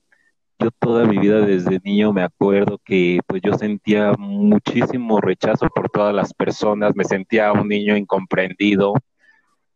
Yo 0.59 0.69
toda 0.71 1.05
mi 1.05 1.17
vida 1.17 1.41
desde 1.41 1.79
niño 1.83 2.13
me 2.13 2.23
acuerdo 2.23 2.79
que 2.83 3.19
pues 3.25 3.41
yo 3.43 3.53
sentía 3.53 4.13
muchísimo 4.17 5.19
rechazo 5.21 5.67
por 5.69 5.89
todas 5.89 6.13
las 6.13 6.33
personas, 6.33 6.95
me 6.95 7.05
sentía 7.05 7.51
un 7.53 7.67
niño 7.69 7.95
incomprendido, 7.97 8.93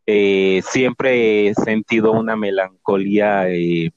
eh, 0.07 0.61
siempre 0.63 1.47
he 1.47 1.53
sentido 1.55 2.11
una 2.11 2.35
melancolía 2.35 3.49
eh, 3.49 3.91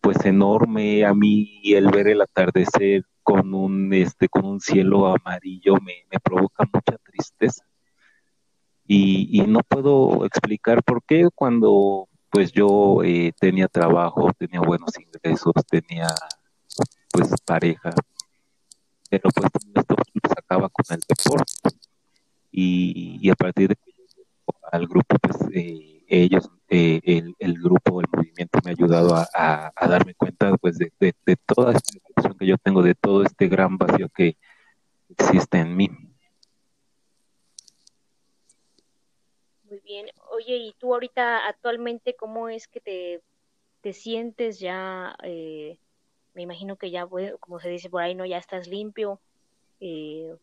pues 0.00 0.22
enorme 0.26 1.06
a 1.06 1.14
mí 1.14 1.62
el 1.64 1.88
ver 1.88 2.08
el 2.08 2.20
atardecer 2.20 3.04
con 3.28 3.52
un 3.52 3.92
este 3.92 4.26
con 4.26 4.46
un 4.46 4.58
cielo 4.58 5.06
amarillo 5.06 5.74
me, 5.82 6.18
provoca 6.18 6.64
mucha 6.72 6.96
tristeza. 6.96 7.62
Y, 8.86 9.28
y 9.38 9.46
no 9.46 9.60
puedo 9.68 10.24
explicar 10.24 10.82
por 10.82 11.02
qué 11.02 11.28
cuando 11.34 12.08
pues 12.30 12.52
yo 12.52 13.02
eh, 13.04 13.32
tenía 13.38 13.68
trabajo, 13.68 14.32
tenía 14.38 14.60
buenos 14.60 14.92
ingresos, 14.98 15.52
tenía 15.68 16.06
pues 17.12 17.28
pareja, 17.44 17.90
pero 19.10 19.28
pues 19.34 19.50
esto 19.74 19.94
lo 19.94 20.34
sacaba 20.34 20.70
con 20.70 20.86
el 20.88 21.00
deporte. 21.06 21.52
Y, 22.50 23.28
a 23.28 23.34
partir 23.34 23.68
de 23.68 23.76
que 23.76 23.92
al 24.72 24.86
grupo 24.86 25.18
pues 25.20 25.36
eh, 25.52 25.97
ellos 26.08 26.50
eh, 26.68 27.00
el, 27.04 27.34
el, 27.38 27.54
grupo 27.60 28.00
el 28.00 28.06
movimiento 28.12 28.58
me 28.64 28.70
ha 28.70 28.74
ayudado 28.74 29.14
a, 29.16 29.72
darme 29.88 30.14
cuenta 30.14 30.56
pues 30.56 30.78
de, 30.78 30.92
de, 30.98 31.36
toda 31.36 31.72
esta 31.72 31.92
situación 31.92 32.36
que 32.38 32.46
yo 32.46 32.58
tengo 32.58 32.82
de 32.82 32.94
todo 32.94 33.22
este 33.22 33.48
gran 33.48 33.78
vacío 33.78 34.08
que 34.08 34.36
existe 35.08 35.58
en 35.58 35.76
mí 35.76 35.88
Muy 39.64 39.80
bien. 39.80 40.06
Oye, 40.30 40.56
¿y 40.56 40.72
tú 40.78 40.94
ahorita 40.94 41.46
actualmente 41.46 42.16
cómo 42.16 42.48
es 42.48 42.68
que 42.68 42.80
te, 42.80 43.22
te 43.82 43.92
sientes 43.92 44.58
ya? 44.60 45.14
Eh, 45.22 45.78
me 46.32 46.42
imagino 46.42 46.76
que 46.76 46.90
ya, 46.90 47.06
como 47.40 47.60
se 47.60 47.68
dice 47.68 47.90
por 47.90 48.00
ahí, 48.00 48.14
¿no? 48.14 48.24
Ya 48.24 48.38
estás 48.38 48.66
limpio. 48.66 49.20
Eh, 49.80 50.36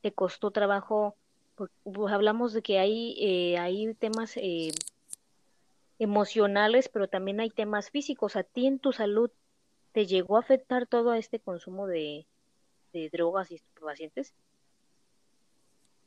¿Te 0.00 0.12
costó 0.12 0.50
trabajo? 0.50 1.16
Pues, 1.56 1.70
hablamos 2.12 2.52
de 2.52 2.62
que 2.62 2.78
hay, 2.78 3.16
eh, 3.18 3.58
hay 3.58 3.94
temas 3.94 4.36
eh, 4.36 4.70
emocionales, 5.98 6.88
pero 6.88 7.08
también 7.08 7.40
hay 7.40 7.50
temas 7.50 7.90
físicos. 7.90 8.36
¿A 8.36 8.42
ti 8.42 8.66
en 8.66 8.78
tu 8.78 8.92
salud 8.92 9.30
te 9.92 10.06
llegó 10.06 10.36
a 10.36 10.40
afectar 10.40 10.86
todo 10.86 11.14
este 11.14 11.40
consumo 11.40 11.86
de, 11.86 12.26
drogas 13.12 13.50
y 13.50 13.56
estupefacientes? 13.56 14.34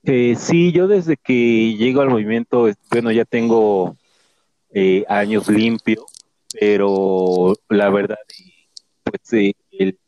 Eh, 0.04 0.36
sí, 0.36 0.72
yo 0.72 0.88
desde 0.88 1.16
que 1.16 1.76
llego 1.78 2.02
al 2.02 2.10
movimiento, 2.10 2.68
bueno, 2.90 3.12
ya 3.12 3.24
tengo 3.26 3.96
eh, 4.74 5.06
años 5.08 5.48
limpio, 5.48 6.06
pero 6.60 7.54
la 7.70 7.90
verdad, 7.90 8.18
pues 9.04 9.34
eh, 9.34 9.54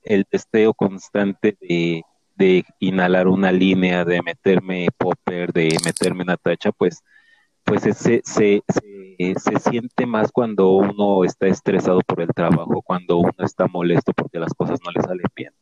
el, 0.03 0.25
testeo 0.25 0.73
constante 0.73 1.57
de, 1.61 2.03
inhalar 2.79 3.27
una 3.27 3.51
línea, 3.51 4.03
de 4.03 4.21
meterme 4.21 4.87
popper, 4.97 5.53
de 5.53 5.77
meterme 5.85 6.23
una 6.23 6.37
tacha, 6.37 6.71
pues, 6.71 7.03
pues 7.63 7.83
se, 7.83 8.21
se, 8.23 8.63
se 9.37 9.59
siente 9.59 10.05
más 10.05 10.31
cuando 10.31 10.71
uno 10.71 11.23
está 11.23 11.47
estresado 11.47 12.01
por 12.05 12.21
el 12.21 12.29
trabajo, 12.29 12.81
cuando 12.81 13.17
uno 13.17 13.33
está 13.39 13.67
molesto 13.67 14.13
porque 14.13 14.39
las 14.39 14.53
cosas 14.53 14.79
no 14.83 14.91
le 14.91 15.01
salen 15.01 15.25
bien. 15.35 15.53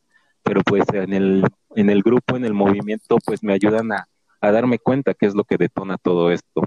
Pero 0.43 0.61
pues 0.63 0.83
en 0.93 1.13
el, 1.13 1.43
en 1.75 1.89
el 1.89 2.01
grupo, 2.01 2.35
en 2.35 2.45
el 2.45 2.53
movimiento, 2.53 3.17
pues 3.25 3.43
me 3.43 3.53
ayudan 3.53 3.91
a, 3.91 4.07
a 4.41 4.51
darme 4.51 4.79
cuenta 4.79 5.13
qué 5.13 5.27
es 5.27 5.35
lo 5.35 5.43
que 5.43 5.57
detona 5.57 5.97
todo 5.97 6.31
esto. 6.31 6.63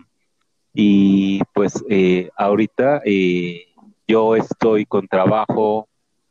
Y 0.72 1.40
pues 1.52 1.84
eh, 1.88 2.30
ahorita 2.36 3.02
eh, 3.04 3.66
yo 4.06 4.36
estoy 4.36 4.86
con 4.86 5.06
trabajo, 5.08 5.88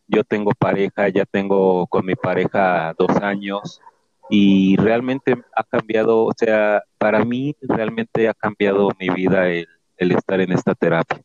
yo 0.07 0.23
tengo 0.23 0.51
pareja, 0.51 1.09
ya 1.09 1.25
tengo 1.25 1.87
con 1.87 2.05
mi 2.05 2.15
pareja 2.15 2.93
dos 2.97 3.15
años 3.17 3.81
y 4.29 4.75
realmente 4.77 5.35
ha 5.55 5.63
cambiado, 5.63 6.25
o 6.25 6.33
sea, 6.35 6.83
para 6.97 7.23
mí 7.23 7.55
realmente 7.61 8.27
ha 8.27 8.33
cambiado 8.33 8.89
mi 8.99 9.09
vida 9.09 9.49
el, 9.49 9.67
estar 9.97 10.39
en 10.41 10.51
esta 10.51 10.75
terapia. 10.75 11.21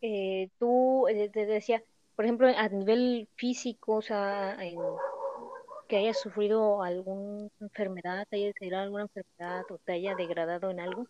Eh, 0.00 0.50
tú 0.58 1.06
te 1.32 1.46
decía, 1.46 1.82
por 2.14 2.24
ejemplo, 2.24 2.48
a 2.48 2.68
nivel 2.68 3.28
físico, 3.36 3.96
o 3.96 4.02
sea, 4.02 4.56
que 5.88 5.96
hayas 5.96 6.20
sufrido 6.20 6.82
alguna 6.82 7.48
enfermedad, 7.60 8.26
te 8.28 8.36
haya 8.36 8.46
desarrollado 8.46 8.82
alguna 8.84 9.02
enfermedad 9.02 9.64
o 9.70 9.78
te 9.78 9.92
haya 9.92 10.14
degradado 10.14 10.70
en 10.70 10.80
algo? 10.80 11.06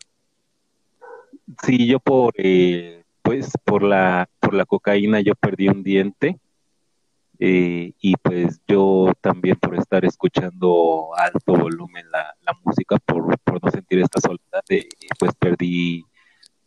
Sí, 1.63 1.87
yo 1.87 1.99
por, 1.99 2.33
eh, 2.37 3.03
pues, 3.21 3.51
por 3.63 3.83
la, 3.83 4.29
por 4.39 4.53
la 4.53 4.65
cocaína 4.65 5.21
yo 5.21 5.33
perdí 5.35 5.67
un 5.67 5.83
diente. 5.83 6.39
Eh, 7.39 7.93
y 8.01 8.15
pues 8.17 8.61
yo 8.67 9.11
también 9.21 9.57
por 9.57 9.75
estar 9.75 10.03
escuchando 10.05 11.09
alto 11.15 11.53
volumen 11.53 12.05
la, 12.11 12.33
música, 12.63 12.97
por, 12.97 13.37
por, 13.39 13.63
no 13.63 13.71
sentir 13.71 13.99
esta 13.99 14.19
soledad, 14.19 14.63
eh, 14.69 14.87
pues 15.19 15.33
perdí 15.39 16.05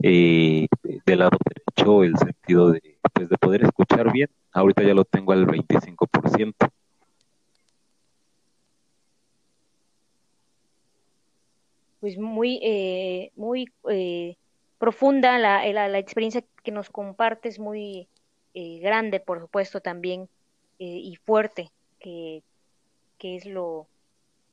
eh, 0.03 0.67
del 1.05 1.19
lado 1.19 1.37
derecho 1.45 2.05
el 2.05 2.17
sentido 2.17 2.71
de, 2.73 2.99
pues, 3.13 3.29
de 3.29 3.37
poder 3.39 3.65
escuchar 3.65 4.13
bien. 4.13 4.31
Ahorita 4.53 4.83
ya 4.83 4.95
lo 4.95 5.05
tengo 5.05 5.33
al 5.33 5.47
25%. 5.47 6.55
Pues 12.01 12.17
muy, 12.17 12.59
eh, 12.63 13.31
muy 13.37 13.67
eh, 13.91 14.37
profunda 14.79 15.39
la, 15.39 15.67
la, 15.71 15.89
la, 15.89 15.99
experiencia 15.99 16.43
que 16.63 16.71
nos 16.71 16.89
compartes, 16.89 17.59
muy 17.59 18.09
eh, 18.55 18.79
grande, 18.79 19.21
por 19.21 19.39
supuesto, 19.41 19.83
también, 19.83 20.27
y 20.85 21.17
fuerte, 21.17 21.71
que, 21.99 22.43
que 23.19 23.37
es 23.37 23.47
lo, 23.47 23.87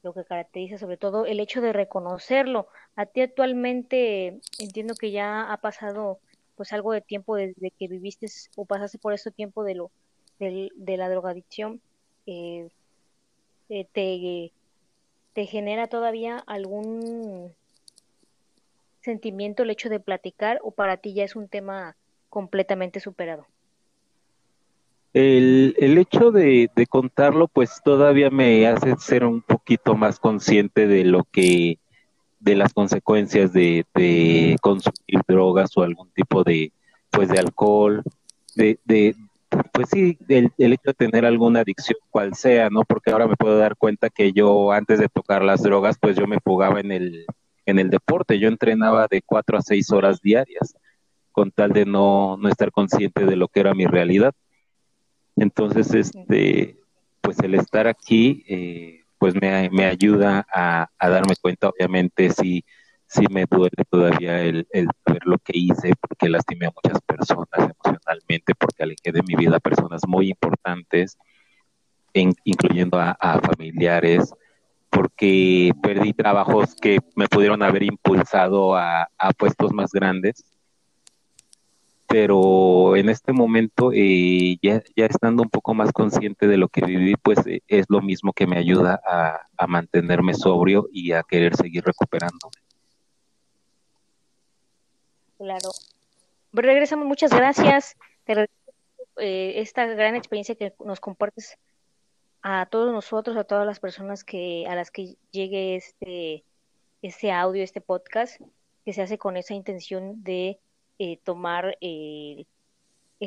lo 0.03 0.13
que 0.13 0.25
caracteriza 0.25 0.77
sobre 0.77 0.97
todo 0.97 1.25
el 1.25 1.39
hecho 1.39 1.61
de 1.61 1.73
reconocerlo. 1.73 2.67
A 2.95 3.05
ti 3.05 3.21
actualmente 3.21 4.39
entiendo 4.59 4.95
que 4.95 5.11
ya 5.11 5.51
ha 5.51 5.57
pasado 5.57 6.19
pues 6.55 6.73
algo 6.73 6.91
de 6.91 7.01
tiempo 7.01 7.35
desde 7.35 7.71
que 7.71 7.87
viviste 7.87 8.27
o 8.55 8.65
pasaste 8.65 8.97
por 8.97 9.13
este 9.13 9.31
tiempo 9.31 9.63
de 9.63 9.75
lo 9.75 9.91
de, 10.39 10.97
la 10.97 11.09
drogadicción. 11.09 11.81
Eh, 12.25 12.69
eh, 13.69 13.85
te, 13.91 14.51
te 15.33 15.45
genera 15.45 15.87
todavía 15.87 16.37
algún 16.47 17.53
sentimiento 19.01 19.63
el 19.63 19.69
hecho 19.69 19.89
de 19.89 19.99
platicar 19.99 20.59
o 20.63 20.71
para 20.71 20.97
ti 20.97 21.13
ya 21.13 21.23
es 21.23 21.35
un 21.35 21.47
tema 21.47 21.95
completamente 22.29 22.99
superado? 22.99 23.47
El, 25.13 25.75
el 25.79 25.97
hecho 25.97 26.31
de, 26.31 26.69
de, 26.75 26.85
contarlo, 26.85 27.47
pues 27.47 27.81
todavía 27.83 28.29
me 28.29 28.67
hace 28.67 28.95
ser 28.97 29.25
un 29.25 29.41
poquito 29.41 29.95
más 29.95 30.19
consciente 30.19 30.87
de 30.87 31.05
lo 31.05 31.23
que, 31.23 31.79
de 32.39 32.55
las 32.55 32.73
consecuencias 32.73 33.53
de, 33.53 33.85
de 33.95 34.57
consumir 34.61 35.21
drogas 35.27 35.75
o 35.75 35.83
algún 35.83 36.09
tipo 36.11 36.43
de, 36.43 36.71
pues 37.09 37.29
de 37.29 37.39
alcohol, 37.39 38.03
de, 38.55 38.79
de 38.85 39.15
pues 39.71 39.89
sí, 39.91 40.17
el, 40.27 40.51
el, 40.57 40.73
hecho 40.73 40.87
de 40.87 40.93
tener 40.93 41.25
alguna 41.25 41.61
adicción, 41.61 41.97
cual 42.09 42.35
sea, 42.35 42.69
¿no? 42.69 42.81
Porque 42.81 43.11
ahora 43.11 43.27
me 43.27 43.35
puedo 43.35 43.57
dar 43.57 43.75
cuenta 43.77 44.09
que 44.09 44.33
yo 44.33 44.71
antes 44.71 44.99
de 44.99 45.07
tocar 45.09 45.43
las 45.43 45.63
drogas, 45.63 45.97
pues 45.99 46.17
yo 46.17 46.27
me 46.27 46.39
jugaba 46.43 46.79
en 46.79 46.91
el, 46.91 47.25
en 47.65 47.79
el 47.79 47.89
deporte, 47.89 48.39
yo 48.39 48.47
entrenaba 48.47 49.07
de 49.09 49.21
cuatro 49.21 49.57
a 49.57 49.61
seis 49.61 49.91
horas 49.91 50.21
diarias, 50.21 50.75
con 51.31 51.51
tal 51.51 51.71
de 51.71 51.85
no, 51.85 52.37
no 52.37 52.49
estar 52.49 52.71
consciente 52.71 53.25
de 53.25 53.35
lo 53.35 53.47
que 53.47 53.61
era 53.61 53.73
mi 53.73 53.85
realidad. 53.85 54.33
Entonces, 55.37 55.93
este, 55.93 56.77
pues 57.21 57.39
el 57.39 57.55
estar 57.55 57.87
aquí, 57.87 58.43
eh, 58.47 59.03
pues 59.19 59.35
me, 59.35 59.69
me 59.69 59.85
ayuda 59.85 60.45
a, 60.51 60.89
a, 60.97 61.09
darme 61.09 61.35
cuenta, 61.39 61.69
obviamente, 61.69 62.31
si, 62.31 62.63
si 63.05 63.25
me 63.29 63.45
duele 63.49 63.83
todavía 63.89 64.41
el, 64.41 64.67
el 64.71 64.87
ver 65.05 65.21
lo 65.25 65.37
que 65.37 65.57
hice, 65.57 65.93
porque 65.99 66.29
lastimé 66.29 66.67
a 66.67 66.71
muchas 66.71 67.01
personas 67.01 67.47
emocionalmente, 67.53 68.55
porque 68.55 68.83
alejé 68.83 69.11
de 69.11 69.23
mi 69.23 69.35
vida 69.35 69.57
a 69.57 69.59
personas 69.59 70.01
muy 70.07 70.29
importantes, 70.29 71.17
incluyendo 72.13 72.99
a, 72.99 73.11
a 73.11 73.39
familiares, 73.39 74.33
porque 74.89 75.71
perdí 75.83 76.13
trabajos 76.13 76.75
que 76.75 76.99
me 77.15 77.27
pudieron 77.27 77.61
haber 77.61 77.83
impulsado 77.83 78.75
a, 78.75 79.07
a 79.17 79.31
puestos 79.33 79.71
más 79.71 79.91
grandes 79.91 80.56
pero 82.07 82.95
en 82.95 83.09
este 83.09 83.33
momento, 83.33 83.91
eh, 83.93 84.57
ya, 84.61 84.81
ya 84.95 85.05
estando 85.05 85.43
un 85.43 85.49
poco 85.49 85.73
más 85.73 85.91
consciente 85.91 86.47
de 86.47 86.57
lo 86.57 86.69
que 86.69 86.85
viví, 86.85 87.15
pues 87.15 87.45
eh, 87.45 87.61
es 87.67 87.85
lo 87.89 88.01
mismo 88.01 88.31
que 88.31 88.47
me 88.47 88.57
ayuda 88.57 89.01
a, 89.05 89.41
a, 89.57 89.67
mantenerme 89.67 90.33
sobrio 90.33 90.87
y 90.91 91.11
a 91.11 91.23
querer 91.23 91.55
seguir 91.55 91.83
recuperando. 91.83 92.49
Claro. 95.37 95.69
Regresamos, 96.53 97.05
muchas 97.05 97.31
gracias. 97.31 97.97
Te 98.23 98.47
eh, 99.17 99.53
esta 99.61 99.85
gran 99.85 100.15
experiencia 100.15 100.55
que 100.55 100.73
nos 100.83 100.99
compartes 100.99 101.57
a 102.41 102.67
todos 102.67 102.93
nosotros, 102.93 103.35
a 103.35 103.43
todas 103.43 103.65
las 103.65 103.79
personas 103.79 104.23
que 104.23 104.65
a 104.67 104.75
las 104.75 104.91
que 104.91 105.15
llegue 105.31 105.75
este, 105.75 106.43
este 107.01 107.31
audio, 107.31 107.63
este 107.63 107.81
podcast, 107.81 108.39
que 108.85 108.93
se 108.93 109.01
hace 109.01 109.17
con 109.17 109.35
esa 109.35 109.53
intención 109.53 110.23
de 110.23 110.59
eh, 110.99 111.17
tomar 111.23 111.77
eh, 111.81 112.45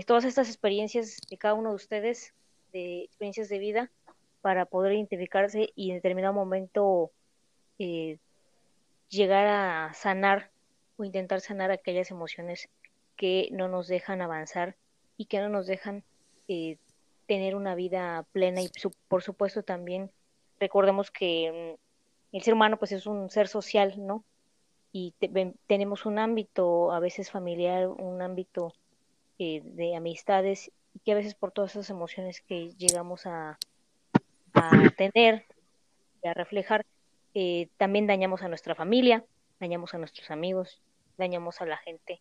todas 0.06 0.24
estas 0.24 0.48
experiencias 0.48 1.18
de 1.28 1.36
cada 1.36 1.54
uno 1.54 1.70
de 1.70 1.76
ustedes, 1.76 2.34
de 2.72 3.04
experiencias 3.04 3.48
de 3.48 3.58
vida, 3.58 3.90
para 4.40 4.64
poder 4.66 4.92
identificarse 4.94 5.70
y 5.74 5.90
en 5.90 5.96
determinado 5.96 6.32
momento 6.32 7.10
eh, 7.78 8.18
llegar 9.08 9.46
a 9.46 9.94
sanar 9.94 10.50
o 10.96 11.04
intentar 11.04 11.40
sanar 11.40 11.70
aquellas 11.70 12.10
emociones 12.10 12.68
que 13.16 13.48
no 13.52 13.68
nos 13.68 13.88
dejan 13.88 14.22
avanzar 14.22 14.76
y 15.16 15.26
que 15.26 15.40
no 15.40 15.48
nos 15.48 15.66
dejan 15.66 16.02
tener 17.26 17.54
una 17.54 17.76
vida 17.76 18.26
plena 18.32 18.60
y 18.60 18.70
por 19.06 19.22
supuesto 19.22 19.62
también 19.62 20.10
recordemos 20.58 21.10
que 21.10 21.76
mm, 22.32 22.36
el 22.36 22.42
ser 22.42 22.54
humano 22.54 22.76
pues 22.78 22.92
es 22.92 23.06
un 23.06 23.30
ser 23.30 23.48
social, 23.48 23.94
¿no? 23.98 24.24
Y 24.92 25.14
tenemos 25.66 26.04
un 26.06 26.18
ámbito 26.18 26.92
a 26.92 27.00
veces 27.00 27.30
familiar, 27.30 27.86
un 27.88 28.22
ámbito 28.22 28.74
eh, 29.38 29.62
de 29.64 29.94
amistades 29.94 30.70
y 30.94 30.98
que 31.00 31.12
a 31.12 31.14
veces 31.14 31.34
por 31.34 31.52
todas 31.52 31.72
esas 31.72 31.90
emociones 31.90 32.40
que 32.40 32.72
llegamos 32.76 33.26
a, 33.26 33.58
a 34.54 34.90
tener 34.96 35.44
y 36.22 36.28
a 36.28 36.34
reflejar, 36.34 36.84
eh, 37.34 37.68
también 37.76 38.06
dañamos 38.06 38.42
a 38.42 38.48
nuestra 38.48 38.74
familia, 38.74 39.24
dañamos 39.60 39.94
a 39.94 39.98
nuestros 39.98 40.30
amigos, 40.30 40.80
dañamos 41.16 41.60
a 41.60 41.66
la 41.66 41.76
gente 41.76 42.20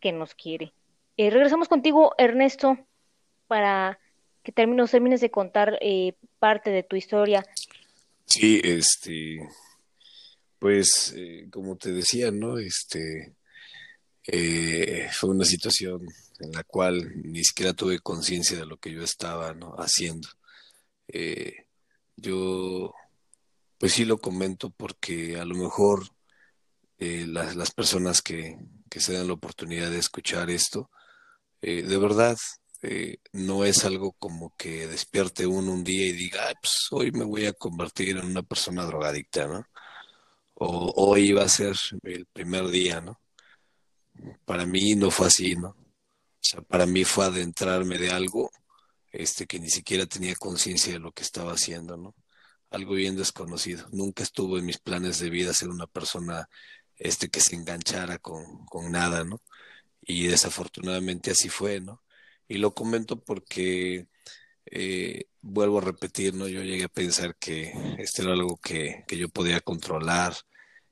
que 0.00 0.12
nos 0.12 0.34
quiere. 0.34 0.72
Eh, 1.16 1.30
regresamos 1.30 1.68
contigo, 1.68 2.12
Ernesto, 2.18 2.76
para 3.46 4.00
que 4.42 4.50
termines, 4.50 4.90
termines 4.90 5.20
de 5.20 5.30
contar 5.30 5.78
parte 6.40 6.70
de 6.70 6.82
tu 6.82 6.96
historia. 6.96 7.44
Sí, 8.24 8.60
este, 8.64 9.40
pues, 10.60 11.14
eh, 11.16 11.48
como 11.50 11.76
te 11.76 11.92
decía, 11.92 12.30
¿no? 12.30 12.58
Este, 12.58 13.34
eh, 14.26 15.08
fue 15.12 15.30
una 15.30 15.44
situación 15.44 16.06
en 16.40 16.52
la 16.52 16.64
cual 16.64 17.12
ni 17.24 17.42
siquiera 17.44 17.72
tuve 17.74 17.98
conciencia 18.00 18.58
de 18.58 18.66
lo 18.66 18.78
que 18.78 18.92
yo 18.92 19.02
estaba 19.02 19.54
¿no? 19.54 19.74
haciendo. 19.78 20.28
Eh, 21.08 21.66
yo, 22.16 22.94
pues 23.78 23.92
sí 23.94 24.04
lo 24.04 24.18
comento 24.18 24.70
porque 24.70 25.40
a 25.40 25.44
lo 25.44 25.54
mejor 25.56 26.08
las, 26.98 27.56
las, 27.56 27.70
personas 27.70 28.20
que, 28.20 28.58
que, 28.90 29.00
se 29.00 29.14
dan 29.14 29.28
la 29.28 29.32
oportunidad 29.32 29.90
de 29.90 29.98
escuchar 29.98 30.50
esto, 30.50 30.90
de 31.62 31.96
verdad, 31.98 32.36
no 33.32 33.64
es 33.64 33.84
algo 33.86 34.12
como 34.12 34.54
que 34.56 34.86
despierte 34.86 35.46
uno 35.46 35.72
un 35.72 35.84
día 35.84 36.06
y 36.06 36.12
diga, 36.12 36.42
pues 36.60 36.88
hoy 36.90 37.10
me 37.12 37.24
voy 37.24 37.46
a 37.46 37.54
convertir 37.54 38.18
en 38.18 38.26
una 38.26 38.42
persona 38.42 38.84
drogadicta, 38.84 39.46
¿no? 39.46 39.64
O 40.62 40.92
hoy 40.96 41.30
iba 41.30 41.42
a 41.42 41.48
ser 41.48 41.74
el 42.02 42.26
primer 42.26 42.68
día, 42.68 43.00
¿no? 43.00 43.18
Para 44.44 44.66
mí 44.66 44.94
no 44.94 45.10
fue 45.10 45.28
así, 45.28 45.56
¿no? 45.56 45.68
O 45.70 46.42
sea, 46.42 46.60
para 46.62 46.86
mí 46.86 47.04
fue 47.04 47.24
adentrarme 47.26 47.96
de 47.98 48.10
algo 48.10 48.50
este, 49.10 49.46
que 49.46 49.58
ni 49.58 49.70
siquiera 49.70 50.06
tenía 50.06 50.34
conciencia 50.36 50.92
de 50.92 50.98
lo 50.98 51.12
que 51.12 51.22
estaba 51.22 51.52
haciendo, 51.52 51.96
¿no? 51.96 52.14
Algo 52.70 52.94
bien 52.94 53.16
desconocido. 53.16 53.88
Nunca 53.92 54.22
estuvo 54.22 54.58
en 54.58 54.66
mis 54.66 54.78
planes 54.78 55.18
de 55.18 55.30
vida 55.30 55.54
ser 55.54 55.70
una 55.70 55.86
persona 55.86 56.48
este, 56.96 57.30
que 57.30 57.40
se 57.40 57.56
enganchara 57.56 58.18
con, 58.18 58.66
con 58.66 58.92
nada, 58.92 59.24
¿no? 59.24 59.40
Y 60.02 60.26
desafortunadamente 60.26 61.30
así 61.30 61.48
fue, 61.48 61.80
¿no? 61.80 62.02
Y 62.48 62.58
lo 62.58 62.74
comento 62.74 63.18
porque 63.24 64.08
eh, 64.66 65.24
vuelvo 65.40 65.78
a 65.78 65.82
repetir, 65.82 66.34
¿no? 66.34 66.48
Yo 66.48 66.62
llegué 66.62 66.84
a 66.84 66.88
pensar 66.88 67.36
que 67.36 67.72
este 67.98 68.22
era 68.22 68.32
algo 68.32 68.58
que, 68.58 69.04
que 69.08 69.16
yo 69.16 69.28
podía 69.30 69.60
controlar, 69.60 70.34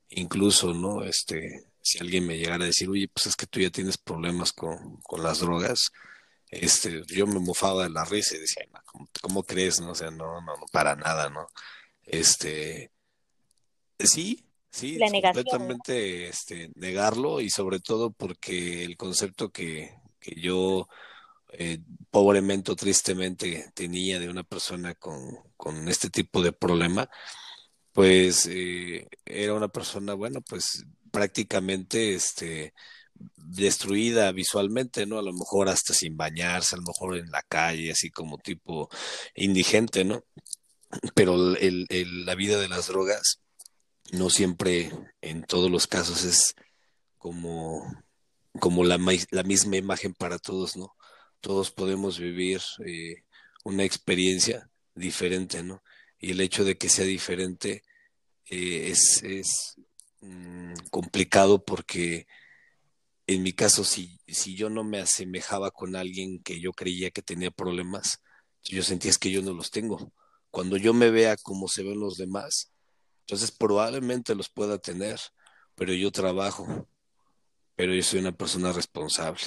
incluso, 0.09 0.73
¿no? 0.73 1.03
Este, 1.03 1.65
si 1.81 1.99
alguien 1.99 2.27
me 2.27 2.37
llegara 2.37 2.63
a 2.63 2.67
decir, 2.67 2.89
oye, 2.89 3.07
pues 3.07 3.27
es 3.27 3.35
que 3.35 3.47
tú 3.47 3.59
ya 3.59 3.69
tienes 3.69 3.97
problemas 3.97 4.51
con, 4.53 4.97
con 5.01 5.23
las 5.23 5.39
drogas, 5.39 5.91
este, 6.49 7.03
yo 7.07 7.27
me 7.27 7.39
mofaba 7.39 7.83
de 7.83 7.89
la 7.89 8.05
risa 8.05 8.35
y 8.35 8.39
decía, 8.39 8.63
¿cómo, 9.21 9.43
crees? 9.43 9.79
No? 9.79 9.91
O 9.91 9.95
sea, 9.95 10.09
no, 10.09 10.41
no, 10.41 10.57
no, 10.57 10.65
para 10.71 10.95
nada, 10.95 11.29
¿no? 11.29 11.47
Este, 12.03 12.91
sí, 13.99 14.45
sí, 14.71 14.99
completamente 14.99 16.27
este, 16.27 16.71
negarlo 16.75 17.39
y 17.39 17.51
sobre 17.51 17.79
todo 17.79 18.11
porque 18.11 18.83
el 18.83 18.97
concepto 18.97 19.51
que, 19.51 19.93
que 20.19 20.41
yo 20.41 20.87
eh, 21.51 21.79
pobremente 22.09 22.71
o 22.71 22.75
tristemente 22.75 23.71
tenía 23.75 24.19
de 24.19 24.29
una 24.29 24.43
persona 24.43 24.95
con, 24.95 25.19
con 25.55 25.87
este 25.87 26.09
tipo 26.09 26.41
de 26.41 26.51
problema, 26.51 27.09
pues 27.93 28.47
eh, 28.47 29.07
era 29.25 29.53
una 29.53 29.67
persona, 29.69 30.13
bueno, 30.13 30.41
pues 30.41 30.85
prácticamente 31.11 32.13
este, 32.15 32.73
destruida 33.35 34.31
visualmente, 34.31 35.05
¿no? 35.05 35.19
A 35.19 35.23
lo 35.23 35.33
mejor 35.33 35.69
hasta 35.69 35.93
sin 35.93 36.17
bañarse, 36.17 36.75
a 36.75 36.79
lo 36.79 36.85
mejor 36.85 37.17
en 37.17 37.31
la 37.31 37.41
calle, 37.43 37.91
así 37.91 38.09
como 38.11 38.37
tipo 38.37 38.89
indigente, 39.35 40.05
¿no? 40.05 40.23
Pero 41.15 41.55
el, 41.57 41.87
la 42.25 42.35
vida 42.35 42.59
de 42.59 42.69
las 42.69 42.87
drogas 42.87 43.41
no 44.11 44.29
siempre, 44.29 44.91
en 45.21 45.43
todos 45.43 45.69
los 45.69 45.87
casos, 45.87 46.23
es 46.23 46.55
como, 47.17 47.83
como 48.59 48.83
la, 48.83 48.99
la 49.31 49.43
misma 49.43 49.77
imagen 49.77 50.13
para 50.13 50.39
todos, 50.39 50.77
¿no? 50.77 50.95
Todos 51.41 51.71
podemos 51.71 52.19
vivir 52.19 52.61
eh, 52.85 53.23
una 53.63 53.83
experiencia 53.83 54.69
diferente, 54.95 55.63
¿no? 55.63 55.83
Y 56.19 56.31
el 56.31 56.41
hecho 56.41 56.63
de 56.63 56.77
que 56.77 56.89
sea 56.89 57.05
diferente 57.05 57.83
eh, 58.45 58.89
es, 58.91 59.23
es 59.23 59.75
mm, 60.21 60.73
complicado 60.91 61.63
porque 61.63 62.27
en 63.29 63.43
mi 63.43 63.53
caso, 63.53 63.83
si, 63.83 64.19
si 64.27 64.55
yo 64.55 64.71
no 64.71 64.83
me 64.83 64.99
asemejaba 64.99 65.69
con 65.69 65.95
alguien 65.95 66.41
que 66.41 66.59
yo 66.59 66.73
creía 66.73 67.11
que 67.11 67.21
tenía 67.21 67.51
problemas, 67.51 68.23
yo 68.63 68.81
sentía 68.81 69.11
que 69.19 69.29
yo 69.29 69.43
no 69.43 69.53
los 69.53 69.69
tengo. 69.69 70.11
Cuando 70.49 70.77
yo 70.77 70.95
me 70.95 71.11
vea 71.11 71.37
como 71.37 71.67
se 71.67 71.83
ven 71.83 71.99
los 71.99 72.17
demás, 72.17 72.71
entonces 73.21 73.51
probablemente 73.51 74.33
los 74.33 74.49
pueda 74.49 74.79
tener, 74.79 75.19
pero 75.75 75.93
yo 75.93 76.11
trabajo, 76.11 76.89
pero 77.75 77.93
yo 77.93 78.01
soy 78.01 78.19
una 78.19 78.31
persona 78.31 78.73
responsable, 78.73 79.41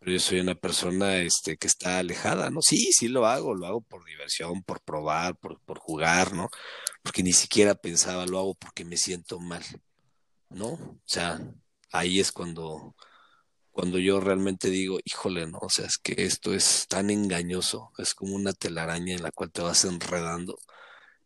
pero 0.00 0.12
yo 0.12 0.18
soy 0.18 0.40
una 0.40 0.54
persona 0.54 1.18
este, 1.18 1.58
que 1.58 1.66
está 1.66 1.98
alejada, 1.98 2.50
¿no? 2.50 2.62
Sí, 2.62 2.92
sí 2.92 3.08
lo 3.08 3.26
hago, 3.26 3.54
lo 3.54 3.66
hago 3.66 3.80
por 3.82 4.04
diversión, 4.06 4.62
por 4.62 4.80
probar, 4.82 5.36
por, 5.36 5.60
por 5.60 5.78
jugar, 5.78 6.32
¿no? 6.34 6.48
Porque 7.02 7.22
ni 7.22 7.32
siquiera 7.34 7.74
pensaba, 7.74 8.26
lo 8.26 8.38
hago 8.38 8.54
porque 8.54 8.84
me 8.86 8.96
siento 8.96 9.38
mal, 9.40 9.62
¿no? 10.48 10.68
O 10.68 11.00
sea, 11.04 11.38
ahí 11.92 12.18
es 12.20 12.32
cuando, 12.32 12.96
cuando 13.70 13.98
yo 13.98 14.20
realmente 14.20 14.70
digo, 14.70 14.98
híjole, 15.04 15.46
no, 15.46 15.58
o 15.60 15.70
sea, 15.70 15.86
es 15.86 15.98
que 15.98 16.14
esto 16.24 16.54
es 16.54 16.86
tan 16.88 17.10
engañoso, 17.10 17.92
es 17.98 18.14
como 18.14 18.34
una 18.34 18.54
telaraña 18.54 19.14
en 19.14 19.22
la 19.22 19.32
cual 19.32 19.52
te 19.52 19.62
vas 19.62 19.84
enredando 19.84 20.58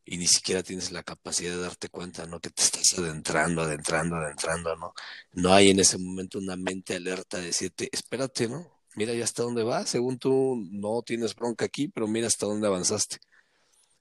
y 0.05 0.19
ni 0.19 0.27
siquiera 0.27 0.63
tienes 0.63 0.93
la 0.93 1.03
capacidad 1.03 1.53
de 1.55 1.63
darte 1.63 1.89
cuenta, 1.89 2.27
¿no? 2.27 2.41
Que 2.41 2.51
te 2.51 2.63
estás 2.63 2.99
adentrando, 2.99 3.63
adentrando, 3.63 4.17
adentrando, 4.17 4.77
¿no? 4.77 4.95
No 5.33 5.53
hay 5.55 5.71
en 5.71 5.81
ese 5.81 5.99
momento 5.99 6.39
una 6.39 6.57
mente 6.57 6.95
alerta 6.97 7.39
de 7.39 7.47
decirte, 7.47 7.89
espérate, 7.93 8.49
¿no? 8.49 8.67
Mira 8.97 9.15
ya 9.15 9.25
hasta 9.25 9.43
dónde 9.43 9.65
vas, 9.65 9.91
según 9.91 10.19
tú 10.19 10.57
no 10.71 11.03
tienes 11.03 11.35
bronca 11.35 11.65
aquí, 11.65 11.89
pero 11.89 12.07
mira 12.07 12.27
hasta 12.27 12.47
dónde 12.47 12.67
avanzaste. 12.67 13.19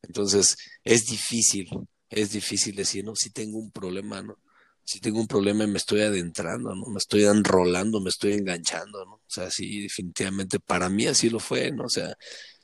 Entonces, 0.03 0.57
es 0.83 1.05
difícil, 1.05 1.69
es 2.09 2.31
difícil 2.31 2.75
decir, 2.75 3.05
no, 3.05 3.15
si 3.15 3.31
tengo 3.31 3.57
un 3.57 3.71
problema, 3.71 4.21
¿no? 4.21 4.37
si 4.85 4.99
tengo 4.99 5.19
un 5.19 5.27
problema 5.27 5.63
y 5.63 5.67
me 5.67 5.77
estoy 5.77 6.01
adentrando, 6.01 6.75
¿no? 6.75 6.85
Me 6.87 6.97
estoy 6.97 7.23
enrolando, 7.25 8.01
me 8.01 8.09
estoy 8.09 8.33
enganchando, 8.33 9.05
¿no? 9.05 9.13
O 9.13 9.21
sea, 9.27 9.49
sí, 9.49 9.81
definitivamente 9.81 10.59
para 10.59 10.89
mí 10.89 11.07
así 11.07 11.29
lo 11.29 11.39
fue, 11.39 11.71
¿no? 11.71 11.85
O 11.85 11.89
sea, 11.89 12.15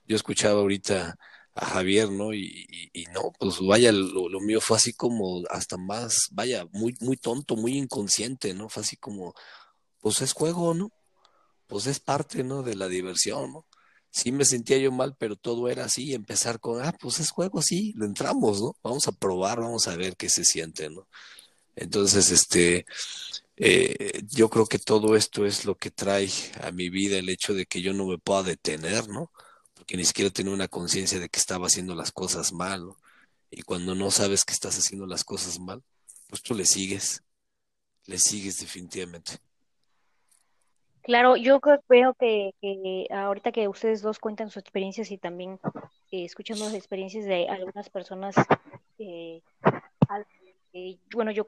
yo 0.05 0.15
escuchaba 0.15 0.59
ahorita 0.59 1.17
a 1.59 1.65
Javier, 1.65 2.11
¿no? 2.11 2.33
Y, 2.33 2.67
no, 3.13 3.31
pues 3.39 3.59
vaya, 3.59 3.91
lo, 3.91 4.29
lo, 4.29 4.39
mío 4.39 4.61
fue 4.61 4.77
así 4.77 4.93
como 4.93 5.43
hasta 5.49 5.77
más, 5.77 6.29
vaya, 6.31 6.65
muy, 6.71 6.95
muy 7.01 7.17
tonto, 7.17 7.55
muy 7.55 7.77
inconsciente, 7.77 8.53
¿no? 8.53 8.69
Fue 8.69 8.83
así 8.83 8.97
como, 8.97 9.33
pues 9.99 10.21
es 10.21 10.33
juego, 10.33 10.73
¿no? 10.73 10.91
Pues 11.67 11.87
es 11.87 11.99
parte, 11.99 12.43
¿no? 12.43 12.63
De 12.63 12.75
la 12.75 12.87
diversión, 12.87 13.53
¿no? 13.53 13.65
Sí 14.11 14.31
me 14.31 14.45
sentía 14.45 14.77
yo 14.77 14.91
mal, 14.91 15.15
pero 15.19 15.35
todo 15.35 15.69
era 15.69 15.85
así, 15.85 16.13
empezar 16.13 16.59
con, 16.59 16.81
ah, 16.83 16.95
pues 16.99 17.19
es 17.19 17.31
juego, 17.31 17.61
sí, 17.61 17.93
le 17.97 18.05
entramos, 18.05 18.61
¿no? 18.61 18.75
Vamos 18.83 19.07
a 19.07 19.11
probar, 19.11 19.59
vamos 19.59 19.87
a 19.87 19.95
ver 19.95 20.15
qué 20.17 20.29
se 20.29 20.45
siente, 20.45 20.89
¿no? 20.89 21.07
Entonces, 21.75 22.31
este, 22.31 22.85
eh, 23.57 24.21
yo 24.31 24.49
creo 24.49 24.65
que 24.65 24.79
todo 24.79 25.15
esto 25.15 25.45
es 25.45 25.65
lo 25.65 25.75
que 25.75 25.91
trae 25.91 26.29
a 26.61 26.71
mi 26.71 26.89
vida 26.89 27.17
el 27.17 27.29
hecho 27.29 27.53
de 27.53 27.65
que 27.65 27.81
yo 27.81 27.93
no 27.93 28.05
me 28.07 28.17
pueda 28.17 28.43
detener, 28.43 29.07
¿no? 29.09 29.31
Porque 29.89 29.97
ni 29.97 30.05
siquiera 30.05 30.29
tengo 30.29 30.53
una 30.53 30.67
conciencia 30.67 31.19
de 31.19 31.29
que 31.29 31.39
estaba 31.39 31.65
haciendo 31.65 31.95
las 31.95 32.11
cosas 32.11 32.53
mal. 32.53 32.91
Y 33.49 33.63
cuando 33.63 33.95
no 33.95 34.11
sabes 34.11 34.45
que 34.45 34.53
estás 34.53 34.77
haciendo 34.77 35.07
las 35.07 35.23
cosas 35.23 35.59
mal, 35.59 35.81
pues 36.27 36.43
tú 36.43 36.53
le 36.53 36.65
sigues, 36.65 37.23
le 38.05 38.19
sigues 38.19 38.59
definitivamente. 38.59 39.39
Claro, 41.01 41.37
yo 41.37 41.59
creo 41.59 42.13
que, 42.13 42.53
que 42.61 43.07
ahorita 43.09 43.51
que 43.51 43.67
ustedes 43.67 44.03
dos 44.03 44.19
cuentan 44.19 44.51
sus 44.51 44.61
experiencias 44.61 45.09
y 45.09 45.17
también 45.17 45.59
eh, 46.11 46.23
escuchando 46.23 46.65
las 46.65 46.75
experiencias 46.75 47.25
de 47.25 47.49
algunas 47.49 47.89
personas, 47.89 48.35
eh, 48.99 49.41
bueno, 51.11 51.31
yo 51.31 51.47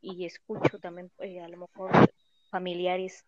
y 0.00 0.24
escucho 0.24 0.78
también 0.78 1.10
eh, 1.18 1.42
a 1.42 1.48
lo 1.48 1.58
mejor 1.58 1.90
familiares 2.48 3.26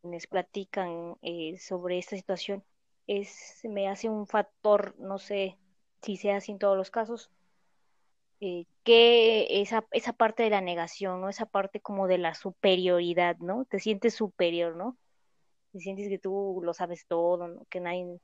quienes 0.00 0.26
platican 0.26 1.16
eh, 1.22 1.56
sobre 1.60 1.98
esta 1.98 2.16
situación, 2.16 2.64
es, 3.06 3.60
me 3.64 3.88
hace 3.88 4.08
un 4.08 4.26
factor, 4.26 4.94
no 4.98 5.18
sé 5.18 5.58
si 6.02 6.16
sea 6.16 6.36
así 6.36 6.52
en 6.52 6.58
todos 6.58 6.76
los 6.76 6.90
casos, 6.90 7.30
eh, 8.40 8.66
que 8.84 9.60
esa, 9.62 9.86
esa 9.92 10.12
parte 10.12 10.42
de 10.42 10.50
la 10.50 10.60
negación, 10.60 11.20
¿no? 11.20 11.28
Esa 11.28 11.46
parte 11.46 11.80
como 11.80 12.06
de 12.06 12.18
la 12.18 12.34
superioridad, 12.34 13.36
¿no? 13.38 13.64
Te 13.64 13.80
sientes 13.80 14.14
superior, 14.14 14.76
¿no? 14.76 14.96
Te 15.72 15.80
sientes 15.80 16.08
que 16.08 16.18
tú 16.18 16.60
lo 16.62 16.74
sabes 16.74 17.06
todo. 17.06 17.64
Que 17.70 17.80
nadie, 17.80 18.20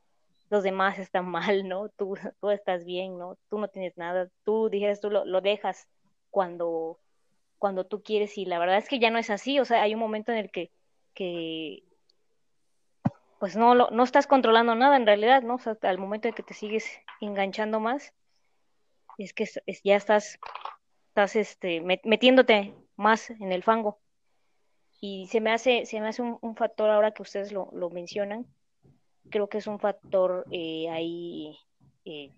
los 0.51 0.63
demás 0.63 0.99
están 0.99 1.27
mal, 1.31 1.67
¿no? 1.69 1.89
Tú, 1.91 2.15
tú 2.41 2.51
estás 2.51 2.85
bien, 2.85 3.19
¿no? 3.19 3.39
Tú 3.49 3.59
no 3.59 3.69
tienes 3.69 3.97
nada, 3.97 4.29
tú 4.45 4.69
dijeras, 4.69 5.01
tú 5.01 5.11
lo, 5.11 5.25
lo 5.25 5.41
dejas 5.41 5.89
cuando 6.31 6.99
cuando 7.63 7.87
tú 7.87 8.03
quieres 8.03 8.37
y 8.39 8.45
la 8.45 8.59
verdad 8.59 8.79
es 8.79 8.89
que 8.89 8.99
ya 8.99 9.11
no 9.11 9.19
es 9.19 9.31
así, 9.31 9.61
o 9.61 9.65
sea, 9.65 9.83
hay 9.83 9.95
un 9.95 10.01
momento 10.01 10.33
en 10.33 10.39
el 10.39 10.51
que, 10.51 10.73
que 11.15 11.85
pues 13.43 13.57
no, 13.57 13.75
no 13.75 14.05
estás 14.05 14.29
controlando 14.29 14.77
nada 14.77 14.97
en 14.97 15.05
realidad, 15.05 15.43
¿no? 15.43 15.57
O 15.57 15.59
sea, 15.59 15.77
al 15.83 15.99
momento 15.99 16.29
de 16.29 16.33
que 16.33 16.45
te 16.45 16.55
sigues 16.55 16.87
enganchando 17.21 17.81
más, 17.81 18.15
es 19.19 19.33
que 19.33 19.49
ya 19.83 19.97
estás, 19.97 20.39
estás 21.09 21.35
este, 21.35 21.81
metiéndote 21.81 22.73
más 22.95 23.31
en 23.31 23.51
el 23.51 23.65
fango. 23.65 23.99
Y 25.01 25.27
se 25.27 25.41
me 25.41 25.51
hace, 25.51 25.87
se 25.87 26.01
me 26.01 26.07
hace 26.07 26.23
un, 26.23 26.55
factor 26.55 26.89
ahora 26.89 27.11
que 27.11 27.23
ustedes 27.23 27.51
lo, 27.51 27.69
lo, 27.73 27.91
mencionan, 27.91 28.47
creo 29.29 29.49
que 29.49 29.59
es 29.59 29.67
un 29.67 29.81
factor 29.81 30.47
eh, 30.53 30.89
ahí 30.89 31.59
eh, 32.05 32.31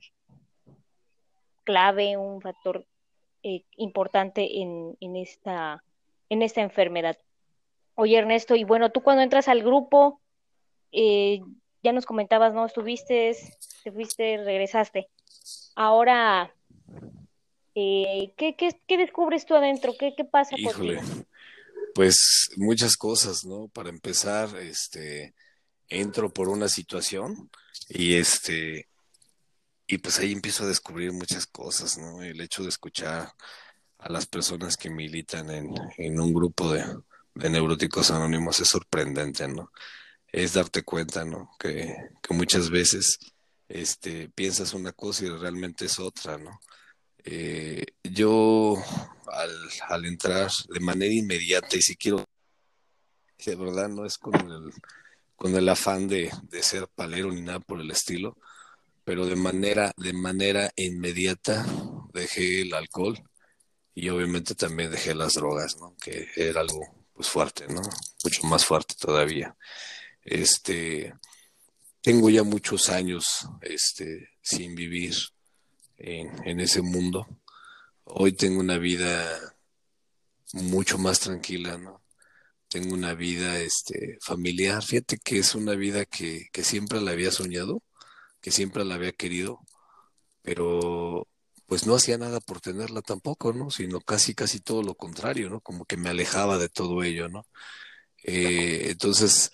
clave, 1.64 2.16
un 2.16 2.40
factor 2.40 2.86
eh, 3.42 3.66
importante 3.76 4.62
en, 4.62 4.96
en, 5.00 5.16
esta, 5.16 5.84
en 6.30 6.40
esta 6.40 6.62
enfermedad. 6.62 7.18
Oye, 7.94 8.16
Ernesto, 8.16 8.56
y 8.56 8.64
bueno, 8.64 8.90
tú 8.90 9.02
cuando 9.02 9.22
entras 9.22 9.48
al 9.48 9.62
grupo, 9.62 10.22
eh, 10.94 11.40
ya 11.82 11.92
nos 11.92 12.06
comentabas, 12.06 12.54
¿no? 12.54 12.64
Estuviste, 12.64 13.36
te 13.82 13.92
fuiste, 13.92 14.38
regresaste. 14.44 15.08
Ahora, 15.74 16.54
eh, 17.74 18.32
¿qué, 18.36 18.56
qué, 18.56 18.96
descubres 18.96 19.44
tú 19.44 19.54
adentro? 19.54 19.94
¿Qué, 19.98 20.14
qué 20.16 20.24
pasa 20.24 20.56
Híjole, 20.56 21.00
pues 21.94 22.50
muchas 22.56 22.96
cosas, 22.96 23.44
¿no? 23.44 23.68
Para 23.68 23.90
empezar, 23.90 24.56
este, 24.56 25.34
entro 25.88 26.32
por 26.32 26.48
una 26.48 26.68
situación 26.68 27.50
y 27.88 28.14
este, 28.14 28.88
y 29.86 29.98
pues 29.98 30.18
ahí 30.18 30.32
empiezo 30.32 30.64
a 30.64 30.68
descubrir 30.68 31.12
muchas 31.12 31.46
cosas, 31.46 31.98
¿no? 31.98 32.22
El 32.22 32.40
hecho 32.40 32.62
de 32.62 32.68
escuchar 32.70 33.32
a 33.98 34.08
las 34.08 34.26
personas 34.26 34.76
que 34.76 34.90
militan 34.90 35.50
en, 35.50 35.74
en 35.98 36.20
un 36.20 36.32
grupo 36.32 36.72
de, 36.72 36.84
de, 37.34 37.50
neuróticos 37.50 38.10
anónimos 38.10 38.60
es 38.60 38.68
sorprendente, 38.68 39.46
¿no? 39.48 39.70
Es 40.36 40.54
darte 40.54 40.82
cuenta, 40.82 41.24
¿no? 41.24 41.48
Que, 41.60 41.94
que 42.20 42.34
muchas 42.34 42.68
veces 42.68 43.18
este, 43.68 44.28
piensas 44.30 44.74
una 44.74 44.90
cosa 44.90 45.24
y 45.24 45.28
realmente 45.28 45.84
es 45.84 46.00
otra, 46.00 46.38
¿no? 46.38 46.58
Eh, 47.22 47.86
yo 48.02 48.76
al, 49.28 49.52
al, 49.88 50.04
entrar 50.06 50.50
de 50.68 50.80
manera 50.80 51.14
inmediata 51.14 51.76
y 51.76 51.82
si 51.82 51.94
quiero, 51.94 52.24
de 53.46 53.54
verdad 53.54 53.88
no 53.88 54.04
es 54.04 54.18
con 54.18 54.34
el, 54.34 54.72
con 55.36 55.54
el 55.54 55.68
afán 55.68 56.08
de, 56.08 56.32
de 56.50 56.62
ser 56.64 56.88
palero 56.88 57.30
ni 57.30 57.40
nada 57.40 57.60
por 57.60 57.80
el 57.80 57.92
estilo, 57.92 58.36
pero 59.04 59.26
de 59.26 59.36
manera, 59.36 59.92
de 59.96 60.14
manera 60.14 60.72
inmediata 60.74 61.64
dejé 62.12 62.62
el 62.62 62.74
alcohol 62.74 63.22
y 63.94 64.08
obviamente 64.08 64.56
también 64.56 64.90
dejé 64.90 65.14
las 65.14 65.34
drogas, 65.34 65.76
¿no? 65.78 65.94
Que 66.02 66.26
era 66.34 66.62
algo 66.62 67.06
pues 67.12 67.28
fuerte, 67.28 67.68
¿no? 67.68 67.82
Mucho 68.24 68.46
más 68.48 68.64
fuerte 68.64 68.96
todavía. 68.98 69.56
Este, 70.24 71.14
tengo 72.00 72.30
ya 72.30 72.42
muchos 72.42 72.88
años, 72.90 73.48
este, 73.60 74.30
sin 74.42 74.74
vivir 74.74 75.14
en, 75.96 76.46
en 76.46 76.60
ese 76.60 76.82
mundo. 76.82 77.26
Hoy 78.04 78.32
tengo 78.32 78.60
una 78.60 78.78
vida 78.78 79.56
mucho 80.52 80.98
más 80.98 81.20
tranquila, 81.20 81.78
¿no? 81.78 82.04
tengo 82.74 82.94
una 82.94 83.14
vida 83.14 83.60
este, 83.60 84.18
familiar. 84.20 84.82
Fíjate 84.82 85.18
que 85.18 85.38
es 85.38 85.54
una 85.54 85.74
vida 85.76 86.04
que, 86.06 86.48
que 86.52 86.64
siempre 86.64 87.00
la 87.00 87.12
había 87.12 87.30
soñado, 87.30 87.84
que 88.40 88.50
siempre 88.50 88.84
la 88.84 88.96
había 88.96 89.12
querido, 89.12 89.60
pero 90.42 91.28
pues 91.66 91.86
no 91.86 91.94
hacía 91.94 92.18
nada 92.18 92.40
por 92.40 92.60
tenerla 92.60 93.00
tampoco, 93.02 93.52
¿no? 93.52 93.70
Sino 93.70 94.00
casi, 94.00 94.34
casi 94.34 94.58
todo 94.60 94.82
lo 94.82 94.96
contrario, 94.96 95.50
¿no? 95.50 95.60
Como 95.60 95.84
que 95.86 95.96
me 95.96 96.10
alejaba 96.10 96.58
de 96.58 96.68
todo 96.68 97.04
ello, 97.04 97.28
¿no? 97.28 97.46
Eh, 98.24 98.88
entonces, 98.90 99.52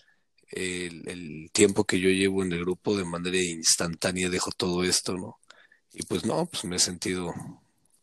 el, 0.51 1.51
tiempo 1.53 1.85
que 1.85 2.01
yo 2.01 2.11
llevo 2.11 2.43
en 2.43 2.53
el 2.53 2.61
grupo 2.61 2.97
de 2.97 3.05
manera 3.05 3.39
instantánea 3.39 4.29
dejo 4.31 4.51
todo 4.53 4.85
esto, 4.85 5.15
¿no? 5.17 5.41
Y 5.93 6.05
pues 6.05 6.25
no, 6.25 6.47
pues 6.47 6.65
me 6.65 6.77
he 6.77 6.79
sentido 6.79 7.35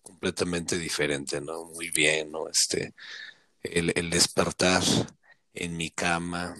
completamente 0.02 0.78
diferente, 0.78 1.42
¿no? 1.42 1.66
Muy 1.66 1.90
bien, 1.92 2.32
¿no? 2.32 2.50
Este, 2.50 2.94
el, 3.64 3.94
el 3.96 4.10
despertar 4.10 4.84
en 5.54 5.78
mi 5.78 5.92
cama, 5.92 6.56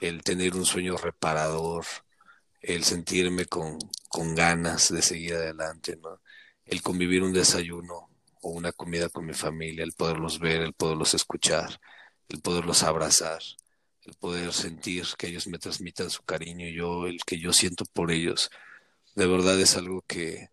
el 0.00 0.22
tener 0.22 0.54
un 0.54 0.64
sueño 0.66 0.96
reparador, 0.96 1.84
el 2.60 2.84
sentirme 2.84 3.46
con, 3.46 3.78
con 4.08 4.34
ganas 4.34 4.92
de 4.92 5.02
seguir 5.02 5.34
adelante, 5.34 5.96
¿no? 6.02 6.20
El 6.64 6.82
convivir 6.82 7.22
un 7.22 7.32
desayuno 7.32 8.10
o 8.42 8.50
una 8.50 8.72
comida 8.72 9.08
con 9.08 9.26
mi 9.26 9.34
familia, 9.34 9.84
el 9.84 9.92
poderlos 9.92 10.38
ver, 10.38 10.62
el 10.62 10.74
poderlos 10.74 11.14
escuchar, 11.14 11.80
el 12.28 12.40
poderlos 12.40 12.82
abrazar, 12.82 13.40
poder 14.14 14.52
sentir 14.52 15.04
que 15.16 15.28
ellos 15.28 15.46
me 15.46 15.58
transmitan 15.58 16.10
su 16.10 16.22
cariño 16.22 16.66
y 16.66 16.74
yo, 16.74 17.06
el 17.06 17.20
que 17.24 17.38
yo 17.38 17.52
siento 17.52 17.84
por 17.92 18.10
ellos, 18.10 18.50
de 19.14 19.26
verdad 19.26 19.58
es 19.60 19.76
algo 19.76 20.02
que, 20.02 20.48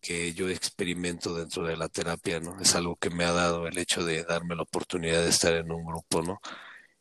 que 0.00 0.32
yo 0.34 0.48
experimento 0.48 1.34
dentro 1.34 1.66
de 1.66 1.76
la 1.76 1.88
terapia, 1.88 2.40
¿no? 2.40 2.60
Es 2.60 2.74
algo 2.74 2.96
que 2.96 3.10
me 3.10 3.24
ha 3.24 3.32
dado 3.32 3.66
el 3.66 3.78
hecho 3.78 4.04
de 4.04 4.24
darme 4.24 4.56
la 4.56 4.62
oportunidad 4.62 5.22
de 5.22 5.30
estar 5.30 5.54
en 5.54 5.70
un 5.72 5.84
grupo, 5.84 6.22
¿no? 6.22 6.40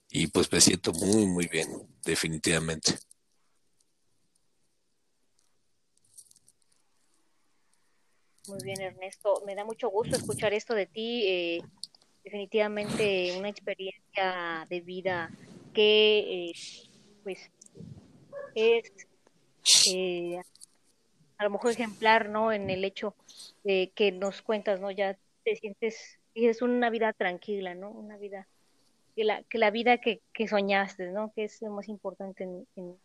Y 0.09 0.28
pues 0.28 0.51
me 0.51 0.61
siento 0.61 0.93
muy, 0.93 1.26
muy 1.28 1.47
bien, 1.47 1.69
definitivamente. 2.03 2.97
Muy 8.47 8.59
bien, 8.63 8.82
Ernesto. 8.82 9.41
Me 9.45 9.55
da 9.55 9.65
mucho 9.65 9.89
gusto 9.89 10.15
escuchar 10.15 10.53
esto 10.53 10.73
de 10.76 10.86
ti. 10.86 11.23
Eh, 11.28 11.61
definitivamente 12.23 13.38
una 13.38 13.49
experiencia 13.49 14.65
de 14.69 14.82
vida 14.82 15.32
que, 15.76 16.19
eh, 16.19 16.53
pues, 17.23 17.51
es 18.55 18.91
eh, 19.93 20.41
a 21.38 21.43
lo 21.43 21.49
mejor 21.49 21.71
ejemplar, 21.71 22.30
¿no? 22.30 22.51
En 22.51 22.69
el 22.69 22.84
hecho 22.84 23.13
de 23.63 23.91
que 23.93 24.11
nos 24.11 24.41
cuentas, 24.41 24.80
¿no? 24.80 24.89
Ya 24.89 25.17
te 25.43 25.55
sientes, 25.57 26.17
es 26.34 26.61
una 26.61 26.89
vida 26.89 27.13
tranquila, 27.13 27.76
¿no? 27.76 27.91
Una 27.91 28.17
vida, 28.17 28.47
que 29.15 29.26
la, 29.26 29.43
que 29.43 29.57
la 29.57 29.69
vida 29.69 29.99
que, 29.99 30.21
soñaste, 30.47 31.11
¿no? 31.11 31.32
Que 31.34 31.43
es 31.43 31.61
lo 31.61 31.69
más 31.71 31.89
importante 31.89 32.45
en, 32.45 32.65
en, 32.78 32.97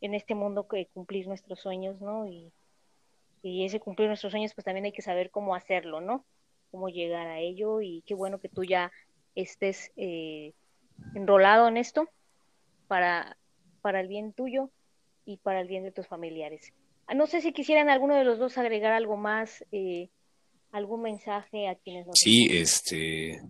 en 0.00 0.14
este 0.14 0.34
mundo 0.34 0.66
que 0.66 0.86
cumplir 0.86 1.28
nuestros 1.28 1.60
sueños, 1.60 2.00
¿no? 2.00 2.26
Y, 2.26 2.50
y 3.42 3.66
ese 3.66 3.78
cumplir 3.78 4.08
nuestros 4.08 4.30
sueños, 4.30 4.54
pues 4.54 4.64
también 4.64 4.86
hay 4.86 4.92
que 4.92 5.02
saber 5.02 5.30
cómo 5.30 5.54
hacerlo, 5.54 6.00
¿no? 6.00 6.24
Cómo 6.70 6.88
llegar 6.88 7.26
a 7.26 7.40
ello 7.40 7.82
y 7.82 8.02
qué 8.06 8.14
bueno 8.14 8.40
que 8.40 8.48
tú 8.48 8.64
ya 8.64 8.90
estés 9.34 9.92
eh, 9.96 10.54
enrolado 11.14 11.68
en 11.68 11.76
esto 11.76 12.08
para, 12.88 13.36
para 13.80 14.00
el 14.00 14.08
bien 14.08 14.32
tuyo 14.32 14.70
y 15.24 15.38
para 15.38 15.60
el 15.60 15.68
bien 15.68 15.84
de 15.84 15.92
tus 15.92 16.06
familiares. 16.06 16.72
Ah, 17.06 17.14
no 17.14 17.26
sé 17.26 17.40
si 17.40 17.52
quisieran 17.52 17.88
alguno 17.88 18.14
de 18.14 18.24
los 18.24 18.38
dos 18.38 18.56
agregar 18.58 18.92
algo 18.92 19.16
más, 19.16 19.64
eh, 19.72 20.10
algún 20.72 21.02
mensaje 21.02 21.68
a 21.68 21.74
quienes 21.74 22.06
nos. 22.06 22.18
Sí, 22.18 22.48
este, 22.50 23.42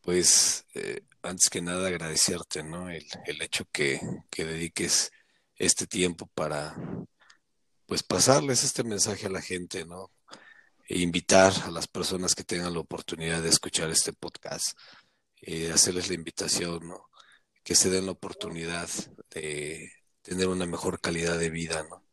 pues 0.00 0.66
eh, 0.74 1.02
antes 1.22 1.50
que 1.50 1.60
nada 1.60 1.88
agradecerte, 1.88 2.62
¿no? 2.62 2.88
El, 2.90 3.04
el 3.26 3.42
hecho 3.42 3.64
que, 3.72 4.00
que 4.30 4.44
dediques 4.44 5.10
este 5.56 5.86
tiempo 5.86 6.28
para, 6.34 6.74
pues 7.86 8.02
pasarles 8.02 8.62
este 8.62 8.84
mensaje 8.84 9.26
a 9.26 9.30
la 9.30 9.42
gente, 9.42 9.84
¿no? 9.84 10.10
E 10.88 11.00
invitar 11.00 11.52
a 11.64 11.70
las 11.70 11.88
personas 11.88 12.34
que 12.34 12.44
tengan 12.44 12.72
la 12.72 12.80
oportunidad 12.80 13.42
de 13.42 13.48
escuchar 13.48 13.90
este 13.90 14.12
podcast, 14.12 14.78
eh, 15.46 15.72
hacerles 15.72 16.08
la 16.08 16.14
invitación, 16.14 16.88
¿no? 16.88 17.08
Que 17.64 17.74
se 17.74 17.90
den 17.90 18.06
la 18.06 18.12
oportunidad 18.12 18.88
de 19.30 19.90
tener 20.22 20.48
una 20.48 20.66
mejor 20.66 21.00
calidad 21.00 21.38
de 21.38 21.50
vida, 21.50 21.86
¿no? 21.88 22.06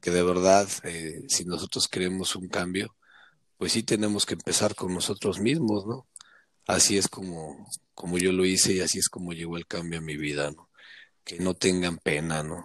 que 0.00 0.10
de 0.10 0.22
verdad, 0.22 0.68
eh, 0.84 1.22
si 1.28 1.44
nosotros 1.44 1.88
queremos 1.88 2.34
un 2.36 2.48
cambio, 2.48 2.96
pues 3.58 3.72
sí 3.72 3.82
tenemos 3.82 4.26
que 4.26 4.34
empezar 4.34 4.74
con 4.74 4.94
nosotros 4.94 5.40
mismos, 5.40 5.86
¿no? 5.86 6.08
Así 6.66 6.98
es 6.98 7.08
como, 7.08 7.68
como 7.94 8.18
yo 8.18 8.32
lo 8.32 8.44
hice 8.44 8.74
y 8.74 8.80
así 8.80 8.98
es 8.98 9.08
como 9.08 9.32
llegó 9.32 9.56
el 9.58 9.66
cambio 9.66 9.98
a 9.98 10.02
mi 10.02 10.16
vida, 10.16 10.50
¿no? 10.52 10.70
Que 11.24 11.38
no 11.38 11.54
tengan 11.54 11.98
pena, 11.98 12.42
¿no? 12.42 12.64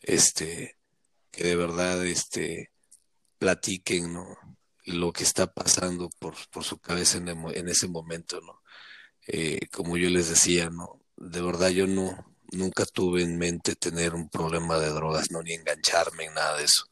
Este, 0.00 0.78
que 1.30 1.44
de 1.44 1.56
verdad, 1.56 2.04
este, 2.06 2.70
platiquen, 3.38 4.12
¿no? 4.14 4.36
Lo 4.84 5.12
que 5.12 5.24
está 5.24 5.52
pasando 5.52 6.10
por, 6.20 6.34
por 6.50 6.64
su 6.64 6.78
cabeza 6.78 7.18
en, 7.18 7.28
en 7.28 7.68
ese 7.68 7.88
momento, 7.88 8.40
¿no? 8.40 8.57
Eh, 9.30 9.68
como 9.70 9.98
yo 9.98 10.08
les 10.08 10.30
decía, 10.30 10.70
¿no? 10.70 11.00
De 11.16 11.42
verdad 11.42 11.68
yo 11.68 11.86
no, 11.86 12.16
nunca 12.50 12.86
tuve 12.86 13.22
en 13.22 13.36
mente 13.36 13.76
tener 13.76 14.14
un 14.14 14.30
problema 14.30 14.78
de 14.78 14.88
drogas, 14.88 15.30
no 15.30 15.42
ni 15.42 15.52
engancharme 15.52 16.24
en 16.24 16.34
nada 16.34 16.56
de 16.56 16.64
eso. 16.64 16.84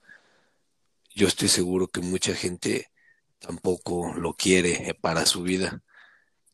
Yo 1.14 1.28
estoy 1.28 1.48
seguro 1.48 1.88
que 1.88 2.02
mucha 2.02 2.34
gente 2.34 2.90
tampoco 3.38 4.12
lo 4.14 4.34
quiere 4.34 4.94
para 5.00 5.24
su 5.24 5.42
vida, 5.42 5.82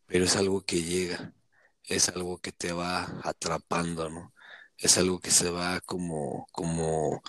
pero 0.06 0.24
es 0.24 0.36
algo 0.36 0.64
que 0.64 0.82
llega, 0.84 1.34
es 1.84 2.08
algo 2.10 2.38
que 2.38 2.52
te 2.52 2.72
va 2.72 3.20
atrapando, 3.24 4.08
¿no? 4.08 4.32
Es 4.78 4.98
algo 4.98 5.18
que 5.20 5.32
se 5.32 5.50
va 5.50 5.80
como, 5.80 6.46
como 6.52 7.22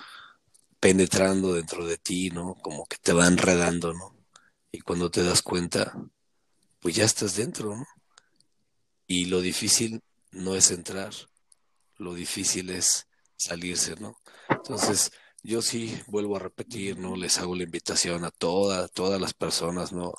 penetrando 0.80 1.56
dentro 1.56 1.88
de 1.88 1.97
ti, 1.97 2.30
¿no? 2.30 2.56
Como 2.56 2.86
que 2.86 2.97
te 2.97 3.14
va 3.14 3.28
enredando, 3.28 3.93
¿no? 3.93 4.16
Y 4.72 4.82
cuando 4.82 5.10
te 5.10 5.24
das 5.24 5.41
cuenta, 5.41 5.97
pues 6.80 6.95
ya 6.95 7.06
estás 7.06 7.36
dentro, 7.36 7.76
¿no? 7.76 7.86
Y 9.08 9.26
lo 9.26 9.41
difícil 9.41 10.01
no 10.32 10.56
es 10.56 10.72
entrar, 10.72 11.14
lo 11.97 12.14
difícil 12.14 12.70
es 12.70 13.08
salirse, 13.36 13.95
¿no? 13.99 14.16
Entonces, 14.49 15.12
yo 15.43 15.62
sí 15.62 16.01
vuelvo 16.08 16.38
a 16.38 16.39
repetir, 16.39 16.97
¿no? 16.97 17.16
Les 17.16 17.38
hago 17.38 17.56
la 17.56 17.64
invitación 17.64 18.24
a 18.26 18.32
todas, 18.32 18.91
todas 18.91 19.20
las 19.20 19.34
personas, 19.34 19.91
¿no? 19.91 20.14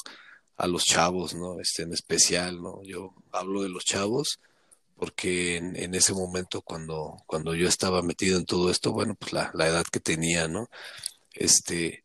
A 0.57 0.67
los 0.67 0.85
chavos, 0.85 1.35
¿no? 1.35 1.61
Este, 1.61 1.83
en 1.83 1.93
especial, 1.93 2.63
¿no? 2.63 2.83
Yo 2.85 3.15
hablo 3.33 3.63
de 3.63 3.71
los 3.71 3.85
chavos 3.85 4.41
porque 4.97 5.57
en, 5.57 5.77
en 5.77 5.95
ese 5.95 6.13
momento 6.13 6.63
cuando, 6.63 7.17
cuando 7.27 7.55
yo 7.55 7.69
estaba 7.69 8.03
metido 8.03 8.39
en 8.39 8.47
todo 8.47 8.71
esto, 8.71 8.93
bueno, 8.93 9.17
pues 9.17 9.33
la, 9.33 9.51
la 9.55 9.67
edad 9.67 9.85
que 9.91 10.01
tenía, 10.01 10.49
¿no? 10.49 10.69
Este, 11.33 12.04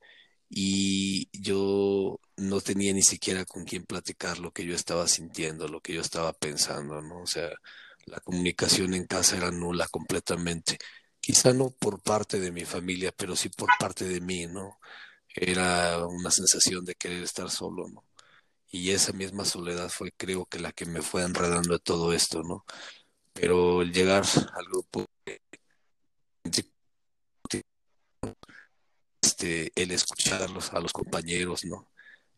y 0.49 1.29
yo 1.33 2.19
no 2.37 2.61
tenía 2.61 2.93
ni 2.93 3.03
siquiera 3.03 3.45
con 3.45 3.65
quién 3.65 3.85
platicar 3.85 4.39
lo 4.39 4.51
que 4.51 4.65
yo 4.65 4.75
estaba 4.75 5.07
sintiendo, 5.07 5.67
lo 5.67 5.81
que 5.81 5.93
yo 5.93 6.01
estaba 6.01 6.33
pensando, 6.33 7.01
¿no? 7.01 7.21
O 7.21 7.27
sea, 7.27 7.49
la 8.05 8.19
comunicación 8.21 8.93
en 8.93 9.05
casa 9.07 9.37
era 9.37 9.51
nula 9.51 9.87
completamente. 9.89 10.77
Quizá 11.19 11.53
no 11.53 11.71
por 11.71 12.01
parte 12.01 12.39
de 12.39 12.51
mi 12.51 12.65
familia, 12.65 13.11
pero 13.15 13.35
sí 13.35 13.49
por 13.49 13.69
parte 13.79 14.05
de 14.05 14.21
mí, 14.21 14.47
¿no? 14.47 14.79
Era 15.35 16.05
una 16.07 16.31
sensación 16.31 16.85
de 16.85 16.95
querer 16.95 17.23
estar 17.23 17.49
solo, 17.51 17.87
¿no? 17.89 18.05
Y 18.71 18.91
esa 18.91 19.13
misma 19.13 19.45
soledad 19.45 19.89
fue, 19.89 20.11
creo 20.13 20.45
que, 20.45 20.59
la 20.59 20.71
que 20.71 20.85
me 20.85 21.01
fue 21.01 21.23
enredando 21.23 21.73
de 21.73 21.79
todo 21.79 22.13
esto, 22.13 22.43
¿no? 22.43 22.65
Pero 23.33 23.81
el 23.81 23.93
llegar 23.93 24.23
al 24.55 24.65
grupo, 24.65 25.05
este, 29.39 29.71
el 29.81 29.91
escucharlos 29.91 30.73
a 30.73 30.81
los 30.81 30.91
compañeros, 30.91 31.63
¿no? 31.63 31.89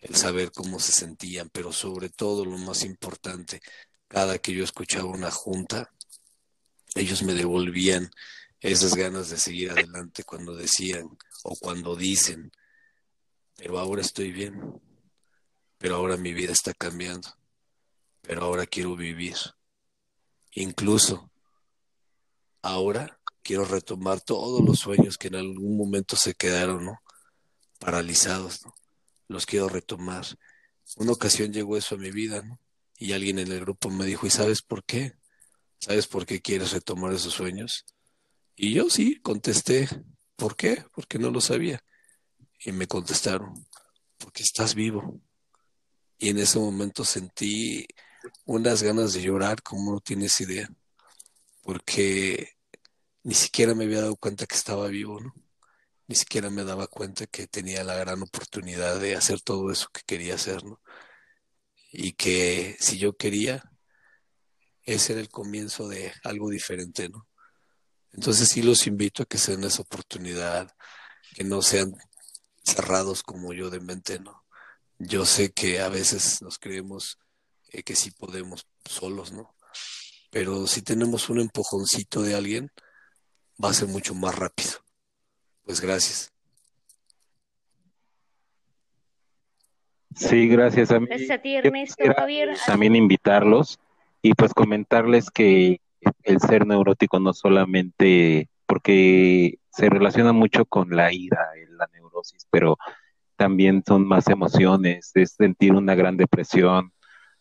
El 0.01 0.15
saber 0.15 0.51
cómo 0.51 0.79
se 0.79 0.91
sentían, 0.91 1.49
pero 1.49 1.71
sobre 1.71 2.09
todo 2.09 2.45
lo 2.45 2.59
más 2.59 2.83
importante, 2.83 3.59
cada 4.07 4.37
que 4.37 4.53
yo 4.53 4.63
escuchaba 4.63 5.09
una 5.09 5.31
junta, 5.31 5.91
ellos 6.93 7.23
me 7.23 7.33
devolvían 7.33 8.11
esas 8.59 8.93
ganas 8.93 9.31
de 9.31 9.37
seguir 9.37 9.71
adelante 9.71 10.23
cuando 10.23 10.55
decían 10.55 11.09
o 11.43 11.55
cuando 11.55 11.95
dicen, 11.95 12.51
pero 13.55 13.79
ahora 13.79 14.01
estoy 14.01 14.31
bien, 14.31 14.61
pero 15.79 15.95
ahora 15.95 16.17
mi 16.17 16.33
vida 16.33 16.51
está 16.51 16.71
cambiando, 16.75 17.29
pero 18.21 18.43
ahora 18.43 18.67
quiero 18.67 18.95
vivir. 18.95 19.37
Incluso 20.53 21.31
ahora 22.61 23.19
quiero 23.43 23.65
retomar 23.65 24.21
todos 24.21 24.61
los 24.63 24.79
sueños 24.79 25.17
que 25.17 25.27
en 25.27 25.35
algún 25.35 25.77
momento 25.77 26.15
se 26.15 26.33
quedaron 26.33 26.85
¿no? 26.85 27.01
paralizados, 27.79 28.61
los 29.27 29.45
quiero 29.45 29.69
retomar. 29.69 30.25
Una 30.97 31.11
ocasión 31.13 31.53
llegó 31.53 31.77
eso 31.77 31.95
a 31.95 31.97
mi 31.97 32.11
vida. 32.11 32.43
Y 32.97 33.13
alguien 33.13 33.39
en 33.39 33.51
el 33.51 33.61
grupo 33.61 33.89
me 33.89 34.05
dijo, 34.05 34.27
¿y 34.27 34.29
sabes 34.29 34.61
por 34.61 34.83
qué? 34.83 35.15
¿Sabes 35.79 36.05
por 36.05 36.27
qué 36.27 36.39
quieres 36.41 36.71
retomar 36.71 37.11
esos 37.13 37.33
sueños? 37.33 37.85
Y 38.55 38.73
yo 38.73 38.89
sí, 38.91 39.19
contesté, 39.21 39.89
¿por 40.35 40.55
qué? 40.55 40.85
Porque 40.93 41.17
no 41.17 41.31
lo 41.31 41.41
sabía. 41.41 41.83
Y 42.59 42.71
me 42.71 42.85
contestaron, 42.85 43.65
porque 44.19 44.43
estás 44.43 44.75
vivo. 44.75 45.19
Y 46.19 46.29
en 46.29 46.37
ese 46.37 46.59
momento 46.59 47.03
sentí 47.03 47.87
unas 48.45 48.83
ganas 48.83 49.13
de 49.13 49.23
llorar 49.23 49.63
como 49.63 49.93
no 49.93 49.99
tienes 49.99 50.39
idea, 50.41 50.69
porque 51.63 52.57
ni 53.23 53.33
siquiera 53.33 53.75
me 53.75 53.85
había 53.85 54.01
dado 54.01 54.15
cuenta 54.15 54.45
que 54.45 54.55
estaba 54.55 54.87
vivo, 54.87 55.19
¿no? 55.19 55.33
Ni 56.07 56.15
siquiera 56.15 56.49
me 56.49 56.63
daba 56.63 56.87
cuenta 56.87 57.27
que 57.27 57.47
tenía 57.47 57.83
la 57.83 57.95
gran 57.95 58.21
oportunidad 58.21 58.99
de 58.99 59.15
hacer 59.15 59.41
todo 59.41 59.71
eso 59.71 59.89
que 59.93 60.01
quería 60.05 60.35
hacer, 60.35 60.63
¿no? 60.63 60.81
Y 61.91 62.13
que 62.13 62.77
si 62.79 62.97
yo 62.97 63.13
quería, 63.13 63.63
ese 64.83 65.13
era 65.13 65.21
el 65.21 65.29
comienzo 65.29 65.87
de 65.87 66.11
algo 66.23 66.49
diferente, 66.49 67.09
¿no? 67.09 67.27
Entonces 68.13 68.49
sí 68.49 68.61
los 68.61 68.87
invito 68.87 69.23
a 69.23 69.25
que 69.25 69.37
se 69.37 69.51
den 69.51 69.63
esa 69.63 69.83
oportunidad, 69.83 70.75
que 71.35 71.43
no 71.43 71.61
sean 71.61 71.95
cerrados 72.63 73.23
como 73.23 73.53
yo 73.53 73.69
de 73.69 73.79
mente, 73.79 74.19
¿no? 74.19 74.45
Yo 74.99 75.25
sé 75.25 75.51
que 75.53 75.79
a 75.79 75.89
veces 75.89 76.41
nos 76.41 76.59
creemos 76.59 77.17
eh, 77.69 77.83
que 77.83 77.95
sí 77.95 78.11
podemos 78.11 78.67
solos, 78.85 79.31
¿no? 79.31 79.55
Pero 80.29 80.67
si 80.67 80.81
tenemos 80.81 81.29
un 81.29 81.39
empujoncito 81.39 82.21
de 82.21 82.35
alguien, 82.35 82.71
va 83.63 83.69
a 83.69 83.73
ser 83.73 83.87
mucho 83.87 84.13
más 84.15 84.37
rápido. 84.37 84.71
Pues 85.63 85.81
gracias. 85.81 86.31
Sí, 90.15 90.47
gracias 90.47 90.91
a 90.91 90.99
mí. 90.99 91.07
Gracias 91.07 91.31
a 91.31 91.41
ti, 91.41 91.55
Ernesto, 91.55 92.03
Javier. 92.15 92.57
También 92.65 92.95
invitarlos 92.95 93.79
y 94.21 94.33
pues 94.33 94.53
comentarles 94.53 95.29
que 95.29 95.79
el 96.23 96.39
ser 96.39 96.65
neurótico 96.65 97.19
no 97.19 97.33
solamente 97.33 98.49
porque 98.65 99.59
se 99.69 99.89
relaciona 99.89 100.33
mucho 100.33 100.65
con 100.65 100.89
la 100.95 101.13
ira, 101.13 101.49
la 101.69 101.87
neurosis, 101.93 102.47
pero 102.49 102.77
también 103.35 103.83
son 103.85 104.07
más 104.07 104.27
emociones, 104.27 105.11
es 105.15 105.31
sentir 105.31 105.73
una 105.73 105.95
gran 105.95 106.17
depresión, 106.17 106.91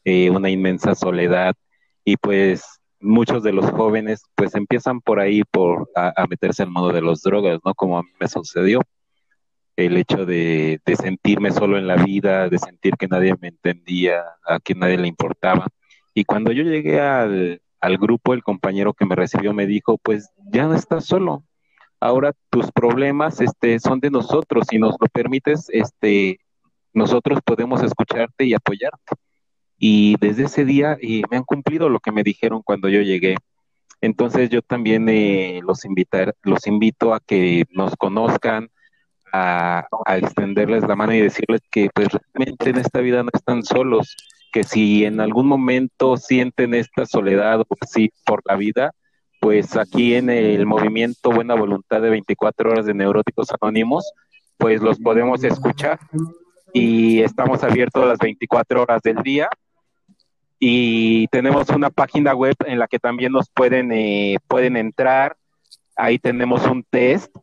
eh, 0.04 0.30
una 0.30 0.50
inmensa 0.50 0.94
soledad 0.94 1.54
y 2.04 2.16
pues 2.16 2.79
muchos 3.00 3.42
de 3.42 3.52
los 3.52 3.70
jóvenes 3.70 4.22
pues 4.34 4.54
empiezan 4.54 5.00
por 5.00 5.20
ahí 5.20 5.42
por 5.44 5.90
a, 5.94 6.26
meterse 6.28 6.62
al 6.62 6.70
modo 6.70 6.92
de 6.92 7.00
los 7.00 7.22
drogas, 7.22 7.60
¿no? 7.64 7.74
Como 7.74 7.98
a 7.98 8.02
mí 8.02 8.10
me 8.20 8.28
sucedió. 8.28 8.80
El 9.76 9.96
hecho 9.96 10.26
de, 10.26 10.80
de 10.84 10.96
sentirme 10.96 11.52
solo 11.52 11.78
en 11.78 11.86
la 11.86 11.96
vida, 11.96 12.48
de 12.48 12.58
sentir 12.58 12.96
que 12.96 13.08
nadie 13.08 13.34
me 13.40 13.48
entendía, 13.48 14.22
a 14.44 14.60
que 14.60 14.74
nadie 14.74 14.98
le 14.98 15.08
importaba. 15.08 15.66
Y 16.12 16.24
cuando 16.24 16.52
yo 16.52 16.64
llegué 16.64 17.00
al, 17.00 17.62
al 17.80 17.96
grupo, 17.98 18.34
el 18.34 18.42
compañero 18.42 18.92
que 18.92 19.06
me 19.06 19.16
recibió 19.16 19.54
me 19.54 19.66
dijo, 19.66 19.96
pues 19.98 20.30
ya 20.52 20.66
no 20.66 20.74
estás 20.74 21.06
solo, 21.06 21.44
ahora 22.00 22.32
tus 22.50 22.72
problemas 22.72 23.40
este, 23.40 23.78
son 23.78 24.00
de 24.00 24.10
nosotros, 24.10 24.66
si 24.68 24.78
nos 24.78 24.96
lo 24.98 25.06
permites, 25.08 25.66
este, 25.68 26.40
nosotros 26.92 27.40
podemos 27.44 27.82
escucharte 27.82 28.46
y 28.46 28.54
apoyarte. 28.54 29.14
Y 29.82 30.16
desde 30.20 30.44
ese 30.44 30.66
día 30.66 30.98
eh, 31.00 31.22
me 31.30 31.38
han 31.38 31.44
cumplido 31.44 31.88
lo 31.88 32.00
que 32.00 32.12
me 32.12 32.22
dijeron 32.22 32.60
cuando 32.62 32.90
yo 32.90 33.00
llegué. 33.00 33.36
Entonces 34.02 34.50
yo 34.50 34.60
también 34.60 35.08
eh, 35.08 35.60
los, 35.64 35.86
invitar, 35.86 36.34
los 36.42 36.66
invito 36.66 37.14
a 37.14 37.20
que 37.20 37.64
nos 37.70 37.96
conozcan, 37.96 38.68
a, 39.32 39.86
a, 40.04 40.18
extenderles 40.18 40.86
la 40.86 40.96
mano 40.96 41.14
y 41.14 41.20
decirles 41.20 41.62
que 41.70 41.88
pues 41.94 42.08
realmente 42.08 42.70
en 42.70 42.76
esta 42.76 43.00
vida 43.00 43.22
no 43.22 43.30
están 43.32 43.62
solos, 43.62 44.16
que 44.52 44.64
si 44.64 45.06
en 45.06 45.18
algún 45.18 45.46
momento 45.46 46.18
sienten 46.18 46.74
esta 46.74 47.06
soledad 47.06 47.60
o 47.60 47.66
así 47.80 48.12
por 48.26 48.42
la 48.44 48.56
vida, 48.56 48.92
pues 49.40 49.78
aquí 49.78 50.14
en 50.14 50.28
el 50.28 50.66
movimiento 50.66 51.30
Buena 51.30 51.54
Voluntad 51.54 52.02
de 52.02 52.10
24 52.10 52.70
horas 52.70 52.84
de 52.84 52.92
Neuróticos 52.92 53.48
Anónimos, 53.58 54.12
pues 54.58 54.82
los 54.82 54.98
podemos 54.98 55.42
escuchar 55.42 55.98
y 56.74 57.22
estamos 57.22 57.64
abiertos 57.64 58.06
las 58.06 58.18
24 58.18 58.82
horas 58.82 59.00
del 59.00 59.22
día 59.22 59.48
y 60.60 61.26
tenemos 61.28 61.68
una 61.70 61.90
página 61.90 62.34
web 62.34 62.54
en 62.66 62.78
la 62.78 62.86
que 62.86 63.00
también 63.00 63.32
nos 63.32 63.50
pueden 63.50 63.90
eh, 63.92 64.36
pueden 64.46 64.76
entrar 64.76 65.36
ahí 65.96 66.18
tenemos 66.18 66.64
un 66.66 66.84
test 66.84 67.34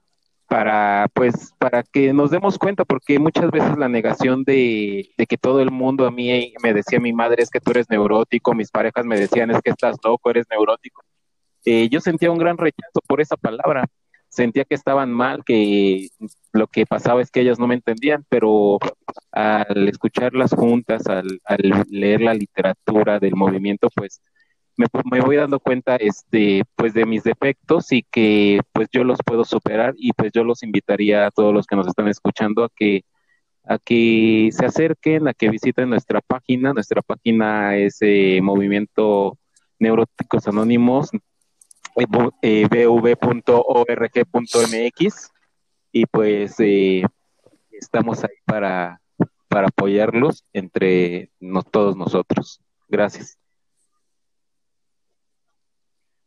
para 0.47 1.09
pues 1.13 1.53
para 1.57 1.83
que 1.83 2.13
nos 2.13 2.31
demos 2.31 2.57
cuenta 2.57 2.85
porque 2.85 3.19
muchas 3.19 3.51
veces 3.51 3.77
la 3.77 3.89
negación 3.89 4.43
de, 4.45 5.09
de, 5.17 5.25
que 5.25 5.37
todo 5.37 5.61
el 5.61 5.71
mundo 5.71 6.05
a 6.05 6.11
mí 6.11 6.53
me 6.63 6.73
decía 6.73 6.99
mi 6.99 7.11
madre 7.11 7.43
es 7.43 7.49
que 7.49 7.59
tú 7.59 7.71
eres 7.71 7.89
neurótico 7.89 8.53
mis 8.53 8.71
parejas 8.71 9.05
me 9.05 9.19
decían 9.19 9.51
es 9.51 9.61
que 9.61 9.71
estás 9.71 9.97
loco 10.03 10.29
eres 10.29 10.45
neurótico 10.49 11.03
eh, 11.69 11.89
yo 11.89 11.99
sentía 11.99 12.31
un 12.31 12.37
gran 12.37 12.57
rechazo 12.57 13.01
por 13.05 13.19
esa 13.19 13.35
palabra. 13.35 13.85
Sentía 14.29 14.65
que 14.65 14.75
estaban 14.75 15.11
mal, 15.11 15.43
que 15.45 16.07
lo 16.53 16.67
que 16.67 16.85
pasaba 16.85 17.21
es 17.21 17.31
que 17.31 17.41
ellas 17.41 17.59
no 17.59 17.67
me 17.67 17.75
entendían, 17.75 18.25
pero 18.29 18.77
al 19.31 19.87
escucharlas 19.87 20.53
juntas, 20.53 21.07
al, 21.07 21.39
leer 21.89 22.21
la 22.21 22.33
literatura 22.33 23.19
del 23.19 23.35
movimiento, 23.35 23.89
pues 23.95 24.21
me, 24.75 25.21
voy 25.21 25.37
dando 25.37 25.59
cuenta 25.59 25.95
este 25.95 26.63
pues 26.75 26.93
de 26.93 27.05
mis 27.05 27.23
defectos 27.23 27.91
y 27.91 28.03
que 28.03 28.59
pues 28.73 28.87
yo 28.91 29.03
los 29.03 29.19
puedo 29.25 29.43
superar 29.43 29.95
y 29.97 30.13
pues 30.13 30.31
yo 30.33 30.43
los 30.43 30.61
invitaría 30.61 31.25
a 31.25 31.31
todos 31.31 31.53
los 31.53 31.65
que 31.65 31.75
nos 31.75 31.87
están 31.87 32.07
escuchando 32.07 32.63
a 32.63 32.69
que 32.75 33.03
a 33.67 33.77
que 33.79 34.49
se 34.51 34.65
acerquen, 34.65 35.27
a 35.27 35.33
que 35.33 35.49
visiten 35.49 35.89
nuestra 35.89 36.21
página. 36.21 36.73
Nuestra 36.73 37.01
página 37.01 37.75
es 37.75 37.97
eh, 38.01 38.39
Movimiento 38.41 39.37
Neuróticos 39.79 40.47
Anónimos, 40.47 41.09
bv.org.mx 42.05 43.31
y 45.91 46.05
pues 46.05 46.59
eh, 46.59 47.03
estamos 47.71 48.23
ahí 48.23 48.35
para, 48.45 49.01
para 49.47 49.67
apoyarlos 49.67 50.45
entre 50.53 51.31
todos 51.71 51.95
nosotros. 51.95 52.61
Gracias. 52.87 53.37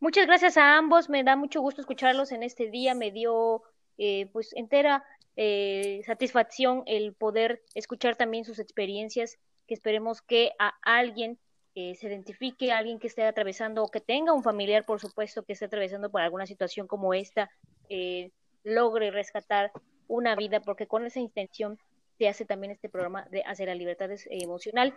Muchas 0.00 0.26
gracias 0.26 0.56
a 0.56 0.78
ambos, 0.78 1.10
me 1.10 1.22
da 1.22 1.36
mucho 1.36 1.60
gusto 1.60 1.82
escucharlos 1.82 2.32
en 2.32 2.42
este 2.42 2.70
día, 2.70 2.94
me 2.94 3.10
dio 3.10 3.62
eh, 3.98 4.30
pues 4.32 4.54
entera 4.56 5.04
eh, 5.36 6.00
satisfacción 6.06 6.82
el 6.86 7.12
poder 7.12 7.62
escuchar 7.74 8.16
también 8.16 8.46
sus 8.46 8.58
experiencias, 8.58 9.38
que 9.66 9.74
esperemos 9.74 10.22
que 10.22 10.52
a 10.58 10.72
alguien 10.82 11.38
eh, 11.74 11.94
se 11.94 12.08
identifique 12.08 12.72
alguien 12.72 12.98
que 12.98 13.06
esté 13.06 13.22
atravesando 13.24 13.84
o 13.84 13.90
que 13.90 14.00
tenga 14.00 14.32
un 14.32 14.42
familiar, 14.42 14.84
por 14.84 15.00
supuesto, 15.00 15.44
que 15.44 15.52
esté 15.52 15.66
atravesando 15.66 16.10
por 16.10 16.20
alguna 16.20 16.46
situación 16.46 16.86
como 16.86 17.14
esta, 17.14 17.50
eh, 17.88 18.30
logre 18.64 19.10
rescatar 19.10 19.70
una 20.08 20.34
vida, 20.34 20.60
porque 20.60 20.86
con 20.86 21.06
esa 21.06 21.20
intención 21.20 21.78
se 22.18 22.28
hace 22.28 22.44
también 22.44 22.72
este 22.72 22.88
programa 22.88 23.26
de 23.30 23.42
hacer 23.42 23.68
la 23.68 23.74
libertad 23.74 24.10
emocional, 24.30 24.94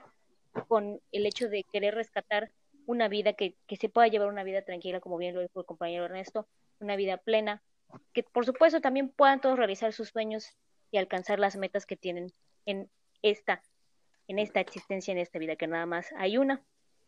con 0.68 1.00
el 1.12 1.26
hecho 1.26 1.48
de 1.48 1.64
querer 1.72 1.96
rescatar 1.96 2.52
una 2.86 3.08
vida 3.08 3.34
que, 3.34 3.56
que 3.68 3.78
se 3.78 3.90
pueda 3.90 4.08
llevar 4.08 4.28
una 4.28 4.44
vida 4.44 4.64
tranquila, 4.64 5.00
como 5.00 5.18
bien 5.18 5.36
lo 5.36 5.42
dijo 5.42 5.60
el 5.60 5.66
compañero 5.66 6.06
Ernesto, 6.06 6.48
una 6.80 6.96
vida 6.96 7.18
plena, 7.18 7.62
que 8.14 8.24
por 8.24 8.46
supuesto 8.46 8.82
también 8.82 9.10
puedan 9.10 9.42
todos 9.42 9.58
realizar 9.58 9.94
sus 9.94 10.10
sueños 10.10 10.58
y 10.92 10.98
alcanzar 10.98 11.40
las 11.40 11.56
metas 11.56 11.86
que 11.86 11.96
tienen 11.96 12.34
en 12.66 12.90
esta 13.22 13.62
en 14.28 14.40
esta 14.40 14.60
existencia, 14.60 15.12
en 15.12 15.18
esta 15.18 15.40
vida, 15.40 15.56
que 15.56 15.68
nada 15.68 15.86
más 15.86 16.08
hay 16.18 16.38
una 16.38 16.62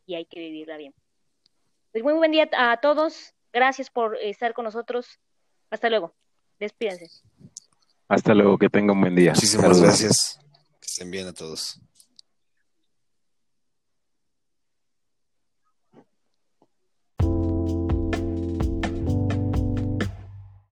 y 0.05 0.15
hay 0.15 0.25
que 0.25 0.39
vivirla 0.39 0.77
bien. 0.77 0.93
Pues 1.91 2.03
muy 2.03 2.13
buen 2.13 2.31
día 2.31 2.49
a 2.57 2.77
todos. 2.77 3.33
Gracias 3.53 3.89
por 3.89 4.17
estar 4.17 4.53
con 4.53 4.65
nosotros. 4.65 5.19
Hasta 5.69 5.89
luego. 5.89 6.13
Despídense. 6.59 7.09
Hasta 8.07 8.33
luego, 8.33 8.57
que 8.57 8.69
tengan 8.69 8.97
un 8.97 9.01
buen 9.01 9.15
día. 9.15 9.31
Muchísimas 9.31 9.81
gracias. 9.81 10.39
Que 10.79 10.87
estén 10.87 11.09
bien 11.09 11.27
a 11.27 11.33
todos. 11.33 11.79